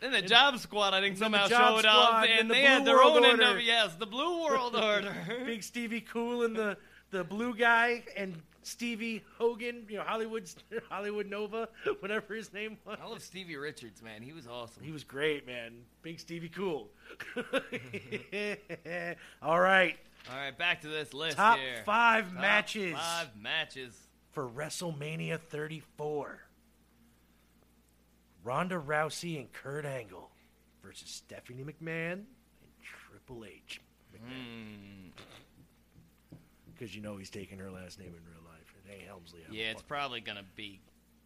then 0.00 0.12
the 0.12 0.22
Job 0.22 0.58
Squad. 0.58 0.94
I 0.94 1.00
think 1.00 1.16
somehow 1.16 1.46
showed 1.48 1.84
up, 1.84 2.08
Squad, 2.08 2.28
and 2.28 2.38
then 2.38 2.48
the 2.48 2.54
they 2.54 2.60
Blue 2.60 2.68
had 2.68 2.84
their 2.86 2.96
World 2.96 3.24
own 3.24 3.40
Order. 3.40 3.60
Yes, 3.60 3.94
the 3.98 4.06
Blue 4.06 4.42
World 4.44 4.74
Order. 4.76 5.14
Big 5.46 5.62
Stevie 5.62 6.00
Cool 6.00 6.44
and 6.44 6.56
the, 6.56 6.76
the 7.10 7.24
blue 7.24 7.54
guy 7.54 8.02
and 8.16 8.40
Stevie 8.62 9.22
Hogan, 9.36 9.84
you 9.88 9.98
know, 9.98 10.04
Hollywood 10.04 10.48
Hollywood 10.88 11.26
Nova, 11.28 11.68
whatever 12.00 12.34
his 12.34 12.52
name 12.52 12.78
was. 12.86 12.98
I 13.02 13.06
love 13.06 13.22
Stevie 13.22 13.56
Richards, 13.56 14.02
man. 14.02 14.22
He 14.22 14.32
was 14.32 14.46
awesome. 14.46 14.82
He 14.82 14.90
was 14.92 15.04
great, 15.04 15.46
man. 15.46 15.72
Big 16.02 16.18
Stevie 16.18 16.48
Cool. 16.48 16.88
All 19.42 19.60
right. 19.60 19.96
All 20.30 20.36
right, 20.38 20.56
back 20.56 20.80
to 20.80 20.88
this 20.88 21.12
list 21.12 21.36
Top 21.36 21.58
here. 21.58 21.82
five 21.84 22.32
Top 22.32 22.40
matches 22.40 22.94
Five 22.94 23.28
matches. 23.38 23.94
for 24.32 24.48
WrestleMania 24.48 25.38
34. 25.38 26.40
Ronda 28.44 28.76
Rousey 28.76 29.38
and 29.38 29.52
Kurt 29.52 29.86
Angle 29.86 30.30
versus 30.82 31.08
Stephanie 31.08 31.64
McMahon 31.64 32.12
and 32.12 32.26
Triple 33.10 33.44
H. 33.44 33.80
Hmm. 34.12 35.08
Because 36.72 36.94
you 36.94 37.02
know 37.02 37.16
he's 37.16 37.30
taking 37.30 37.58
her 37.58 37.70
last 37.70 37.98
name 37.98 38.08
in 38.08 38.14
real 38.14 38.44
life. 38.46 38.74
It 38.84 38.92
ain't 38.92 39.08
Helmsley. 39.08 39.40
I'm 39.48 39.54
Yeah, 39.54 39.70
it's 39.70 39.82
probably 39.82 40.20
gonna 40.20 40.44
be 40.54 40.80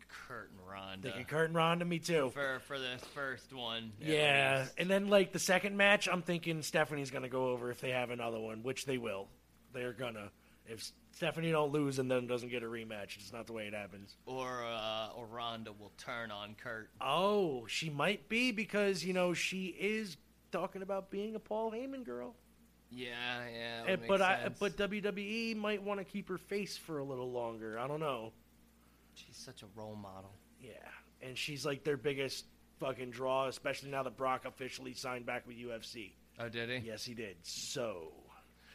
Kurt 0.09 0.51
and 0.51 0.61
Ronda 0.69 1.09
thinking 1.09 1.25
Kurt 1.27 1.49
and 1.49 1.57
Ronda, 1.57 1.85
me 1.85 1.99
too. 1.99 2.31
for 2.33 2.61
for 2.61 2.79
this 2.79 3.03
first 3.15 3.53
one. 3.53 3.93
Yeah, 4.01 4.67
and 4.77 4.89
then 4.89 5.09
like 5.09 5.33
the 5.33 5.39
second 5.39 5.77
match, 5.77 6.09
I'm 6.11 6.23
thinking 6.23 6.63
Stephanie's 6.63 7.11
gonna 7.11 7.29
go 7.29 7.49
over 7.49 7.71
if 7.71 7.81
they 7.81 7.91
have 7.91 8.11
another 8.11 8.39
one, 8.39 8.63
which 8.63 8.85
they 8.87 8.99
will. 8.99 9.29
They're 9.73 9.93
gonna. 9.93 10.31
If 10.67 10.91
Stephanie 11.19 11.51
don't 11.51 11.73
lose 11.73 11.99
and 11.99 12.09
then 12.09 12.29
doesn't 12.29 12.49
get 12.49 12.63
a 12.63 12.67
rematch, 12.67 13.17
it's 13.17 13.33
not 13.33 13.49
the 13.49 13.53
way 13.53 13.67
it 13.67 13.75
happens. 13.75 14.15
or 14.25 14.63
uh, 14.65 15.09
or 15.17 15.27
Ronda 15.27 15.73
will 15.73 15.91
turn 15.99 16.31
on 16.31 16.55
Kurt. 16.55 16.91
Oh, 17.01 17.67
she 17.67 17.91
might 17.91 18.29
be 18.29 18.53
because 18.53 19.05
you 19.05 19.13
know 19.13 19.35
she 19.35 19.67
is 19.81 20.17
talking 20.53 20.81
about 20.81 21.11
being 21.11 21.35
a 21.35 21.41
Paul 21.41 21.73
Heyman 21.73 22.05
girl. 22.05 22.37
Yeah, 22.93 23.09
yeah. 23.53 23.91
would 23.91 24.07
but 24.07 24.23
I, 24.23 24.49
but 24.61 24.77
WWE 24.77 25.57
might 25.57 25.83
want 25.83 25.99
to 25.99 26.05
keep 26.05 26.29
her 26.29 26.39
face 26.39 26.77
for 26.77 27.01
a 27.01 27.05
little 27.05 27.33
longer. 27.33 27.81
I 27.81 27.89
don't 27.89 27.99
know. 27.99 28.33
she's 29.15 29.37
such 29.37 29.65
a 29.65 29.67
role 29.75 29.97
model. 29.97 30.31
Yeah, 30.63 30.71
and 31.21 31.37
she's 31.37 31.67
like 31.67 31.83
their 31.83 31.97
biggest 31.97 32.45
fucking 32.79 33.11
draw, 33.11 33.49
especially 33.49 33.91
now 33.91 34.05
that 34.05 34.17
Brock 34.17 34.45
officially 34.45 34.95
signed 34.95 35.27
back 35.27 35.49
with 35.49 35.57
UFC. 35.57 36.13
Oh, 36.39 36.49
did 36.49 36.71
he? 36.71 36.87
Yes, 36.87 37.05
he 37.05 37.15
did. 37.15 37.39
So 37.43 38.13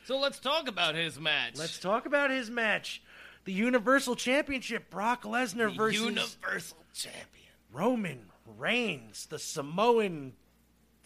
So 0.06 0.20
let's 0.20 0.40
talk 0.40 0.68
about 0.68 0.96
his 0.96 1.20
match. 1.20 1.58
let's 1.58 1.80
talk 1.80 2.06
about 2.06 2.30
his 2.30 2.50
match. 2.50 3.02
The 3.46 3.54
Universal 3.54 4.16
Championship, 4.16 4.90
Brock 4.90 5.24
Lesnar 5.24 5.70
the 5.70 5.76
versus 5.76 6.02
Universal 6.02 6.78
Champion. 6.94 7.52
Roman 7.72 8.26
Reigns, 8.58 9.26
the 9.26 9.40
Samoan 9.40 10.34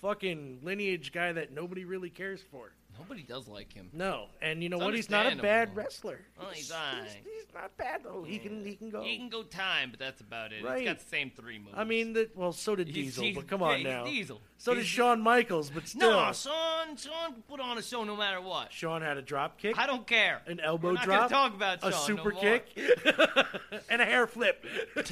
fucking 0.02 0.60
lineage 0.64 1.12
guy 1.12 1.32
that 1.34 1.52
nobody 1.52 1.86
really 1.86 2.10
cares 2.10 2.42
for. 2.52 2.72
Nobody 3.00 3.24
does 3.24 3.48
like 3.48 3.72
him. 3.74 3.90
No, 3.94 4.26
and 4.42 4.62
you 4.64 4.70
know 4.70 4.78
It's 4.78 4.86
what? 4.86 4.94
He's 4.96 5.10
not 5.10 5.26
a 5.28 5.36
bad 5.36 5.70
understandable. 5.70 5.76
wrestler. 5.84 6.20
Well, 6.38 6.48
he's 6.50 6.58
he's, 6.68 6.72
alright. 6.72 7.08
he's 7.24 7.54
not 7.54 7.78
bad 7.78 8.02
though. 8.04 8.24
He 8.24 8.40
can 8.40 8.66
he 8.66 8.76
can 8.76 8.90
go. 8.90 9.02
He 9.04 9.18
can 9.18 9.30
go 9.30 9.44
time, 9.44 9.90
but 9.92 10.00
that's 10.00 10.22
about 10.22 10.52
it. 10.54 10.64
Right. 10.64 10.80
He's 10.80 10.88
got 10.88 11.00
the 11.00 11.06
same 11.06 11.32
three 11.36 11.60
moves. 11.60 11.76
I 11.76 11.84
mean, 11.84 12.14
that 12.14 12.36
well, 12.36 12.52
so 12.54 12.76
did 12.76 12.88
He's- 12.88 13.06
Diesel, 13.16 13.24
he's- 13.24 13.36
but 13.36 13.48
come 13.48 13.62
yeah, 13.62 13.68
on 13.68 13.76
he's 13.78 13.84
now. 13.86 14.06
Diesel. 14.06 14.42
So 14.60 14.74
did 14.74 14.80
He's- 14.82 14.90
Shawn 14.90 15.22
Michaels, 15.22 15.70
but 15.70 15.88
still, 15.88 16.10
No, 16.12 16.32
Shawn. 16.34 16.96
Shawn 16.98 17.34
can 17.34 17.42
put 17.44 17.60
on 17.60 17.78
a 17.78 17.82
show 17.84 18.04
no 18.04 18.16
matter 18.16 18.42
what. 18.42 18.74
Shawn 18.74 19.02
had 19.04 19.18
a 19.18 19.22
drop 19.22 19.60
kick, 19.60 19.78
I 19.78 19.86
don't 19.86 20.08
care. 20.08 20.42
an 20.48 20.60
elbow 20.60 20.88
We're 20.90 20.94
not 20.94 21.04
drop, 21.06 21.30
Gonna 21.30 21.50
talk 21.50 21.54
about 21.56 21.80
a 21.84 21.92
Shawn 21.92 22.06
super 22.06 22.32
no 22.34 22.42
more. 22.42 22.60
kick, 22.60 22.76
and 23.90 24.02
a 24.02 24.06
hair 24.06 24.26
flip. 24.28 24.66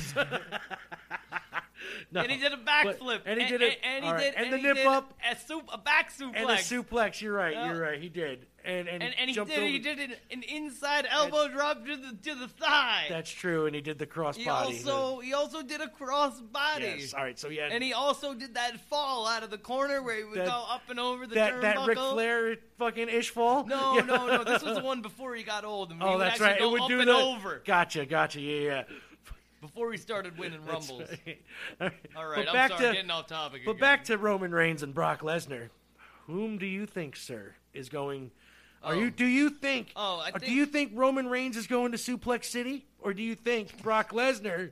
no, 2.12 2.22
And 2.22 2.32
he 2.32 2.38
did 2.38 2.54
a 2.54 2.58
backflip. 2.58 3.22
and 3.26 3.40
he 3.42 3.48
did 3.48 3.62
and, 3.62 3.72
it- 3.72 3.80
and 3.84 4.04
he 4.04 4.10
all 4.10 4.16
right, 4.16 4.24
did 4.24 4.34
and 4.36 4.54
the 4.54 4.58
he 4.58 4.64
nip 4.64 4.76
did 4.78 4.88
up. 4.88 5.14
a, 5.30 5.36
soup, 5.38 5.64
a 5.72 5.78
back 5.78 6.12
suplex. 6.14 6.36
and 6.36 6.50
a 6.50 6.56
suplex. 6.56 7.22
You're 7.22 7.34
right. 7.34 7.54
Yeah. 7.54 7.72
You're 7.74 7.82
right. 7.82 8.00
He 8.02 8.10
did, 8.10 8.46
and 8.64 8.88
and, 8.88 9.04
and, 9.04 9.14
and 9.20 9.30
he 9.30 9.36
jumped 9.36 9.52
did 9.52 9.60
over. 9.60 9.68
he 9.68 9.80
did 9.80 10.00
an, 10.00 10.14
an 10.32 10.44
inside 10.44 11.06
elbow 11.10 11.48
drop 11.48 11.86
to 11.86 11.96
the 11.98 12.18
to 12.24 12.36
the 12.36 12.48
thigh. 12.48 13.06
That's 13.10 13.30
true, 13.32 13.66
and 13.66 13.76
he 13.76 13.82
did 13.82 14.00
the 14.00 14.06
cross 14.06 14.36
he 14.38 14.46
body. 14.46 14.76
also 14.86 15.20
he 15.20 15.34
also 15.34 15.62
did 15.62 15.82
a 15.82 15.88
cross 15.90 16.40
body. 16.42 16.96
yes. 17.00 17.14
All 17.14 17.24
right. 17.24 17.38
So 17.38 17.50
yeah, 17.50 17.70
And 17.72 17.84
he 17.84 17.94
also 17.94 18.34
did 18.34 18.56
that 18.56 18.80
fall 18.90 19.28
out 19.28 19.44
of 19.44 19.50
the 19.52 19.58
corner 19.58 20.02
where 20.02 20.18
he 20.18 20.24
would 20.24 20.40
That- 20.40 20.48
go 20.48 20.66
up 20.70 20.90
and 20.90 21.00
over 21.00 21.28
the 21.28 21.36
that 21.36 21.62
that 21.62 21.86
Ric 21.88 21.98
turnbuckle. 21.98 22.12
Flair 22.14 22.56
fucking 22.78 23.10
ish 23.10 23.30
fall. 23.30 23.66
No, 23.66 23.94
Yeah. 23.96 24.02
no, 24.02 24.28
no. 24.28 24.44
This 24.44 24.64
was 24.64 24.78
the 24.78 24.84
one 24.84 25.02
before 25.02 25.36
he 25.36 25.44
got 25.44 25.64
old. 25.66 25.92
And 25.92 26.02
Oh, 26.04 26.18
that's 26.18 26.40
right. 26.40 26.60
It 26.60 26.70
would 26.70 26.88
do 26.88 27.00
and 27.00 27.10
the 27.10 27.14
over 27.14 27.62
Gotcha, 27.66 28.06
gotcha. 28.06 28.42
Yeah, 28.42 28.60
yeah. 28.62 28.84
Before 29.68 29.92
he 29.92 29.98
started 29.98 30.38
winning 30.38 30.64
rumbles. 30.66 31.04
right. 31.80 31.92
All 32.16 32.28
right, 32.28 32.48
I'm 32.48 32.70
sorry, 32.70 32.88
to- 32.88 32.94
getting 32.94 33.12
off 33.12 33.28
topic. 33.28 33.62
But 33.66 33.72
again. 33.72 33.82
back 33.82 34.04
to 34.06 34.18
Roman 34.18 34.52
Reigns 34.52 34.84
and 34.84 34.94
Brock 34.94 35.22
Lesnar. 35.22 35.70
Whom 36.28 36.58
do 36.58 36.66
you 36.66 36.86
think, 36.86 37.16
sir, 37.16 37.54
is 37.74 37.90
going? 37.90 38.32
Are 38.84 38.94
Oh. 38.94 39.00
you? 39.00 39.12
Do 39.12 39.26
you 39.26 39.50
think? 39.50 39.92
Oh, 39.96 40.20
I 40.26 40.32
or 40.34 40.40
do 40.40 40.52
you 40.52 40.66
think 40.66 40.92
Roman 40.96 41.28
Reigns 41.28 41.56
is 41.58 41.68
going 41.68 41.92
to 41.92 41.98
Suplex 41.98 42.46
City, 42.46 42.86
or 43.00 43.14
do 43.14 43.22
you 43.24 43.36
think 43.36 43.82
Brock 43.84 44.12
Lesnar 44.12 44.72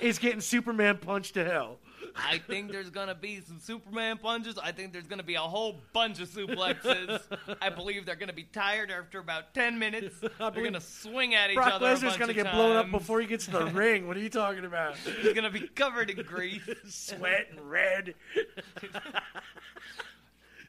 is 0.00 0.18
getting 0.18 0.40
Superman 0.40 0.98
punched 0.98 1.34
to 1.34 1.44
hell? 1.44 1.78
I 2.16 2.38
think 2.38 2.70
there's 2.70 2.90
gonna 2.90 3.14
be 3.14 3.40
some 3.40 3.58
Superman 3.58 4.18
punches. 4.18 4.56
I 4.58 4.72
think 4.72 4.92
there's 4.92 5.06
gonna 5.06 5.22
be 5.22 5.34
a 5.34 5.40
whole 5.40 5.80
bunch 5.92 6.20
of 6.20 6.28
suplexes. 6.28 7.20
I 7.60 7.70
believe 7.70 8.06
they're 8.06 8.14
gonna 8.16 8.32
be 8.32 8.44
tired 8.44 8.90
after 8.90 9.18
about 9.18 9.52
ten 9.54 9.78
minutes. 9.78 10.14
They're 10.38 10.50
gonna 10.50 10.80
swing 10.80 11.34
at 11.34 11.50
each 11.50 11.56
Brock 11.56 11.74
other. 11.74 11.86
a 11.86 11.94
Lesnar's 11.94 12.16
going 12.16 12.32
to 12.32 12.38
of 12.40 12.44
get 12.44 12.52
blown 12.52 12.76
up 12.76 12.90
before 12.90 13.20
he 13.20 13.26
gets 13.26 13.46
to 13.46 13.52
the 13.52 13.66
ring. 13.72 14.06
What 14.06 14.16
are 14.16 14.20
you 14.20 14.28
talking 14.28 14.64
about? 14.64 14.96
He's 14.96 15.32
gonna 15.32 15.50
be 15.50 15.68
covered 15.68 16.10
in 16.10 16.24
grease. 16.24 16.62
Sweat 16.88 17.48
and 17.50 17.60
red. 17.70 18.14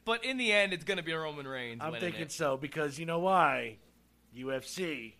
But 0.04 0.24
in 0.24 0.38
the 0.38 0.52
end, 0.52 0.74
it's 0.74 0.84
gonna 0.84 1.04
be 1.04 1.14
Roman 1.14 1.48
Reigns. 1.48 1.82
I'm 1.84 1.93
thinking 1.93 2.22
it. 2.24 2.32
so 2.32 2.58
because 2.58 3.00
you 3.00 3.06
know 3.06 3.20
why? 3.20 3.78
UFC 4.38 5.14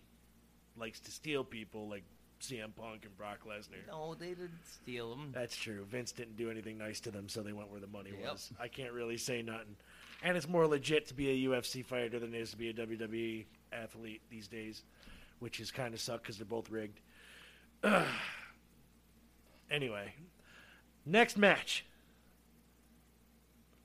likes 0.76 1.00
to 1.00 1.10
steal 1.10 1.42
people 1.42 1.88
like 1.88 2.04
CM 2.40 2.74
Punk 2.74 3.04
and 3.04 3.16
Brock 3.16 3.40
Lesnar. 3.46 3.86
No, 3.88 4.14
they 4.14 4.28
didn't 4.28 4.64
steal 4.64 5.10
them. 5.10 5.30
That's 5.32 5.56
true. 5.56 5.84
Vince 5.84 6.12
didn't 6.12 6.36
do 6.36 6.50
anything 6.50 6.78
nice 6.78 7.00
to 7.00 7.10
them, 7.10 7.28
so 7.28 7.42
they 7.42 7.52
went 7.52 7.70
where 7.70 7.80
the 7.80 7.86
money 7.86 8.10
Yep. 8.20 8.32
was. 8.32 8.52
I 8.60 8.68
can't 8.68 8.92
really 8.92 9.16
say 9.16 9.42
nothing. 9.42 9.76
And 10.22 10.36
it's 10.36 10.48
more 10.48 10.66
legit 10.66 11.06
to 11.08 11.14
be 11.14 11.30
a 11.46 11.48
UFC 11.50 11.84
fighter 11.84 12.18
than 12.18 12.34
it 12.34 12.38
is 12.40 12.50
to 12.52 12.56
be 12.56 12.70
a 12.70 12.72
WWE 12.74 13.46
athlete 13.72 14.22
these 14.30 14.48
days, 14.48 14.82
which 15.40 15.60
is 15.60 15.70
kind 15.70 15.92
of 15.94 16.00
suck 16.00 16.22
because 16.22 16.36
they're 16.38 16.46
both 16.46 16.70
rigged. 16.70 17.00
anyway, 19.70 20.12
next 21.04 21.36
match 21.36 21.84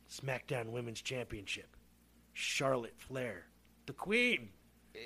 SmackDown 0.09 0.67
Women's 0.71 1.01
Championship. 1.01 1.75
Charlotte 2.33 2.95
Flair, 2.97 3.45
the 3.85 3.93
Queen, 3.93 4.49
eh, 4.95 4.99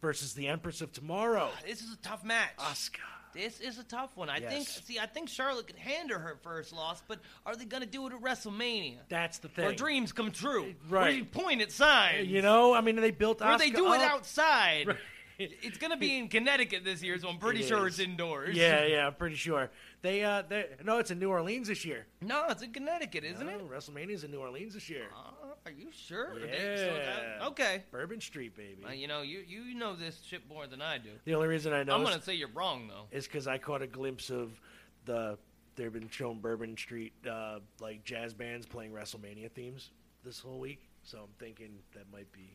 versus 0.00 0.34
the 0.34 0.48
Empress 0.48 0.80
of 0.80 0.92
Tomorrow, 0.92 1.50
This 1.66 1.80
is 1.82 1.92
a 1.92 1.96
tough 1.98 2.24
match. 2.24 2.56
Asuka. 2.58 2.98
This 3.32 3.60
is 3.60 3.78
a 3.78 3.84
tough 3.84 4.16
one. 4.16 4.28
I 4.28 4.40
think. 4.40 4.66
See, 4.66 4.98
I 4.98 5.06
think 5.06 5.28
Charlotte 5.28 5.68
could 5.68 5.76
hand 5.76 6.10
her 6.10 6.18
her 6.18 6.36
first 6.42 6.72
loss, 6.72 7.00
but 7.06 7.20
are 7.46 7.54
they 7.54 7.64
gonna 7.64 7.86
do 7.86 8.06
it 8.08 8.12
at 8.12 8.20
WrestleMania? 8.20 8.98
That's 9.08 9.38
the 9.38 9.48
thing. 9.48 9.66
Where 9.66 9.74
dreams 9.74 10.10
come 10.10 10.32
true. 10.32 10.74
Right. 10.88 11.02
Where 11.02 11.10
you 11.10 11.24
point 11.24 11.60
at 11.62 11.70
signs. 11.70 12.26
You 12.26 12.42
know, 12.42 12.74
I 12.74 12.80
mean, 12.80 12.96
they 12.96 13.12
built 13.12 13.40
Where 13.40 13.56
they 13.56 13.70
Asuka 13.70 13.76
do 13.76 13.92
it 13.94 14.00
outside. 14.00 14.88
Right. 14.88 14.96
It's 15.42 15.78
gonna 15.78 15.96
be 15.96 16.18
in 16.18 16.28
Connecticut 16.28 16.84
this 16.84 17.02
year, 17.02 17.18
so 17.18 17.30
I'm 17.30 17.38
pretty 17.38 17.60
It 17.60 17.68
sure 17.68 17.86
is. 17.86 17.98
it's 17.98 18.06
indoors. 18.06 18.54
Yeah, 18.54 18.84
yeah, 18.84 19.06
I'm 19.06 19.14
pretty 19.14 19.36
sure. 19.36 19.70
They, 20.02 20.22
uh, 20.22 20.42
they, 20.46 20.66
no, 20.84 20.98
it's 20.98 21.10
in 21.10 21.18
New 21.18 21.30
Orleans 21.30 21.68
this 21.68 21.82
year. 21.82 22.04
No, 22.20 22.44
it's 22.50 22.62
in 22.62 22.72
Connecticut, 22.74 23.24
isn't 23.24 23.46
no, 23.46 23.52
it? 23.54 23.70
WrestleMania's 23.70 24.22
in 24.22 24.32
New 24.32 24.40
Orleans 24.40 24.74
this 24.74 24.90
year. 24.90 25.06
Uh, 25.16 25.39
are 25.66 25.70
you 25.72 25.88
sure? 25.92 26.32
Are 26.32 26.38
Yeah. 26.38 26.46
they 26.46 26.76
still 26.76 26.94
that- 26.94 27.42
Okay. 27.48 27.84
Bourbon 27.90 28.20
Street, 28.20 28.56
baby. 28.56 28.84
Uh, 28.84 28.90
you 28.92 29.06
know, 29.06 29.22
you 29.22 29.40
you 29.40 29.74
know 29.74 29.94
this 29.94 30.20
shit 30.22 30.46
more 30.48 30.66
than 30.66 30.80
I 30.82 30.98
do. 30.98 31.10
the 31.24 31.34
only 31.34 31.48
reason 31.48 31.72
I 31.72 31.82
know 31.82 31.94
I'm 31.94 32.02
is, 32.02 32.08
gonna 32.10 32.22
say 32.22 32.34
you're 32.34 32.48
wrong 32.48 32.88
though. 32.88 33.06
is 33.10 33.26
because 33.26 33.46
I 33.46 33.58
caught 33.58 33.82
a 33.82 33.86
glimpse 33.86 34.30
of 34.30 34.60
the 35.04 35.38
they've 35.76 35.92
been 35.92 36.08
showing 36.10 36.40
Bourbon 36.40 36.76
Street 36.76 37.12
uh, 37.26 37.60
like 37.80 38.04
jazz 38.04 38.34
bands 38.34 38.66
playing 38.66 38.92
WrestleMania 38.92 39.50
themes 39.52 39.90
this 40.24 40.38
whole 40.40 40.58
week. 40.58 40.82
So 41.02 41.18
I'm 41.18 41.32
thinking 41.38 41.82
that 41.94 42.10
might 42.12 42.30
be 42.32 42.50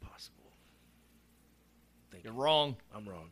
possible. 0.00 0.52
Thinking. 2.10 2.32
You're 2.32 2.40
wrong. 2.42 2.76
I'm 2.94 3.08
wrong. 3.08 3.30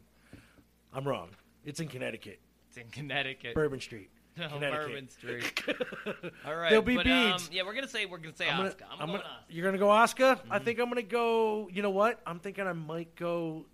I'm 0.92 1.06
wrong. 1.06 1.30
It's 1.64 1.78
in 1.80 1.88
Connecticut, 1.88 2.40
It's 2.68 2.76
in 2.76 2.88
Connecticut. 2.90 3.54
Bourbon 3.54 3.80
Street. 3.80 4.10
No. 4.38 4.48
Bourbon 4.58 5.08
Street. 5.10 5.62
All 6.46 6.56
right. 6.56 6.70
There'll 6.70 6.82
be 6.82 6.96
but, 6.96 7.04
beads. 7.04 7.48
Um, 7.48 7.48
yeah, 7.52 7.62
we're 7.64 7.74
gonna 7.74 7.86
say 7.88 8.06
we're 8.06 8.18
gonna 8.18 8.34
say 8.34 8.48
I'm 8.48 8.56
gonna, 8.56 8.70
Asuka. 8.70 8.82
I'm, 8.90 9.00
I'm 9.00 9.06
going 9.08 9.20
gonna- 9.20 9.24
Asuka. 9.24 9.44
You're 9.54 9.64
gonna 9.66 9.78
go 9.78 9.88
Asuka? 9.88 10.40
I 10.50 10.56
Mm-hmm. 10.56 10.64
think 10.64 10.78
I'm 10.80 10.88
gonna 10.88 11.02
go. 11.02 11.68
You 11.70 11.82
know 11.82 11.90
what? 11.90 12.20
I'm 12.26 12.38
thinking 12.38 12.66
I 12.66 12.72
might 12.72 13.14
go. 13.14 13.66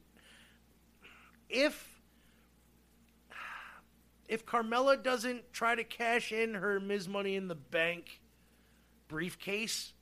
If 1.48 1.88
if 4.28 4.44
Carmella 4.44 5.02
doesn't 5.02 5.52
try 5.52 5.74
to 5.74 5.84
cash 5.84 6.32
in 6.32 6.54
her 6.54 6.78
Ms. 6.80 7.08
Money 7.08 7.36
in 7.36 7.48
the 7.48 7.54
Bank 7.54 8.20
briefcase 9.08 9.94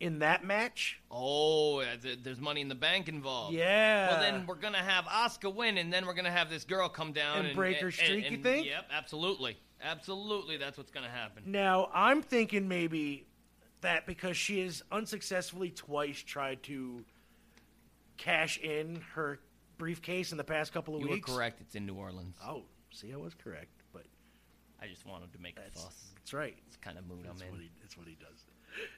in 0.00 0.18
that 0.18 0.44
match, 0.44 1.00
Oh, 1.10 1.80
yeah, 1.80 1.94
th- 1.96 2.18
there's 2.24 2.40
money 2.40 2.60
in 2.60 2.68
the 2.68 2.74
bank 2.74 3.08
involved. 3.08 3.54
yeah. 3.54 4.08
Well, 4.10 4.20
then 4.20 4.44
we're 4.46 4.56
gonna 4.56 4.78
have 4.82 5.04
Asuka 5.04 5.54
win, 5.54 5.78
and 5.78 5.92
then 5.92 6.04
we're 6.04 6.14
gonna 6.14 6.32
have 6.32 6.50
this 6.50 6.64
girl 6.64 6.88
come 6.88 7.12
down 7.12 7.38
And 7.38 7.46
and, 7.48 7.56
break 7.56 7.76
her 7.78 7.92
streak, 7.92 8.28
you 8.30 8.38
think? 8.38 8.66
Yep, 8.66 8.86
absolutely, 8.90 9.56
absolutely. 9.82 10.56
That's 10.56 10.76
what's 10.78 10.90
gonna 10.90 11.08
happen. 11.08 11.42
Now 11.46 11.90
I'm 11.94 12.22
thinking 12.22 12.68
maybe 12.68 13.26
that 13.80 14.06
because 14.06 14.36
she 14.36 14.60
has 14.64 14.82
unsuccessfully 14.90 15.70
twice 15.70 16.22
tried 16.22 16.62
to 16.64 17.04
cash 18.16 18.58
in 18.58 19.02
her 19.14 19.38
briefcase 19.78 20.32
in 20.32 20.38
the 20.38 20.44
past 20.44 20.72
couple 20.72 20.94
of 20.94 21.02
You 21.02 21.08
were 21.08 21.14
weeks. 21.14 21.30
correct. 21.32 21.60
It's 21.60 21.74
in 21.74 21.84
New 21.86 21.94
Orleans. 21.94 22.36
Oh, 22.44 22.62
see, 22.90 23.12
I 23.12 23.16
was 23.16 23.34
correct, 23.34 23.82
but 23.92 24.04
I 24.80 24.86
just 24.86 25.04
wanted 25.06 25.32
to 25.32 25.38
make 25.40 25.56
a 25.58 25.70
fuss. 25.78 26.12
that's 26.14 26.32
right. 26.32 26.56
It's 26.66 26.76
kind 26.76 26.96
of 26.98 27.06
mood 27.06 27.20
That's 27.24 27.42
I'm 27.42 27.48
what 27.48 27.56
in. 27.56 27.62
he 27.64 27.70
that's 27.80 27.96
what 27.96 28.06
he 28.06 28.14
does. 28.20 28.44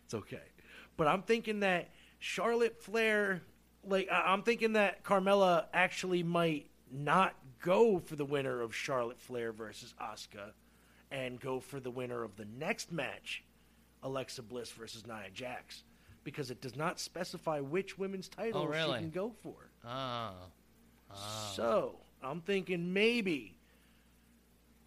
It's 0.05 0.14
okay, 0.14 0.43
but 0.97 1.07
I'm 1.07 1.22
thinking 1.22 1.61
that 1.61 1.91
Charlotte 2.18 2.81
Flair, 2.83 3.43
like 3.85 4.09
I'm 4.11 4.43
thinking 4.43 4.74
that 4.74 5.03
Carmella 5.05 5.66
actually 5.74 6.22
might 6.22 6.68
not 6.91 7.35
go 7.61 7.99
for 7.99 8.16
the 8.16 8.24
winner 8.24 8.61
of 8.62 8.74
Charlotte 8.74 9.20
Flair 9.20 9.53
versus 9.53 9.95
Asuka, 10.01 10.53
and 11.11 11.40
go 11.40 11.61
for 11.61 11.80
the 11.80 11.90
winner 11.90 12.22
of 12.22 12.36
the 12.36 12.46
next 12.59 12.92
match, 12.92 13.42
Alexa 14.02 14.42
Bliss 14.42 14.70
versus 14.70 15.07
Nia 15.07 15.30
Jax, 15.32 15.84
because 16.24 16.50
it 16.50 16.61
does 16.61 16.76
not 16.76 16.98
specify 17.00 17.61
which 17.61 17.98
women's 17.98 18.28
title 18.28 18.62
Oh, 18.62 18.66
really? 18.66 18.98
she 18.98 19.02
can 19.04 19.11
go 19.11 19.32
for. 19.42 19.70
Ah, 19.84 20.34
So 21.54 21.96
I'm 22.22 22.40
thinking 22.40 22.92
maybe 22.92 23.57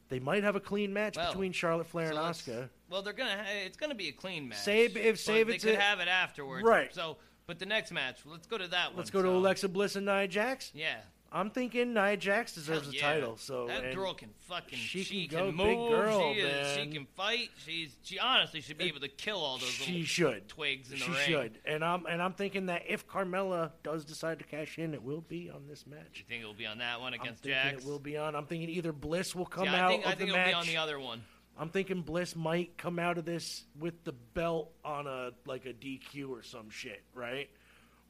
they 0.10 0.20
might 0.20 0.44
have 0.44 0.56
a 0.56 0.60
clean 0.60 0.92
match 0.92 1.16
Well, 1.18 1.32
between 1.32 1.52
Charlotte 1.52 1.88
Flair 1.88 2.12
so 2.12 2.18
and 2.18 2.36
Asuka. 2.36 2.70
Well, 2.90 3.02
they're 3.02 3.14
gonna. 3.14 3.38
Ha- 3.38 3.50
it's 3.66 3.78
gonna 3.78 3.96
be 3.96 4.10
a 4.10 4.12
clean 4.12 4.50
match. 4.50 4.58
Save- 4.60 4.98
if- 4.98 5.20
save 5.20 5.48
they 5.48 5.58
could 5.60 5.76
a- 5.76 5.80
have 5.80 6.00
it 6.00 6.08
afterwards. 6.08 6.64
Right. 6.66 6.94
So, 6.94 7.18
but 7.46 7.60
the 7.60 7.66
next 7.68 7.92
match, 7.92 8.26
let's 8.26 8.48
go 8.48 8.58
to 8.58 8.68
that 8.70 8.90
one. 8.90 8.98
Let's 8.98 9.12
go 9.12 9.22
to 9.22 9.30
Alexa 9.30 9.70
Bliss 9.70 9.96
and 9.96 10.06
Nia 10.08 10.28
Jax. 10.28 10.72
Yeah. 10.74 11.02
I'm 11.32 11.52
thinking 11.52 11.94
Nia 11.94 12.18
Jax 12.18 12.54
deserves 12.54 12.86
Hell 12.86 12.94
a 13.12 13.14
title. 13.14 13.38
So 13.38 13.68
that 13.68 13.94
girl 13.94 14.14
can 14.16 14.30
fucking 14.48 14.78
she 14.78 15.04
she, 15.04 15.28
can 15.28 15.38
can, 15.38 15.58
go, 15.58 15.64
big 15.66 15.78
move. 15.78 15.90
girl, 15.90 16.34
she, 16.34 16.40
is, 16.40 16.76
she 16.78 16.88
can 16.88 17.06
fight. 17.16 17.50
She's 17.66 17.96
she 18.04 18.18
honestly 18.18 18.62
should 18.62 18.78
be 18.80 18.86
able 18.86 19.02
to 19.02 19.08
kill 19.08 19.38
all 19.38 19.58
those 19.60 19.70
she 19.70 19.92
little 19.92 20.06
should. 20.08 20.48
twigs 20.48 20.92
in 20.92 20.98
the 21.00 21.06
She 21.06 21.12
ring. 21.12 21.20
should. 21.26 21.60
And 21.66 21.84
I'm 21.86 22.06
and 22.08 22.22
I'm 22.22 22.34
thinking 22.34 22.66
that 22.68 22.84
if 22.88 23.08
Carmella 23.08 23.72
does 23.84 24.06
decide 24.06 24.40
to 24.40 24.46
cash 24.46 24.80
in, 24.80 24.94
it 24.94 25.04
will 25.04 25.22
be 25.22 25.50
on 25.50 25.68
this 25.68 25.86
match. 25.86 26.00
You 26.16 26.24
think 26.28 26.42
it'll 26.42 26.54
be 26.54 26.66
on 26.66 26.80
that 26.80 27.00
one 27.00 27.14
I'm 27.14 27.22
against 27.22 27.44
Jax? 27.44 27.84
it 27.84 27.88
will 27.88 28.00
be 28.00 28.18
on. 28.18 28.36
I'm 28.36 28.46
thinking 28.48 28.70
either 28.70 28.92
Bliss 28.92 29.36
will 29.36 29.46
come 29.46 29.66
yeah, 29.66 29.86
out 29.86 29.92
I 29.92 29.92
think 29.92 30.06
of 30.06 30.12
I 30.12 30.16
think 30.16 30.20
the 30.32 30.36
it'll 30.36 30.38
match. 30.38 30.48
be 30.48 30.54
on 30.54 30.66
the 30.68 30.78
other 30.78 31.00
one. 31.00 31.22
I'm 31.60 31.70
thinking 31.70 32.02
Bliss 32.02 32.36
might 32.38 32.78
come 32.78 32.98
out 33.00 33.18
of 33.18 33.26
this 33.26 33.66
with 33.78 34.04
the 34.06 34.14
belt 34.14 34.72
on 34.84 35.06
a 35.08 35.32
like 35.46 35.66
a 35.66 35.74
DQ 35.74 36.30
or 36.30 36.42
some 36.42 36.70
shit, 36.70 37.04
right? 37.14 37.50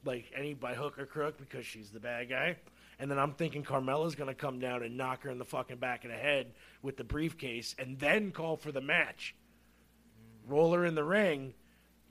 Like 0.04 0.30
any 0.34 0.54
by 0.54 0.72
hook 0.74 0.98
or 0.98 1.04
crook 1.04 1.36
because 1.38 1.66
she's 1.66 1.90
the 1.90 2.00
bad 2.00 2.30
guy. 2.30 2.56
And 3.00 3.10
then 3.10 3.18
I'm 3.18 3.32
thinking 3.32 3.64
Carmella's 3.64 4.14
gonna 4.14 4.34
come 4.34 4.60
down 4.60 4.82
and 4.82 4.98
knock 4.98 5.22
her 5.22 5.30
in 5.30 5.38
the 5.38 5.44
fucking 5.46 5.78
back 5.78 6.04
of 6.04 6.10
the 6.10 6.16
head 6.18 6.52
with 6.82 6.98
the 6.98 7.04
briefcase 7.04 7.74
and 7.78 7.98
then 7.98 8.30
call 8.30 8.58
for 8.58 8.70
the 8.70 8.82
match. 8.82 9.34
Roll 10.46 10.74
her 10.74 10.84
in 10.84 10.94
the 10.94 11.02
ring, 11.02 11.54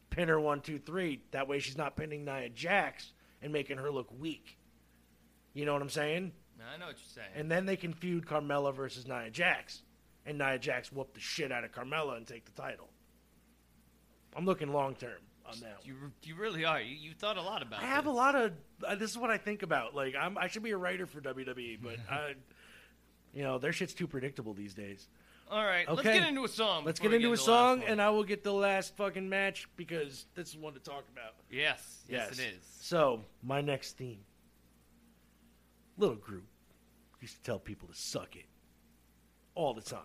pin 0.10 0.30
her 0.30 0.40
one, 0.40 0.62
two, 0.62 0.80
three. 0.80 1.22
That 1.30 1.48
way 1.48 1.60
she's 1.60 1.78
not 1.78 1.96
pinning 1.96 2.26
Nia 2.26 2.50
Jax 2.50 3.14
and 3.40 3.54
making 3.54 3.78
her 3.78 3.92
look 3.92 4.08
weak. 4.20 4.58
You 5.54 5.66
know 5.66 5.74
what 5.74 5.84
I'm 5.84 5.90
saying? 5.90 6.32
I 6.60 6.78
know 6.78 6.88
what 6.88 6.96
you're 6.96 7.24
saying. 7.24 7.30
And 7.36 7.52
then 7.52 7.68
they 7.68 7.76
can 7.76 7.94
feud 7.94 8.26
Carmella 8.26 8.74
versus 8.74 9.08
Nia 9.08 9.30
Jax. 9.30 9.84
And 10.26 10.40
Nia 10.40 10.58
Jax 10.58 10.92
whoop 10.92 11.14
the 11.14 11.20
shit 11.20 11.52
out 11.52 11.64
of 11.64 11.72
Carmella 11.72 12.18
and 12.18 12.26
take 12.26 12.46
the 12.46 12.62
title. 12.62 12.90
I'm 14.36 14.46
looking 14.46 14.74
long 14.74 14.96
term 14.96 15.20
on 15.50 15.60
that. 15.62 15.80
you 15.84 15.96
you 16.24 16.36
really 16.36 16.66
are. 16.66 16.82
You 16.82 16.96
you 16.96 17.14
thought 17.14 17.38
a 17.38 17.42
lot 17.42 17.62
about. 17.62 17.82
I 17.82 17.86
have 17.86 18.06
a 18.06 18.12
lot 18.12 18.36
of. 18.36 18.54
Uh, 18.86 18.96
this 18.96 19.12
is 19.12 19.18
what 19.18 19.30
I 19.30 19.38
think 19.38 19.64
about. 19.64 19.96
Like 19.96 20.16
I'm, 20.20 20.38
I 20.38 20.48
should 20.48 20.64
be 20.64 20.72
a 20.72 20.78
writer 20.78 21.06
for 21.06 21.22
WWE, 21.22 21.80
but 21.84 21.98
I, 22.10 22.34
you 23.34 23.44
know, 23.44 23.58
their 23.58 23.74
shit's 23.74 23.94
too 23.94 24.08
predictable 24.08 24.54
these 24.54 24.74
days. 24.74 25.08
All 25.52 25.66
right, 25.66 25.88
okay. 25.88 25.96
let's 25.96 26.20
get 26.20 26.28
into 26.28 26.44
a 26.44 26.48
song. 26.48 26.86
Let's 26.86 27.00
get 27.00 27.12
into 27.12 27.34
a 27.34 27.38
song, 27.38 27.82
and 27.84 28.00
I 28.00 28.12
will 28.12 28.24
get 28.24 28.44
the 28.44 28.54
last 28.54 28.96
fucking 28.98 29.28
match 29.28 29.68
because 29.76 30.28
this 30.36 30.50
is 30.50 30.58
one 30.58 30.74
to 30.74 30.80
talk 30.80 31.06
about. 31.12 31.34
yes, 31.50 32.04
yes, 32.08 32.34
it 32.34 32.40
is. 32.40 32.64
So 32.82 33.22
my 33.42 33.60
next 33.60 33.98
theme, 33.98 34.20
little 35.98 36.16
group, 36.16 36.46
used 37.20 37.36
to 37.38 37.42
tell 37.42 37.58
people 37.58 37.88
to 37.88 37.96
suck 37.96 38.36
it 38.36 38.46
all 39.56 39.74
the 39.74 39.82
time. 39.82 40.02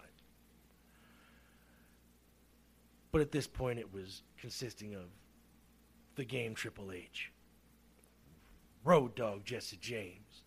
But 3.12 3.20
at 3.20 3.30
this 3.30 3.46
point, 3.46 3.78
it 3.78 3.92
was 3.92 4.22
consisting 4.40 4.94
of 4.94 5.04
the 6.16 6.24
game 6.24 6.54
Triple 6.54 6.92
H, 6.92 7.32
Road 8.84 9.14
Dog 9.14 9.44
Jesse 9.44 9.76
James, 9.80 10.42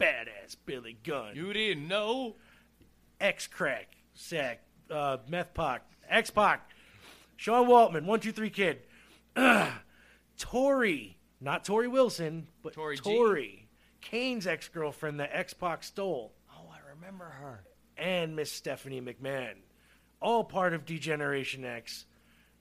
Badass 0.00 0.56
Billy 0.64 0.98
Gunn, 1.04 1.34
You 1.34 1.52
didn't 1.52 1.88
know. 1.88 2.36
X 3.20 3.46
Crack, 3.46 3.96
Sack, 4.14 4.60
uh, 4.90 5.16
Meth 5.28 5.54
Pac, 5.54 5.82
X 6.08 6.30
Pac, 6.30 6.70
Sean 7.36 7.66
Waltman, 7.66 8.04
One 8.04 8.20
Two 8.20 8.32
Three 8.32 8.50
Kid, 8.50 8.80
Ugh. 9.36 9.70
Tori, 10.38 11.16
not 11.40 11.64
Torrie 11.64 11.90
Wilson, 11.90 12.46
but 12.62 12.74
Tori 12.74 12.96
Tori, 12.98 13.68
Kane's 14.02 14.46
ex 14.46 14.68
girlfriend 14.68 15.18
that 15.20 15.30
X 15.32 15.54
Pac 15.54 15.82
stole, 15.82 16.34
Oh, 16.54 16.68
I 16.70 16.78
remember 16.94 17.24
her. 17.24 17.64
and 17.96 18.36
Miss 18.36 18.52
Stephanie 18.52 19.00
McMahon, 19.00 19.54
all 20.20 20.44
part 20.44 20.74
of 20.74 20.84
Degeneration 20.84 21.64
X. 21.64 22.04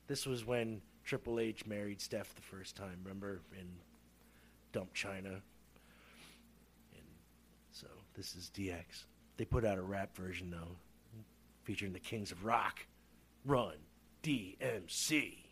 This 0.08 0.26
was 0.26 0.46
when 0.46 0.82
Triple 1.06 1.40
H 1.40 1.66
married 1.68 2.02
Steph 2.02 2.34
the 2.34 2.42
first 2.42 2.76
time, 2.76 3.00
remember, 3.04 3.42
in 3.58 3.68
Dump 4.74 4.94
China. 4.94 5.30
And 6.94 7.06
so 7.72 7.88
this 8.16 8.36
is 8.36 8.52
DX. 8.56 9.06
They 9.38 9.46
put 9.46 9.66
out 9.66 9.78
a 9.78 9.84
rap 9.84 10.16
version 10.16 10.50
though, 10.50 10.78
featuring 11.64 11.94
the 11.94 12.00
Kings 12.00 12.32
of 12.32 12.44
Rock. 12.44 12.86
Run 13.46 13.76
DMC. 14.24 15.45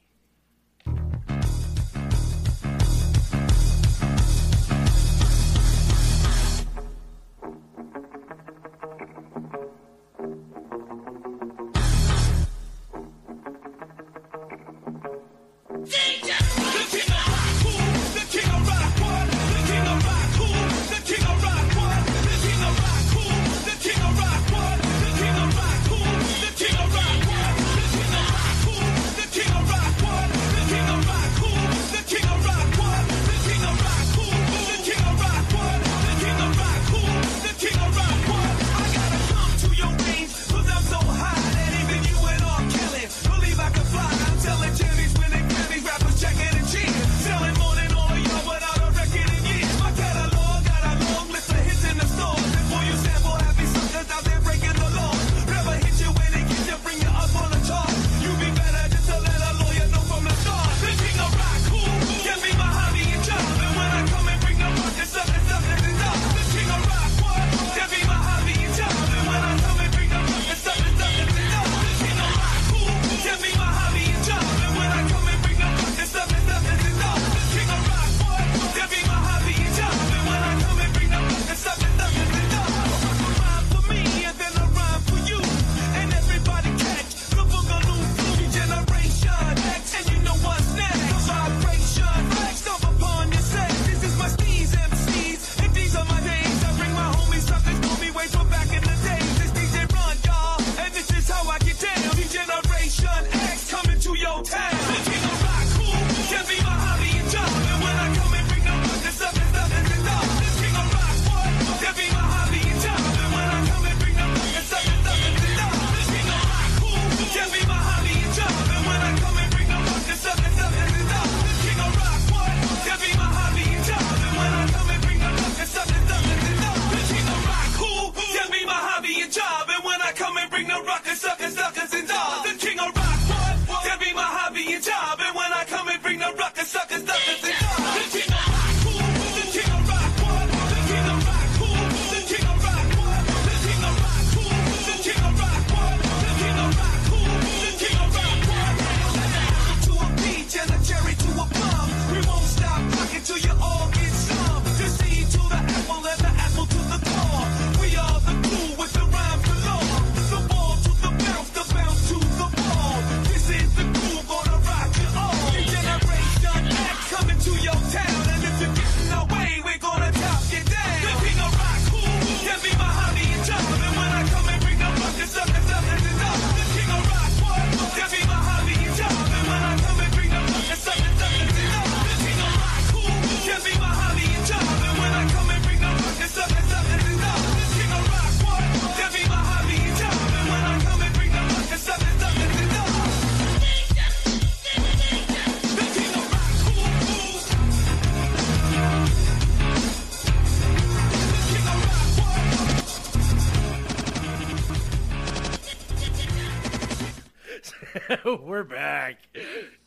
We're 208.44 208.64
back. 208.64 209.20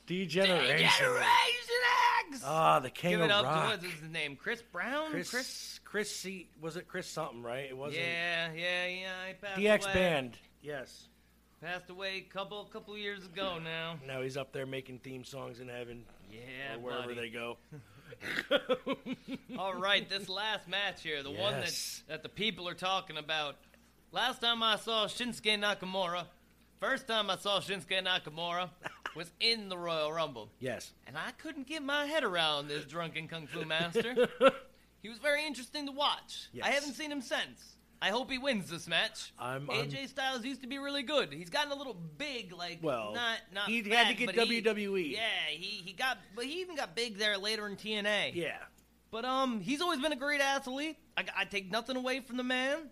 Degeneration. 0.06 0.88
Generation 0.98 1.22
X. 2.32 2.42
Ah, 2.44 2.80
the 2.80 2.90
king 2.90 3.10
Give 3.12 3.20
of 3.20 3.26
it 3.26 3.32
up 3.32 3.44
rock. 3.44 3.80
to 3.80 3.86
what's 3.86 4.00
his 4.00 4.10
name? 4.10 4.36
Chris 4.36 4.62
Brown. 4.72 5.10
Chris, 5.10 5.80
Chris, 5.84 6.10
C. 6.16 6.48
Was 6.60 6.76
it 6.76 6.88
Chris 6.88 7.06
something? 7.06 7.42
Right? 7.42 7.66
It 7.68 7.76
wasn't. 7.76 8.02
Yeah, 8.02 8.48
yeah, 8.56 8.86
yeah. 8.86 9.56
DX 9.56 9.84
away. 9.84 9.94
Band. 9.94 10.38
Yes. 10.62 11.08
Passed 11.60 11.90
away 11.90 12.24
a 12.28 12.32
couple 12.32 12.64
couple 12.64 12.96
years 12.96 13.24
ago 13.26 13.58
now. 13.62 13.96
Now 14.06 14.22
he's 14.22 14.36
up 14.36 14.52
there 14.52 14.66
making 14.66 15.00
theme 15.00 15.24
songs 15.24 15.60
in 15.60 15.68
heaven 15.68 16.04
Yeah, 16.30 16.76
or 16.76 16.80
wherever 16.80 17.14
buddy. 17.14 17.20
they 17.20 17.28
go. 17.30 17.58
All 19.58 19.74
right, 19.74 20.08
this 20.08 20.28
last 20.28 20.66
match 20.68 21.02
here, 21.02 21.22
the 21.22 21.30
one 21.30 21.52
that 21.54 21.74
that 22.08 22.22
the 22.22 22.28
people 22.28 22.68
are 22.68 22.74
talking 22.74 23.16
about. 23.18 23.56
Last 24.12 24.40
time 24.40 24.62
I 24.62 24.76
saw 24.76 25.06
Shinsuke 25.06 25.58
Nakamura, 25.60 26.24
first 26.80 27.06
time 27.06 27.30
I 27.30 27.36
saw 27.36 27.60
Shinsuke 27.60 28.04
Nakamura 28.04 28.70
was 29.14 29.30
in 29.40 29.68
the 29.68 29.78
Royal 29.78 30.12
Rumble, 30.12 30.50
Yes. 30.58 30.92
and 31.06 31.16
I 31.16 31.30
couldn't 31.38 31.66
get 31.66 31.82
my 31.82 32.06
head 32.06 32.24
around 32.24 32.68
this 32.68 32.84
drunken 32.84 33.28
kung 33.28 33.46
fu 33.46 33.64
master. 33.64 34.28
he 35.02 35.08
was 35.08 35.18
very 35.18 35.46
interesting 35.46 35.86
to 35.86 35.92
watch. 35.92 36.48
Yes. 36.52 36.66
I 36.66 36.70
haven't 36.70 36.94
seen 36.94 37.10
him 37.10 37.22
since. 37.22 37.76
I 38.02 38.10
hope 38.10 38.30
he 38.30 38.36
wins 38.36 38.68
this 38.68 38.86
match. 38.86 39.32
I'm- 39.38 39.70
I'm- 39.70 39.88
AJ 39.90 40.08
Styles 40.10 40.44
used 40.44 40.60
to 40.60 40.66
be 40.66 40.78
really 40.78 41.02
good. 41.02 41.32
He's 41.32 41.48
gotten 41.48 41.72
a 41.72 41.74
little 41.74 41.94
big, 41.94 42.52
like 42.52 42.80
Well, 42.82 43.12
not 43.14 43.38
not. 43.54 43.68
he 43.68 43.82
had 43.88 44.08
to 44.08 44.14
get 44.14 44.26
but 44.26 44.46
he- 44.46 44.60
WWE. 44.62 45.12
yeah, 45.12 45.20
he 45.48 45.82
he 45.84 45.92
got, 45.94 46.18
but 46.34 46.44
he 46.44 46.60
even 46.60 46.76
got 46.76 46.94
big 46.94 47.16
there 47.16 47.38
later 47.38 47.66
in 47.66 47.76
TNA. 47.76 48.32
Yeah. 48.34 48.58
But 49.10 49.24
um, 49.24 49.60
he's 49.60 49.80
always 49.80 50.00
been 50.00 50.12
a 50.12 50.16
great 50.16 50.42
athlete. 50.42 50.98
I, 51.16 51.24
I 51.38 51.44
take 51.46 51.70
nothing 51.70 51.96
away 51.96 52.20
from 52.20 52.36
the 52.36 52.42
man. 52.42 52.90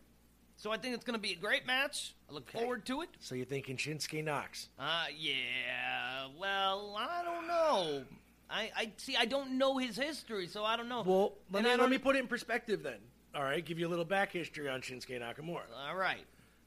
So 0.57 0.71
I 0.71 0.79
think 0.79 0.95
it's 0.95 1.05
going 1.05 1.17
to 1.19 1.21
be 1.21 1.33
a 1.33 1.37
great 1.37 1.67
match. 1.67 2.15
Look 2.35 2.51
forward 2.51 2.85
to 2.87 3.03
it. 3.03 3.11
So 3.21 3.37
you're 3.37 3.47
thinking 3.47 3.77
Shinsuke 3.77 4.25
Knox? 4.25 4.69
Uh, 4.77 5.05
yeah. 5.17 6.27
Well, 6.37 6.97
I 6.99 7.23
don't 7.23 7.47
know. 7.47 8.03
I, 8.51 8.71
I 8.77 8.93
see. 8.97 9.15
I 9.17 9.25
don't 9.25 9.57
know 9.57 9.79
his 9.79 9.97
history, 9.97 10.49
so 10.49 10.65
I 10.65 10.77
don't 10.77 10.89
know. 10.89 11.03
Well, 11.07 11.35
let 11.53 11.65
And 11.65 11.77
me 11.77 11.81
let 11.81 11.91
me 11.91 11.99
put 11.99 12.17
it 12.17 12.19
in 12.19 12.27
perspective 12.27 12.83
then. 12.83 12.99
All 13.37 13.45
right, 13.45 13.65
give 13.65 13.79
you 13.79 13.87
a 13.87 13.91
little 13.91 14.05
back 14.05 14.33
history 14.33 14.69
on 14.69 14.81
Shinsuke 14.81 15.21
Nakamura. 15.21 15.63
All 15.89 15.97
right. 15.97 16.25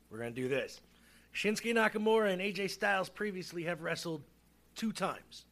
We're 0.10 0.20
gonna 0.20 0.32
do 0.32 0.48
this. 0.48 0.80
Shinsuke 1.36 1.74
Nakamura 1.74 2.32
and 2.32 2.42
AJ 2.42 2.70
Styles 2.72 3.10
previously 3.10 3.64
have 3.64 3.82
wrestled 3.82 4.22
two 4.76 4.94
times 4.94 5.46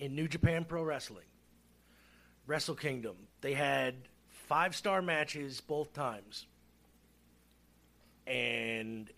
in 0.00 0.16
New 0.16 0.26
Japan 0.26 0.64
Pro 0.64 0.82
Wrestling. 0.82 1.24
Wrestle 2.48 2.74
Kingdom. 2.74 3.14
They 3.42 3.54
had 3.54 3.94
five 4.48 4.74
star 4.74 5.02
matches 5.02 5.60
both 5.60 5.92
times. 5.92 6.46
And 8.26 9.10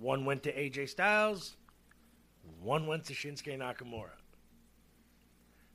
one 0.00 0.24
went 0.24 0.42
to 0.44 0.52
AJ 0.52 0.88
Styles, 0.88 1.56
one 2.62 2.86
went 2.86 3.04
to 3.04 3.14
Shinsuke 3.14 3.58
Nakamura. 3.58 4.10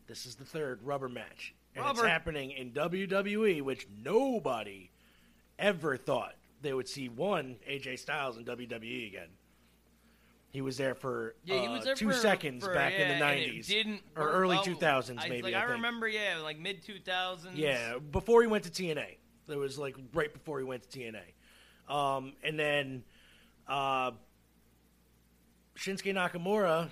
This 0.07 0.25
is 0.25 0.35
the 0.35 0.45
third 0.45 0.81
rubber 0.83 1.09
match. 1.09 1.53
And 1.75 1.85
Rubber. 1.85 2.01
it's 2.01 2.07
happening 2.07 2.51
in 2.51 2.71
WWE, 2.71 3.61
which 3.61 3.87
nobody 4.03 4.91
ever 5.57 5.95
thought 5.95 6.35
they 6.61 6.73
would 6.73 6.87
see 6.87 7.07
one 7.07 7.55
AJ 7.69 7.99
Styles 7.99 8.37
in 8.37 8.45
WWE 8.45 9.07
again. 9.07 9.29
He 10.51 10.59
was 10.59 10.75
there 10.75 10.95
for 10.95 11.35
Yeah, 11.45 11.61
he 11.61 11.67
uh, 11.67 11.71
was 11.71 11.85
there 11.85 11.95
two 11.95 12.09
for, 12.09 12.13
seconds 12.13 12.65
for- 12.65 12.73
back 12.73 12.91
yeah, 12.91 13.03
in 13.03 13.09
the 13.09 13.25
nineties 13.25 13.67
didn't 13.67 14.01
or 14.17 14.29
early 14.29 14.59
two 14.63 14.75
thousands, 14.75 15.21
I- 15.23 15.29
maybe. 15.29 15.43
Like, 15.43 15.55
I, 15.55 15.61
I, 15.61 15.63
remember, 15.63 16.09
yeah, 16.09 16.39
like 16.43 16.59
mid 16.59 16.83
two 16.83 16.99
thousands. 16.99 17.57
Yeah, 17.57 17.97
before 17.99 18.41
he 18.41 18.47
went 18.47 18.65
to 18.65 18.69
TNA. 18.69 19.15
It 19.47 19.57
was 19.57 19.77
like 19.77 19.95
right 20.13 20.31
before 20.31 20.59
he 20.59 20.65
went 20.65 20.89
to 20.89 20.99
TNA. 20.99 21.93
Um, 21.93 22.33
and 22.43 22.57
then 22.59 23.03
uh, 23.71 24.11
Shinsuke 25.77 26.13
Nakamura, 26.13 26.89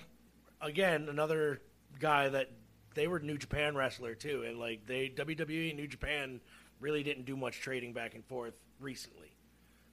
again, 0.60 1.08
another 1.08 1.60
guy 1.98 2.28
that 2.28 2.50
they 2.94 3.06
were 3.06 3.20
New 3.20 3.38
Japan 3.38 3.76
wrestler 3.76 4.14
too, 4.14 4.44
and 4.46 4.58
like 4.58 4.86
they 4.86 5.08
WWE 5.10 5.68
and 5.70 5.78
New 5.78 5.86
Japan 5.86 6.40
really 6.80 7.02
didn't 7.02 7.26
do 7.26 7.36
much 7.36 7.60
trading 7.60 7.92
back 7.92 8.14
and 8.14 8.24
forth 8.24 8.54
recently. 8.80 9.30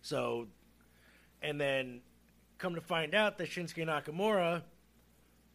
So, 0.01 0.47
and 1.41 1.59
then 1.59 2.01
come 2.57 2.75
to 2.75 2.81
find 2.81 3.13
out 3.13 3.37
that 3.37 3.49
Shinsuke 3.49 3.85
Nakamura 3.85 4.63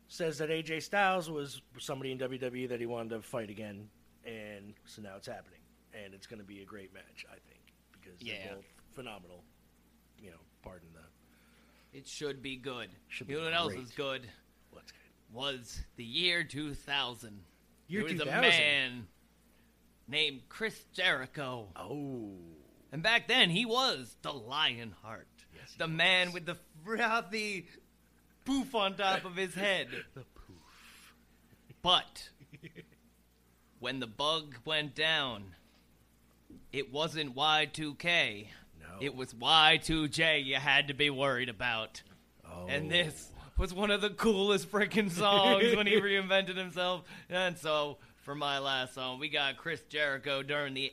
says 0.09 0.39
that 0.39 0.51
AJ 0.51 0.83
Styles 0.83 1.31
was 1.31 1.63
somebody 1.79 2.13
in 2.13 2.19
WWE 2.19 2.69
that 2.69 2.79
he 2.81 2.87
wanted 2.87 3.11
to 3.11 3.23
fight 3.23 3.49
again, 3.49 3.89
and 4.27 4.75
so 4.85 5.01
now 5.01 5.17
it's 5.17 5.27
happening, 5.27 5.61
and 5.95 6.13
it's 6.13 6.27
going 6.27 6.39
to 6.41 6.45
be 6.47 6.61
a 6.61 6.65
great 6.67 6.93
match, 6.93 7.25
I 7.31 7.37
think, 7.49 7.73
because 7.93 8.21
Yeah. 8.21 8.35
they're 8.45 8.55
both 8.57 8.65
phenomenal. 8.95 9.43
You 10.19 10.31
know, 10.33 10.37
pardon 10.63 10.89
the 10.93 11.01
It 11.93 12.07
should 12.07 12.43
be 12.43 12.57
good. 12.57 12.89
Should 13.09 13.29
you 13.29 13.37
be 13.37 13.41
know 13.41 13.47
what 13.47 13.55
else 13.55 13.73
great. 13.75 13.85
is 13.85 13.91
good? 13.91 14.23
what's 14.71 14.93
good. 14.93 14.99
Was 15.33 15.81
the 15.97 16.05
year 16.05 16.43
2000. 16.45 17.41
Year 17.89 18.01
there 18.01 18.05
was 18.15 18.23
2000. 18.23 18.35
a 18.35 18.41
man 18.41 19.07
named 20.09 20.41
Chris 20.49 20.85
Jericho. 20.93 21.69
Oh, 21.77 22.33
And 22.91 23.03
back 23.03 23.29
then, 23.29 23.51
he 23.51 23.65
was 23.67 24.17
the 24.23 24.33
Lionheart. 24.33 25.27
Yes, 25.55 25.73
he 25.73 25.79
the 25.79 25.89
man 25.89 26.33
with 26.33 26.47
the 26.47 26.57
frothy 26.85 27.67
poof 28.45 28.75
on 28.75 28.95
top 28.97 29.25
of 29.25 29.37
his 29.37 29.55
head. 29.55 29.89
the 30.15 30.25
poof. 30.35 31.15
But 31.83 32.31
when 33.81 34.01
the 34.01 34.07
bug 34.07 34.57
went 34.65 34.95
down, 34.95 35.55
it 36.73 36.93
wasn't 36.93 37.35
Y2K. 37.37 38.47
No. 39.03 39.07
It 39.07 39.15
was 39.17 39.35
Y2J 39.35 40.45
you 40.45 40.57
had 40.57 40.89
to 40.89 40.95
be 40.95 41.11
worried 41.11 41.49
about. 41.49 42.03
Oh. 42.47 42.67
And 42.69 42.91
this 42.91 43.31
was 43.59 43.75
one 43.75 43.91
of 43.91 44.01
the 44.01 44.11
coolest 44.11 44.71
freaking 44.71 45.11
songs 45.11 45.75
when 45.77 45.87
he 45.87 45.95
reinvented 46.01 46.57
himself. 46.57 47.03
And 47.29 47.59
so, 47.59 47.99
for 48.23 48.35
my 48.35 48.59
last 48.59 48.95
song, 48.95 49.19
we 49.19 49.29
got 49.29 49.57
Chris 49.57 49.81
Jericho 49.89 50.43
during 50.43 50.75
the 50.75 50.93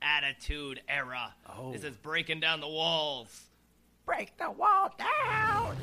Attitude 0.00 0.80
Era. 0.88 1.34
Oh. 1.48 1.72
This 1.72 1.84
is 1.84 1.96
Breaking 1.96 2.40
Down 2.40 2.60
the 2.60 2.68
Walls. 2.68 3.46
break 4.06 4.36
the 4.38 4.50
wall 4.50 4.94
down. 4.98 5.76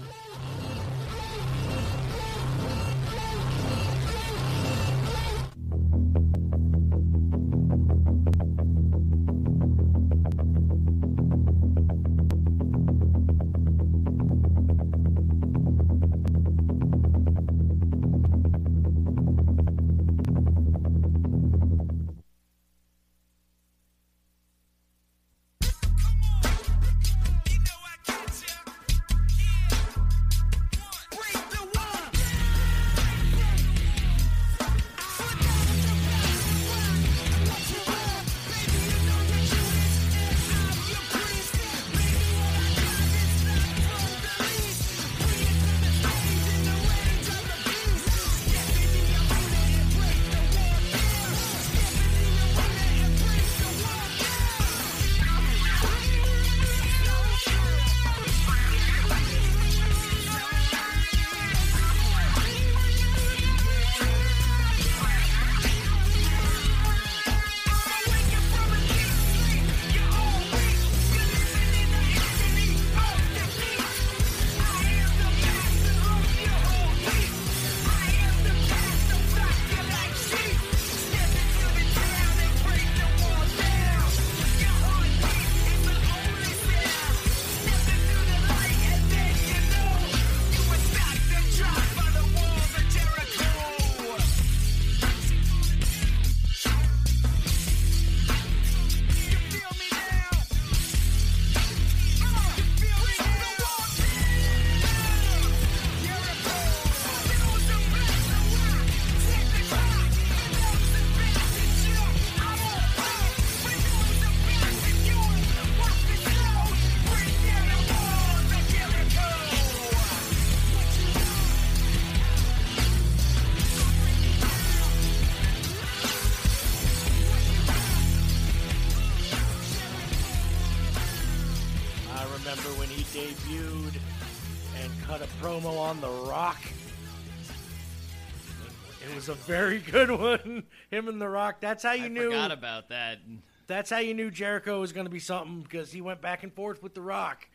Was 139.28 139.38
a 139.38 139.42
very 139.42 139.80
good 139.80 140.12
one. 140.12 140.64
Him 140.92 141.08
and 141.08 141.22
The 141.22 141.30
Rock. 141.30 141.58
That's 141.60 141.84
how 141.84 141.94
you 141.94 142.06
I 142.06 142.10
knew. 142.10 142.26
forgot 142.32 142.52
about 142.52 142.90
that. 142.90 143.20
That's 143.68 143.90
how 143.90 143.98
you 144.00 144.14
knew 144.14 144.30
Jericho 144.30 144.80
was 144.80 144.94
going 144.94 145.06
to 145.06 145.12
be 145.12 145.20
something 145.20 145.62
because 145.62 145.92
he 145.92 146.02
went 146.02 146.22
back 146.22 146.44
and 146.44 146.54
forth 146.54 146.84
with 146.84 146.94
The 146.94 147.02
Rock, 147.02 147.48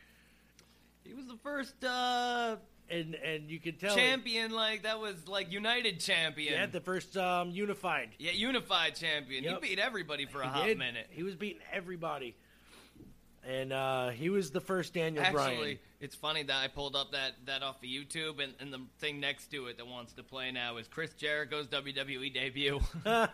He 1.05 1.13
was 1.13 1.25
the 1.27 1.37
first 1.41 1.81
uh, 1.83 2.57
and 2.89 3.15
and 3.15 3.49
you 3.49 3.59
could 3.59 3.79
tell 3.79 3.95
champion, 3.95 4.51
like 4.51 4.83
that 4.83 4.99
was 4.99 5.27
like 5.27 5.51
United 5.51 5.99
champion. 6.01 6.53
Yeah, 6.53 6.65
the 6.65 6.81
first 6.81 7.15
um, 7.15 7.51
unified. 7.51 8.09
Yeah, 8.19 8.31
unified 8.31 8.95
champion. 8.95 9.43
Yep. 9.45 9.63
He 9.63 9.69
beat 9.69 9.79
everybody 9.79 10.25
for 10.25 10.41
a 10.41 10.45
He 10.47 10.49
hot 10.49 10.65
did. 10.65 10.77
minute. 10.77 11.07
He 11.11 11.23
was 11.23 11.35
beating 11.35 11.61
everybody, 11.71 12.35
and 13.47 13.73
uh, 13.73 14.09
he 14.09 14.29
was 14.29 14.51
the 14.51 14.61
first 14.61 14.93
Daniel 14.93 15.23
Actually, 15.23 15.55
Bryan. 15.57 15.79
it's 15.99 16.15
funny 16.15 16.43
that 16.43 16.55
I 16.63 16.67
pulled 16.67 16.95
up 16.95 17.11
that, 17.13 17.31
that 17.45 17.63
off 17.63 17.77
of 17.77 17.89
YouTube, 17.89 18.41
and, 18.43 18.53
and 18.59 18.71
the 18.71 18.79
thing 18.99 19.19
next 19.19 19.47
to 19.51 19.65
it 19.67 19.77
that 19.77 19.87
wants 19.87 20.13
to 20.13 20.23
play 20.23 20.51
now 20.51 20.77
is 20.77 20.87
Chris 20.87 21.13
Jericho's 21.13 21.67
WWE 21.67 22.33
debut. 22.33 22.79
yeah, 23.05 23.27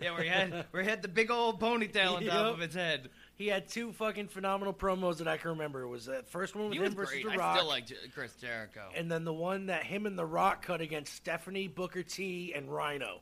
where 0.00 0.22
he 0.22 0.28
had 0.28 0.66
where 0.70 0.82
he 0.82 0.88
had 0.88 1.02
the 1.02 1.08
big 1.08 1.30
old 1.30 1.60
ponytail 1.60 2.14
on 2.16 2.24
top 2.24 2.46
Yep. 2.46 2.54
of 2.54 2.58
his 2.60 2.74
head. 2.74 3.10
He 3.34 3.48
had 3.48 3.68
two 3.68 3.92
fucking 3.92 4.28
phenomenal 4.28 4.72
promos 4.72 5.18
that 5.18 5.26
I 5.26 5.36
can 5.36 5.50
remember. 5.50 5.82
It 5.82 5.88
was 5.88 6.06
the 6.06 6.22
first 6.28 6.54
one 6.54 6.68
with 6.68 6.78
He 6.78 6.84
him 6.84 6.94
versus 6.94 7.22
great. 7.22 7.32
The 7.32 7.38
Rock? 7.38 7.56
I 7.56 7.58
still 7.58 7.68
like 7.68 7.84
Chris 8.14 8.34
Jericho. 8.36 8.88
and 8.96 9.10
then 9.10 9.24
the 9.24 9.32
one 9.32 9.66
that 9.66 9.82
him 9.84 10.06
and 10.06 10.16
The 10.18 10.24
Rock 10.26 10.62
cut 10.64 10.80
against 10.80 11.14
Stephanie 11.14 11.66
Booker 11.66 12.02
T 12.02 12.52
and 12.54 12.72
Rhino, 12.72 13.20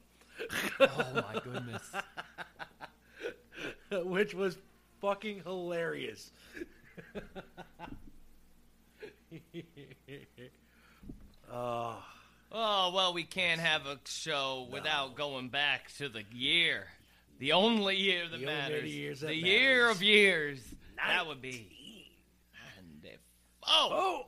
oh 0.81 1.07
my 1.14 1.41
goodness! 1.43 1.91
which 4.05 4.35
was 4.35 4.59
fucking 5.01 5.42
hilarious. 5.44 6.30
oh, 11.53 12.03
Oh 12.53 12.92
well, 12.92 13.14
we 13.14 13.22
can't 13.22 13.61
have 13.61 13.86
a 13.86 13.98
show 14.07 14.66
without 14.72 15.14
going 15.14 15.51
back 15.51 15.92
to 15.98 16.09
the 16.09 16.24
year, 16.32 16.88
the 17.38 17.53
only 17.53 17.96
year 17.96 18.24
that 18.28 18.40
The 18.40 18.44
matters, 18.46 19.20
that 19.20 19.28
the 19.28 19.36
year 19.36 19.88
of 19.88 20.03
years. 20.03 20.61
That 20.96 21.28
would 21.28 21.40
be. 21.40 21.76
Oh, 23.62 23.88
oh, 23.92 24.22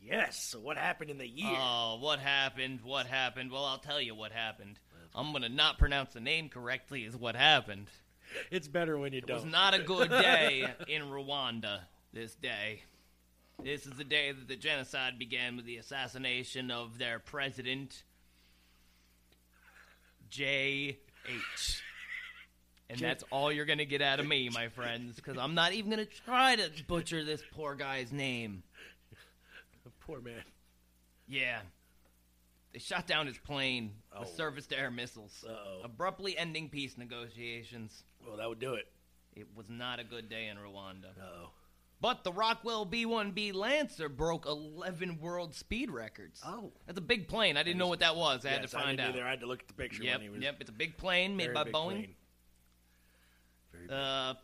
yes. 0.00 0.40
So 0.40 0.60
what 0.60 0.76
happened 0.76 1.10
in 1.10 1.18
the 1.18 1.26
year? 1.26 1.58
Oh, 1.58 1.98
what 2.00 2.20
happened? 2.20 2.80
What 2.84 3.06
happened? 3.06 3.50
Well, 3.50 3.64
I'll 3.64 3.78
tell 3.78 4.00
you 4.00 4.14
what 4.14 4.30
happened. 4.30 4.78
I'm 5.14 5.32
gonna 5.32 5.48
not 5.48 5.78
pronounce 5.78 6.12
the 6.12 6.20
name 6.20 6.48
correctly. 6.48 7.04
Is 7.04 7.16
what 7.16 7.34
happened. 7.34 7.88
It's 8.50 8.68
better 8.68 8.98
when 8.98 9.12
you 9.12 9.18
It 9.18 9.30
was 9.30 9.42
don't. 9.42 9.50
not 9.52 9.74
a 9.74 9.78
good 9.80 10.10
day 10.10 10.66
in 10.88 11.02
Rwanda. 11.02 11.80
This 12.12 12.34
day. 12.34 12.82
This 13.62 13.86
is 13.86 13.92
the 13.92 14.04
day 14.04 14.32
that 14.32 14.48
the 14.48 14.56
genocide 14.56 15.18
began 15.18 15.56
with 15.56 15.64
the 15.66 15.76
assassination 15.76 16.70
of 16.70 16.98
their 16.98 17.18
president, 17.18 18.02
J.H. 20.30 21.82
And 22.90 22.98
J- 22.98 23.06
that's 23.06 23.24
all 23.30 23.52
you're 23.52 23.64
gonna 23.64 23.84
get 23.84 24.02
out 24.02 24.20
of 24.20 24.26
me, 24.26 24.48
my 24.50 24.68
friends, 24.68 25.16
because 25.16 25.38
I'm 25.38 25.54
not 25.54 25.72
even 25.72 25.90
gonna 25.90 26.04
try 26.04 26.56
to 26.56 26.70
butcher 26.86 27.24
this 27.24 27.42
poor 27.52 27.74
guy's 27.74 28.12
name. 28.12 28.62
Poor 30.00 30.20
man. 30.20 30.42
Yeah. 31.28 31.60
They 32.72 32.78
shot 32.78 33.06
down 33.06 33.26
his 33.26 33.38
plane 33.38 33.92
with 34.18 34.28
Oh. 34.28 34.36
surface 34.36 34.66
to 34.68 34.78
air 34.78 34.90
missiles, 34.90 35.44
Uh-oh. 35.48 35.82
abruptly 35.84 36.36
ending 36.36 36.68
peace 36.68 36.96
negotiations. 36.98 38.02
Well, 38.26 38.36
that 38.36 38.48
would 38.48 38.60
do 38.60 38.74
it. 38.74 38.86
It 39.34 39.46
was 39.56 39.68
not 39.68 39.98
a 40.00 40.04
good 40.04 40.28
day 40.28 40.48
in 40.48 40.56
Rwanda. 40.56 41.10
Oh. 41.20 41.50
But 42.00 42.24
the 42.24 42.32
Rockwell 42.32 42.84
B1B 42.84 43.54
Lancer 43.54 44.08
broke 44.08 44.44
11 44.46 45.20
world 45.20 45.54
speed 45.54 45.90
records. 45.90 46.40
Oh. 46.44 46.72
That's 46.86 46.98
a 46.98 47.02
big 47.02 47.28
plane. 47.28 47.56
I 47.56 47.62
didn't 47.62 47.78
know 47.78 47.86
what 47.86 48.00
that 48.00 48.16
was. 48.16 48.44
I 48.44 48.50
had 48.50 48.62
to 48.62 48.68
find 48.68 48.84
I 48.86 48.90
out. 48.90 48.96
didn't 48.96 49.14
either. 49.16 49.26
I 49.26 49.30
had 49.30 49.40
to 49.40 49.46
look 49.46 49.60
at 49.60 49.68
the 49.68 49.74
picture 49.74 50.02
Yep, 50.02 50.14
when 50.14 50.22
he 50.22 50.28
was. 50.28 50.40
yep. 50.42 50.56
It's 50.60 50.70
a 50.70 50.72
big 50.74 50.96
plane 50.96 51.36
made 51.36 51.44
very 51.46 51.54
by 51.54 51.64
big 51.64 51.72
Boeing. 51.72 51.88
plane. 51.90 52.14
Very 53.72 53.86
big. 53.86 53.92
Uh, 53.96 54.34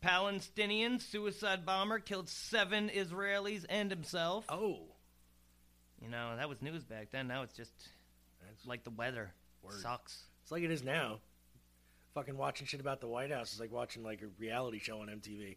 Palestinian 0.00 0.98
suicide 0.98 1.64
bomber 1.64 1.98
killed 1.98 2.28
seven 2.28 2.90
Israelis 2.90 3.64
and 3.68 3.90
himself. 3.90 4.44
oh. 4.48 4.80
You 6.02 6.10
know, 6.10 6.36
that 6.36 6.50
was 6.50 6.60
news 6.60 6.84
back 6.84 7.08
then. 7.12 7.28
Now 7.28 7.42
it's 7.42 7.54
just 7.56 7.72
That's- 8.42 8.66
like 8.66 8.84
the 8.84 8.90
weather. 8.90 9.32
Word. 9.62 9.80
Sucks. 9.80 10.24
It's 10.42 10.52
like 10.52 10.62
it 10.62 10.70
is 10.70 10.82
now. 10.82 11.20
Fucking 12.14 12.36
watching 12.36 12.66
shit 12.66 12.80
about 12.80 13.00
the 13.00 13.08
White 13.08 13.32
House 13.32 13.52
is 13.52 13.60
like 13.60 13.72
watching 13.72 14.04
like 14.04 14.22
a 14.22 14.26
reality 14.38 14.78
show 14.78 15.00
on 15.00 15.08
MTV. 15.08 15.56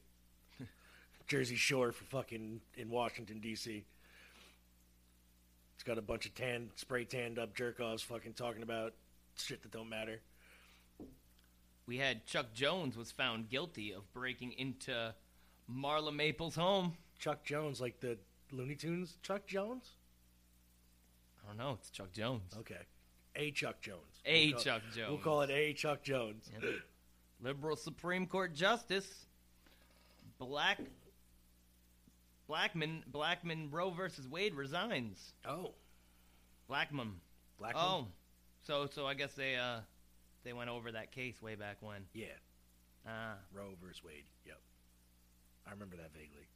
Jersey 1.28 1.56
Shore 1.56 1.92
for 1.92 2.04
fucking 2.06 2.62
in 2.76 2.90
Washington 2.90 3.40
D.C. 3.40 3.84
It's 5.76 5.84
got 5.84 6.00
a 6.00 6.02
bunch 6.02 6.26
of 6.26 6.34
tan, 6.34 6.72
spray 6.76 7.06
tanned 7.06 7.38
up 7.38 7.56
jerk 7.56 7.80
offs 7.80 8.02
fucking 8.02 8.34
talking 8.34 8.64
about 8.64 8.94
shit 9.38 9.62
that 9.62 9.72
don't 9.72 9.90
matter. 9.90 10.20
We 11.86 11.98
had 11.98 12.26
Chuck 12.26 12.54
Jones 12.56 12.98
was 12.98 13.12
found 13.12 13.50
guilty 13.50 13.94
of 13.94 14.12
breaking 14.12 14.54
into 14.54 15.14
Marla 15.72 16.14
Maples' 16.14 16.56
home. 16.56 16.94
Chuck 17.20 17.44
Jones, 17.44 17.80
like 17.80 18.00
the 18.00 18.18
Looney 18.52 18.76
Tunes 18.76 19.18
Chuck 19.22 19.46
Jones. 19.46 19.92
I 21.44 21.50
don't 21.50 21.58
know. 21.58 21.78
It's 21.80 21.92
Chuck 21.92 22.12
Jones. 22.14 22.54
Okay, 22.58 22.82
a 23.36 23.52
Chuck 23.52 23.80
Jones. 23.80 24.17
A 24.28 24.52
We'll 24.52 24.60
Chuck 24.62 24.82
Jones. 24.94 25.08
We'll 25.10 25.18
call 25.20 25.42
it 25.42 25.50
a 25.50 25.74
Chuck 25.74 26.04
Jones. 26.04 26.50
Yep. 26.62 26.74
Liberal 27.42 27.76
Supreme 27.76 28.26
Court 28.28 28.54
Justice 28.54 29.26
Black 30.40 30.80
Blackmun 32.50 33.02
Blackmun 33.12 33.68
Roe 33.72 33.90
versus 33.92 34.28
Wade 34.28 34.54
resigns. 34.56 35.34
Oh, 35.48 35.74
Blackmun. 36.70 37.12
Black. 37.60 37.74
Oh, 37.76 38.08
so 38.64 38.88
so 38.92 39.06
I 39.06 39.14
guess 39.14 39.34
they 39.34 39.56
uh 39.56 39.80
they 40.44 40.54
went 40.54 40.70
over 40.70 40.92
that 40.92 41.12
case 41.12 41.42
way 41.42 41.56
back 41.56 41.78
when. 41.82 42.02
yeah, 42.14 42.26
Ah, 43.08 43.36
Roe 43.54 43.76
versus 43.84 44.04
Wade. 44.04 44.24
Yep, 44.46 44.60
I 45.68 45.72
remember 45.72 45.96
that 45.98 46.12
vaguely. 46.14 46.48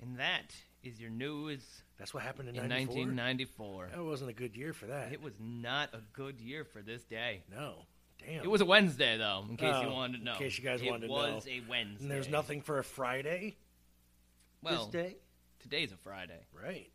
and 0.00 0.18
that 0.18 0.54
is 0.82 1.00
your 1.00 1.10
news 1.10 1.62
That's 1.98 2.14
what 2.14 2.22
happened 2.22 2.48
in, 2.50 2.56
in 2.56 2.68
1994. 2.70 3.88
That 3.94 4.04
wasn't 4.04 4.30
a 4.30 4.34
good 4.34 4.56
year 4.56 4.72
for 4.72 4.86
that. 4.86 5.12
It 5.12 5.20
was 5.22 5.34
not 5.40 5.92
a 5.94 6.00
good 6.12 6.40
year 6.40 6.64
for 6.64 6.82
this 6.82 7.02
day. 7.04 7.42
no, 7.50 7.86
damn. 8.24 8.42
It 8.44 8.50
was 8.50 8.60
a 8.60 8.64
Wednesday 8.66 9.16
though, 9.18 9.44
in 9.48 9.56
case 9.56 9.74
you 9.82 9.88
Oh, 9.88 9.92
wanted 9.94 10.18
to 10.18 10.24
know. 10.24 10.32
in 10.32 10.38
case 10.38 10.58
you 10.58 10.64
guys 10.64 10.80
it 10.82 10.90
wanted 10.90 11.08
to 11.08 11.12
know. 11.12 11.24
It 11.24 11.34
was 11.34 11.46
a 11.48 11.62
Wednesday. 11.68 12.02
And 12.02 12.10
there's 12.10 12.28
nothing 12.28 12.62
for 12.62 12.78
a 12.78 12.84
Friday 12.84 13.56
well, 14.62 14.86
this 14.86 14.92
day, 14.92 15.16
today's 15.60 15.92
a 15.92 15.96
Friday, 15.96 16.40
right? 16.52 16.90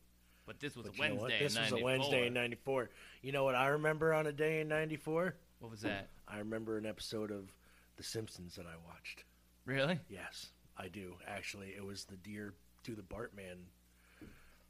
but 0.46 0.60
this 0.60 0.76
was 0.76 0.86
But 0.88 0.96
a? 0.98 1.00
Wednesday. 1.00 1.40
This 1.40 1.56
in 1.56 1.62
was 1.62 1.72
a 1.72 1.76
94. 1.76 1.84
Wednesday 1.86 2.28
in 2.28 2.34
'94. 2.34 2.90
You 3.22 3.32
know 3.32 3.44
what 3.46 3.56
I 3.56 3.68
remember 3.68 4.14
on 4.14 4.28
a 4.28 4.34
day 4.34 4.60
in 4.60 4.68
'94? 4.68 5.36
What 5.60 5.72
was 5.72 5.82
that? 5.82 6.10
I 6.28 6.40
remember 6.40 6.78
an 6.78 6.86
episode 6.86 7.32
of 7.32 7.50
The 7.96 8.04
Simpsons 8.04 8.56
that 8.56 8.66
I 8.66 8.76
watched. 8.86 9.24
Really? 9.66 9.98
Yes, 10.10 10.48
I 10.78 10.90
do. 10.90 11.14
Actually, 11.26 11.70
it 11.70 11.86
was 11.86 12.04
the 12.04 12.18
Deer 12.18 12.54
to 12.84 12.96
the 12.96 13.02
Bartman. 13.02 13.58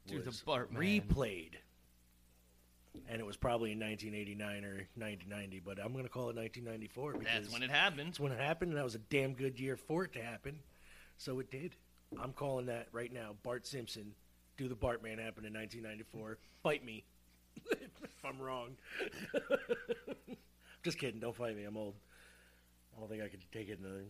To 0.08 0.20
the 0.20 0.30
Bartman. 0.30 0.76
replayed, 0.76 1.54
and 3.08 3.20
it 3.20 3.24
was 3.24 3.36
probably 3.36 3.72
in 3.72 3.80
1989 3.80 4.64
or 4.64 4.86
1990, 4.96 5.60
but 5.64 5.78
I'm 5.82 5.92
going 5.92 6.04
to 6.04 6.10
call 6.10 6.30
it 6.30 6.36
1994 6.36 7.12
because 7.12 7.26
That's 7.26 7.52
when 7.52 7.62
it 7.62 7.70
happened. 7.70 8.08
That's 8.08 8.20
when 8.20 8.32
it 8.32 8.40
happened, 8.40 8.70
and 8.72 8.78
that 8.78 8.84
was 8.84 8.94
a 8.94 8.98
damn 9.10 9.32
good 9.32 9.58
year 9.58 9.76
for 9.76 10.04
it 10.04 10.12
to 10.12 10.22
happen. 10.22 10.58
So 11.16 11.38
it 11.38 11.50
did. 11.50 11.74
I'm 12.22 12.32
calling 12.32 12.66
that 12.66 12.88
right 12.92 13.12
now. 13.12 13.34
Bart 13.42 13.66
Simpson, 13.66 14.12
do 14.56 14.68
the 14.68 14.74
Bartman 14.76 15.18
happen 15.18 15.44
in 15.44 15.54
1994? 15.54 16.38
Fight 16.62 16.84
me 16.84 17.04
if 17.70 18.24
I'm 18.24 18.38
wrong. 18.40 18.76
Just 20.82 20.98
kidding. 20.98 21.20
Don't 21.20 21.34
fight 21.34 21.56
me. 21.56 21.64
I'm 21.64 21.76
old. 21.76 21.94
I 22.94 23.00
don't 23.00 23.08
think 23.08 23.22
I 23.22 23.28
could 23.28 23.40
take 23.52 23.68
it 23.68 23.78
another. 23.80 24.04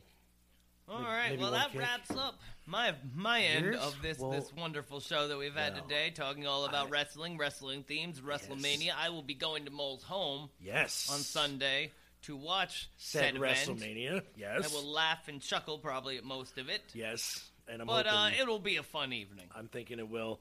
All 0.89 0.99
Maybe- 0.99 1.05
right, 1.11 1.31
maybe 1.31 1.43
well 1.43 1.53
that 1.53 1.71
kick. 1.73 1.81
wraps 1.81 2.11
up 2.11 2.39
my 2.67 2.95
my 3.15 3.41
end 3.43 3.65
Yours? 3.65 3.81
of 3.81 4.03
this 4.03 4.19
Well, 4.19 4.31
this 4.33 4.53
wonderful 4.53 5.01
show 5.01 5.29
that 5.29 5.39
we've 5.39 5.55
had 5.55 5.75
well, 5.75 5.83
today, 5.83 6.11
talking 6.11 6.47
all 6.47 6.65
about 6.67 6.89
I- 6.89 6.91
wrestling, 6.91 7.39
wrestling 7.39 7.85
themes, 7.85 8.21
WrestleMania. 8.21 8.93
I 8.97 9.09
will 9.09 9.23
be 9.23 9.35
going 9.35 9.65
to 9.65 9.71
Mole's 9.71 10.03
home 10.03 10.51
Yes. 10.61 11.09
on 11.11 11.21
Sunday 11.21 11.93
to 12.23 12.37
watch 12.37 12.89
Said 12.97 13.21
said 13.21 13.37
event. 13.37 13.59
WrestleMania. 13.59 14.23
Yes. 14.37 14.71
I 14.71 14.75
will 14.75 14.85
laugh 14.91 15.29
and 15.29 15.41
chuckle 15.41 15.79
probably 15.79 16.17
at 16.19 16.25
most 16.25 16.59
of 16.59 16.69
it, 16.69 16.83
Yes. 16.95 17.51
And 17.67 17.81
I'm 17.81 17.87
but 17.87 18.07
uh, 18.07 18.31
it'll 18.39 18.59
be 18.59 18.77
a 18.77 18.83
fun 18.83 19.15
evening. 19.15 19.47
I'm 19.55 19.69
thinking 19.69 19.99
it 19.99 20.09
will. 20.09 20.39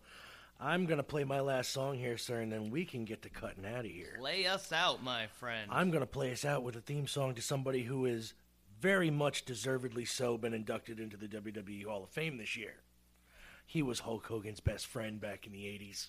I'm 0.60 0.86
gonna 0.86 1.04
play 1.04 1.24
my 1.24 1.40
last 1.40 1.72
song 1.72 1.98
here, 1.98 2.18
sir, 2.18 2.42
and 2.42 2.52
then 2.52 2.70
we 2.70 2.84
can 2.86 3.06
get 3.06 3.22
to 3.24 3.30
cutting 3.30 3.66
out 3.66 3.86
of 3.86 3.92
here. 3.92 4.18
Lay 4.20 4.46
us 4.46 4.72
out, 4.74 5.02
my 5.02 5.28
friend. 5.40 5.70
I'm 5.72 5.90
going 5.90 6.02
to 6.02 6.08
play 6.08 6.32
us 6.34 6.44
out 6.46 6.64
with 6.64 6.76
a 6.76 6.82
theme 6.82 7.08
song 7.08 7.36
to 7.36 7.42
somebody 7.42 7.84
who 7.84 8.06
is 8.06 8.34
very 8.84 9.10
much 9.10 9.46
deservedly 9.46 10.04
so, 10.04 10.38
been 10.38 10.54
inducted 10.54 11.00
into 11.00 11.16
the 11.16 11.26
WWE 11.26 11.86
Hall 11.86 12.04
of 12.04 12.10
Fame 12.10 12.38
this 12.38 12.58
year. 12.58 12.74
He 13.66 13.82
was 13.82 14.02
Hulk 14.02 14.26
Hogan's 14.28 14.60
best 14.60 14.88
friend 14.88 15.22
back 15.22 15.48
in 15.48 15.54
the 15.54 15.64
80s. 15.64 16.08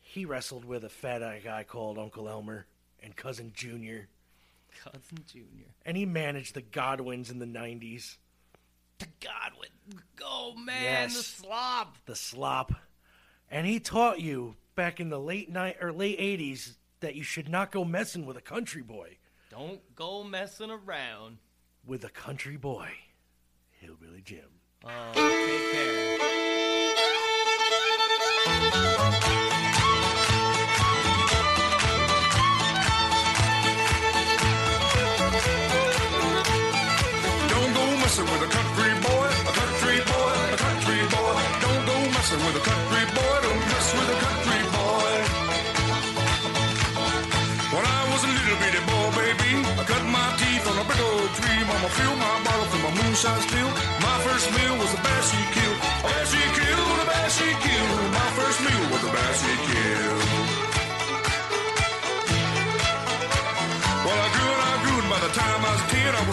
He 0.00 0.24
wrestled 0.24 0.64
with 0.64 0.84
a 0.84 0.88
fat 0.88 1.20
guy 1.42 1.64
called 1.64 1.98
Uncle 1.98 2.28
Elmer 2.28 2.66
and 3.02 3.16
Cousin 3.16 3.50
Junior. 3.52 4.06
Cousin 4.84 5.24
Junior. 5.26 5.66
And 5.84 5.96
he 5.96 6.06
managed 6.06 6.54
the 6.54 6.62
Godwinns 6.62 7.28
in 7.28 7.40
the 7.40 7.44
90s. 7.44 8.16
The 9.00 9.08
Godwinn. 9.18 10.04
Oh, 10.24 10.54
man. 10.54 10.80
Yes. 10.80 11.16
The 11.16 11.22
slop. 11.22 11.96
The 12.06 12.14
slop. 12.14 12.72
And 13.50 13.66
he 13.66 13.80
taught 13.80 14.20
you 14.20 14.54
back 14.76 15.00
in 15.00 15.08
the 15.08 15.18
late 15.18 15.50
night 15.50 15.78
or 15.80 15.92
late 15.92 16.20
80s 16.20 16.74
that 17.00 17.16
you 17.16 17.24
should 17.24 17.48
not 17.48 17.72
go 17.72 17.84
messing 17.84 18.26
with 18.26 18.36
a 18.36 18.40
country 18.40 18.82
boy. 18.82 19.16
Don't 19.50 19.80
go 19.96 20.22
messing 20.22 20.70
around 20.70 21.38
with 21.84 22.04
a 22.04 22.08
country 22.08 22.56
boy, 22.56 22.88
Hillbilly 23.80 24.22
Jim. 24.22 24.46
Uh, 24.84 25.12
take 25.12 25.72
care. 25.72 26.16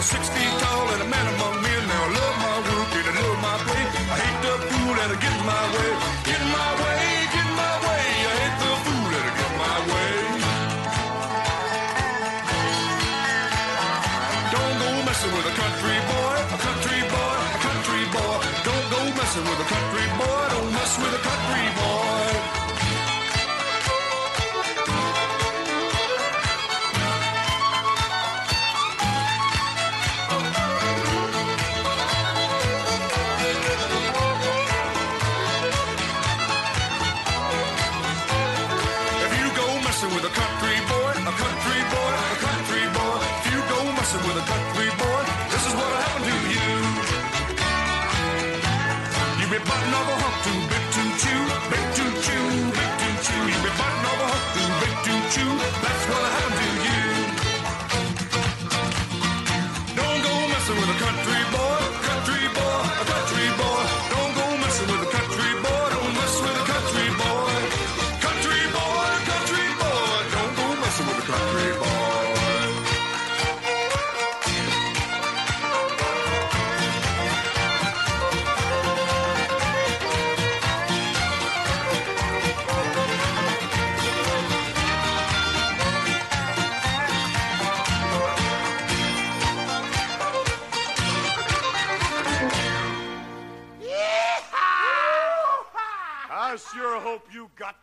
six 0.08 0.30
feet 0.30 0.58
tall. 0.60 0.87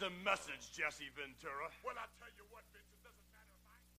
the 0.06 0.14
message, 0.22 0.70
Jesse 0.70 1.10
Ventura. 1.18 1.66
Well, 1.82 1.97
I 1.97 2.06
tell 2.22 2.30
you 2.38 2.44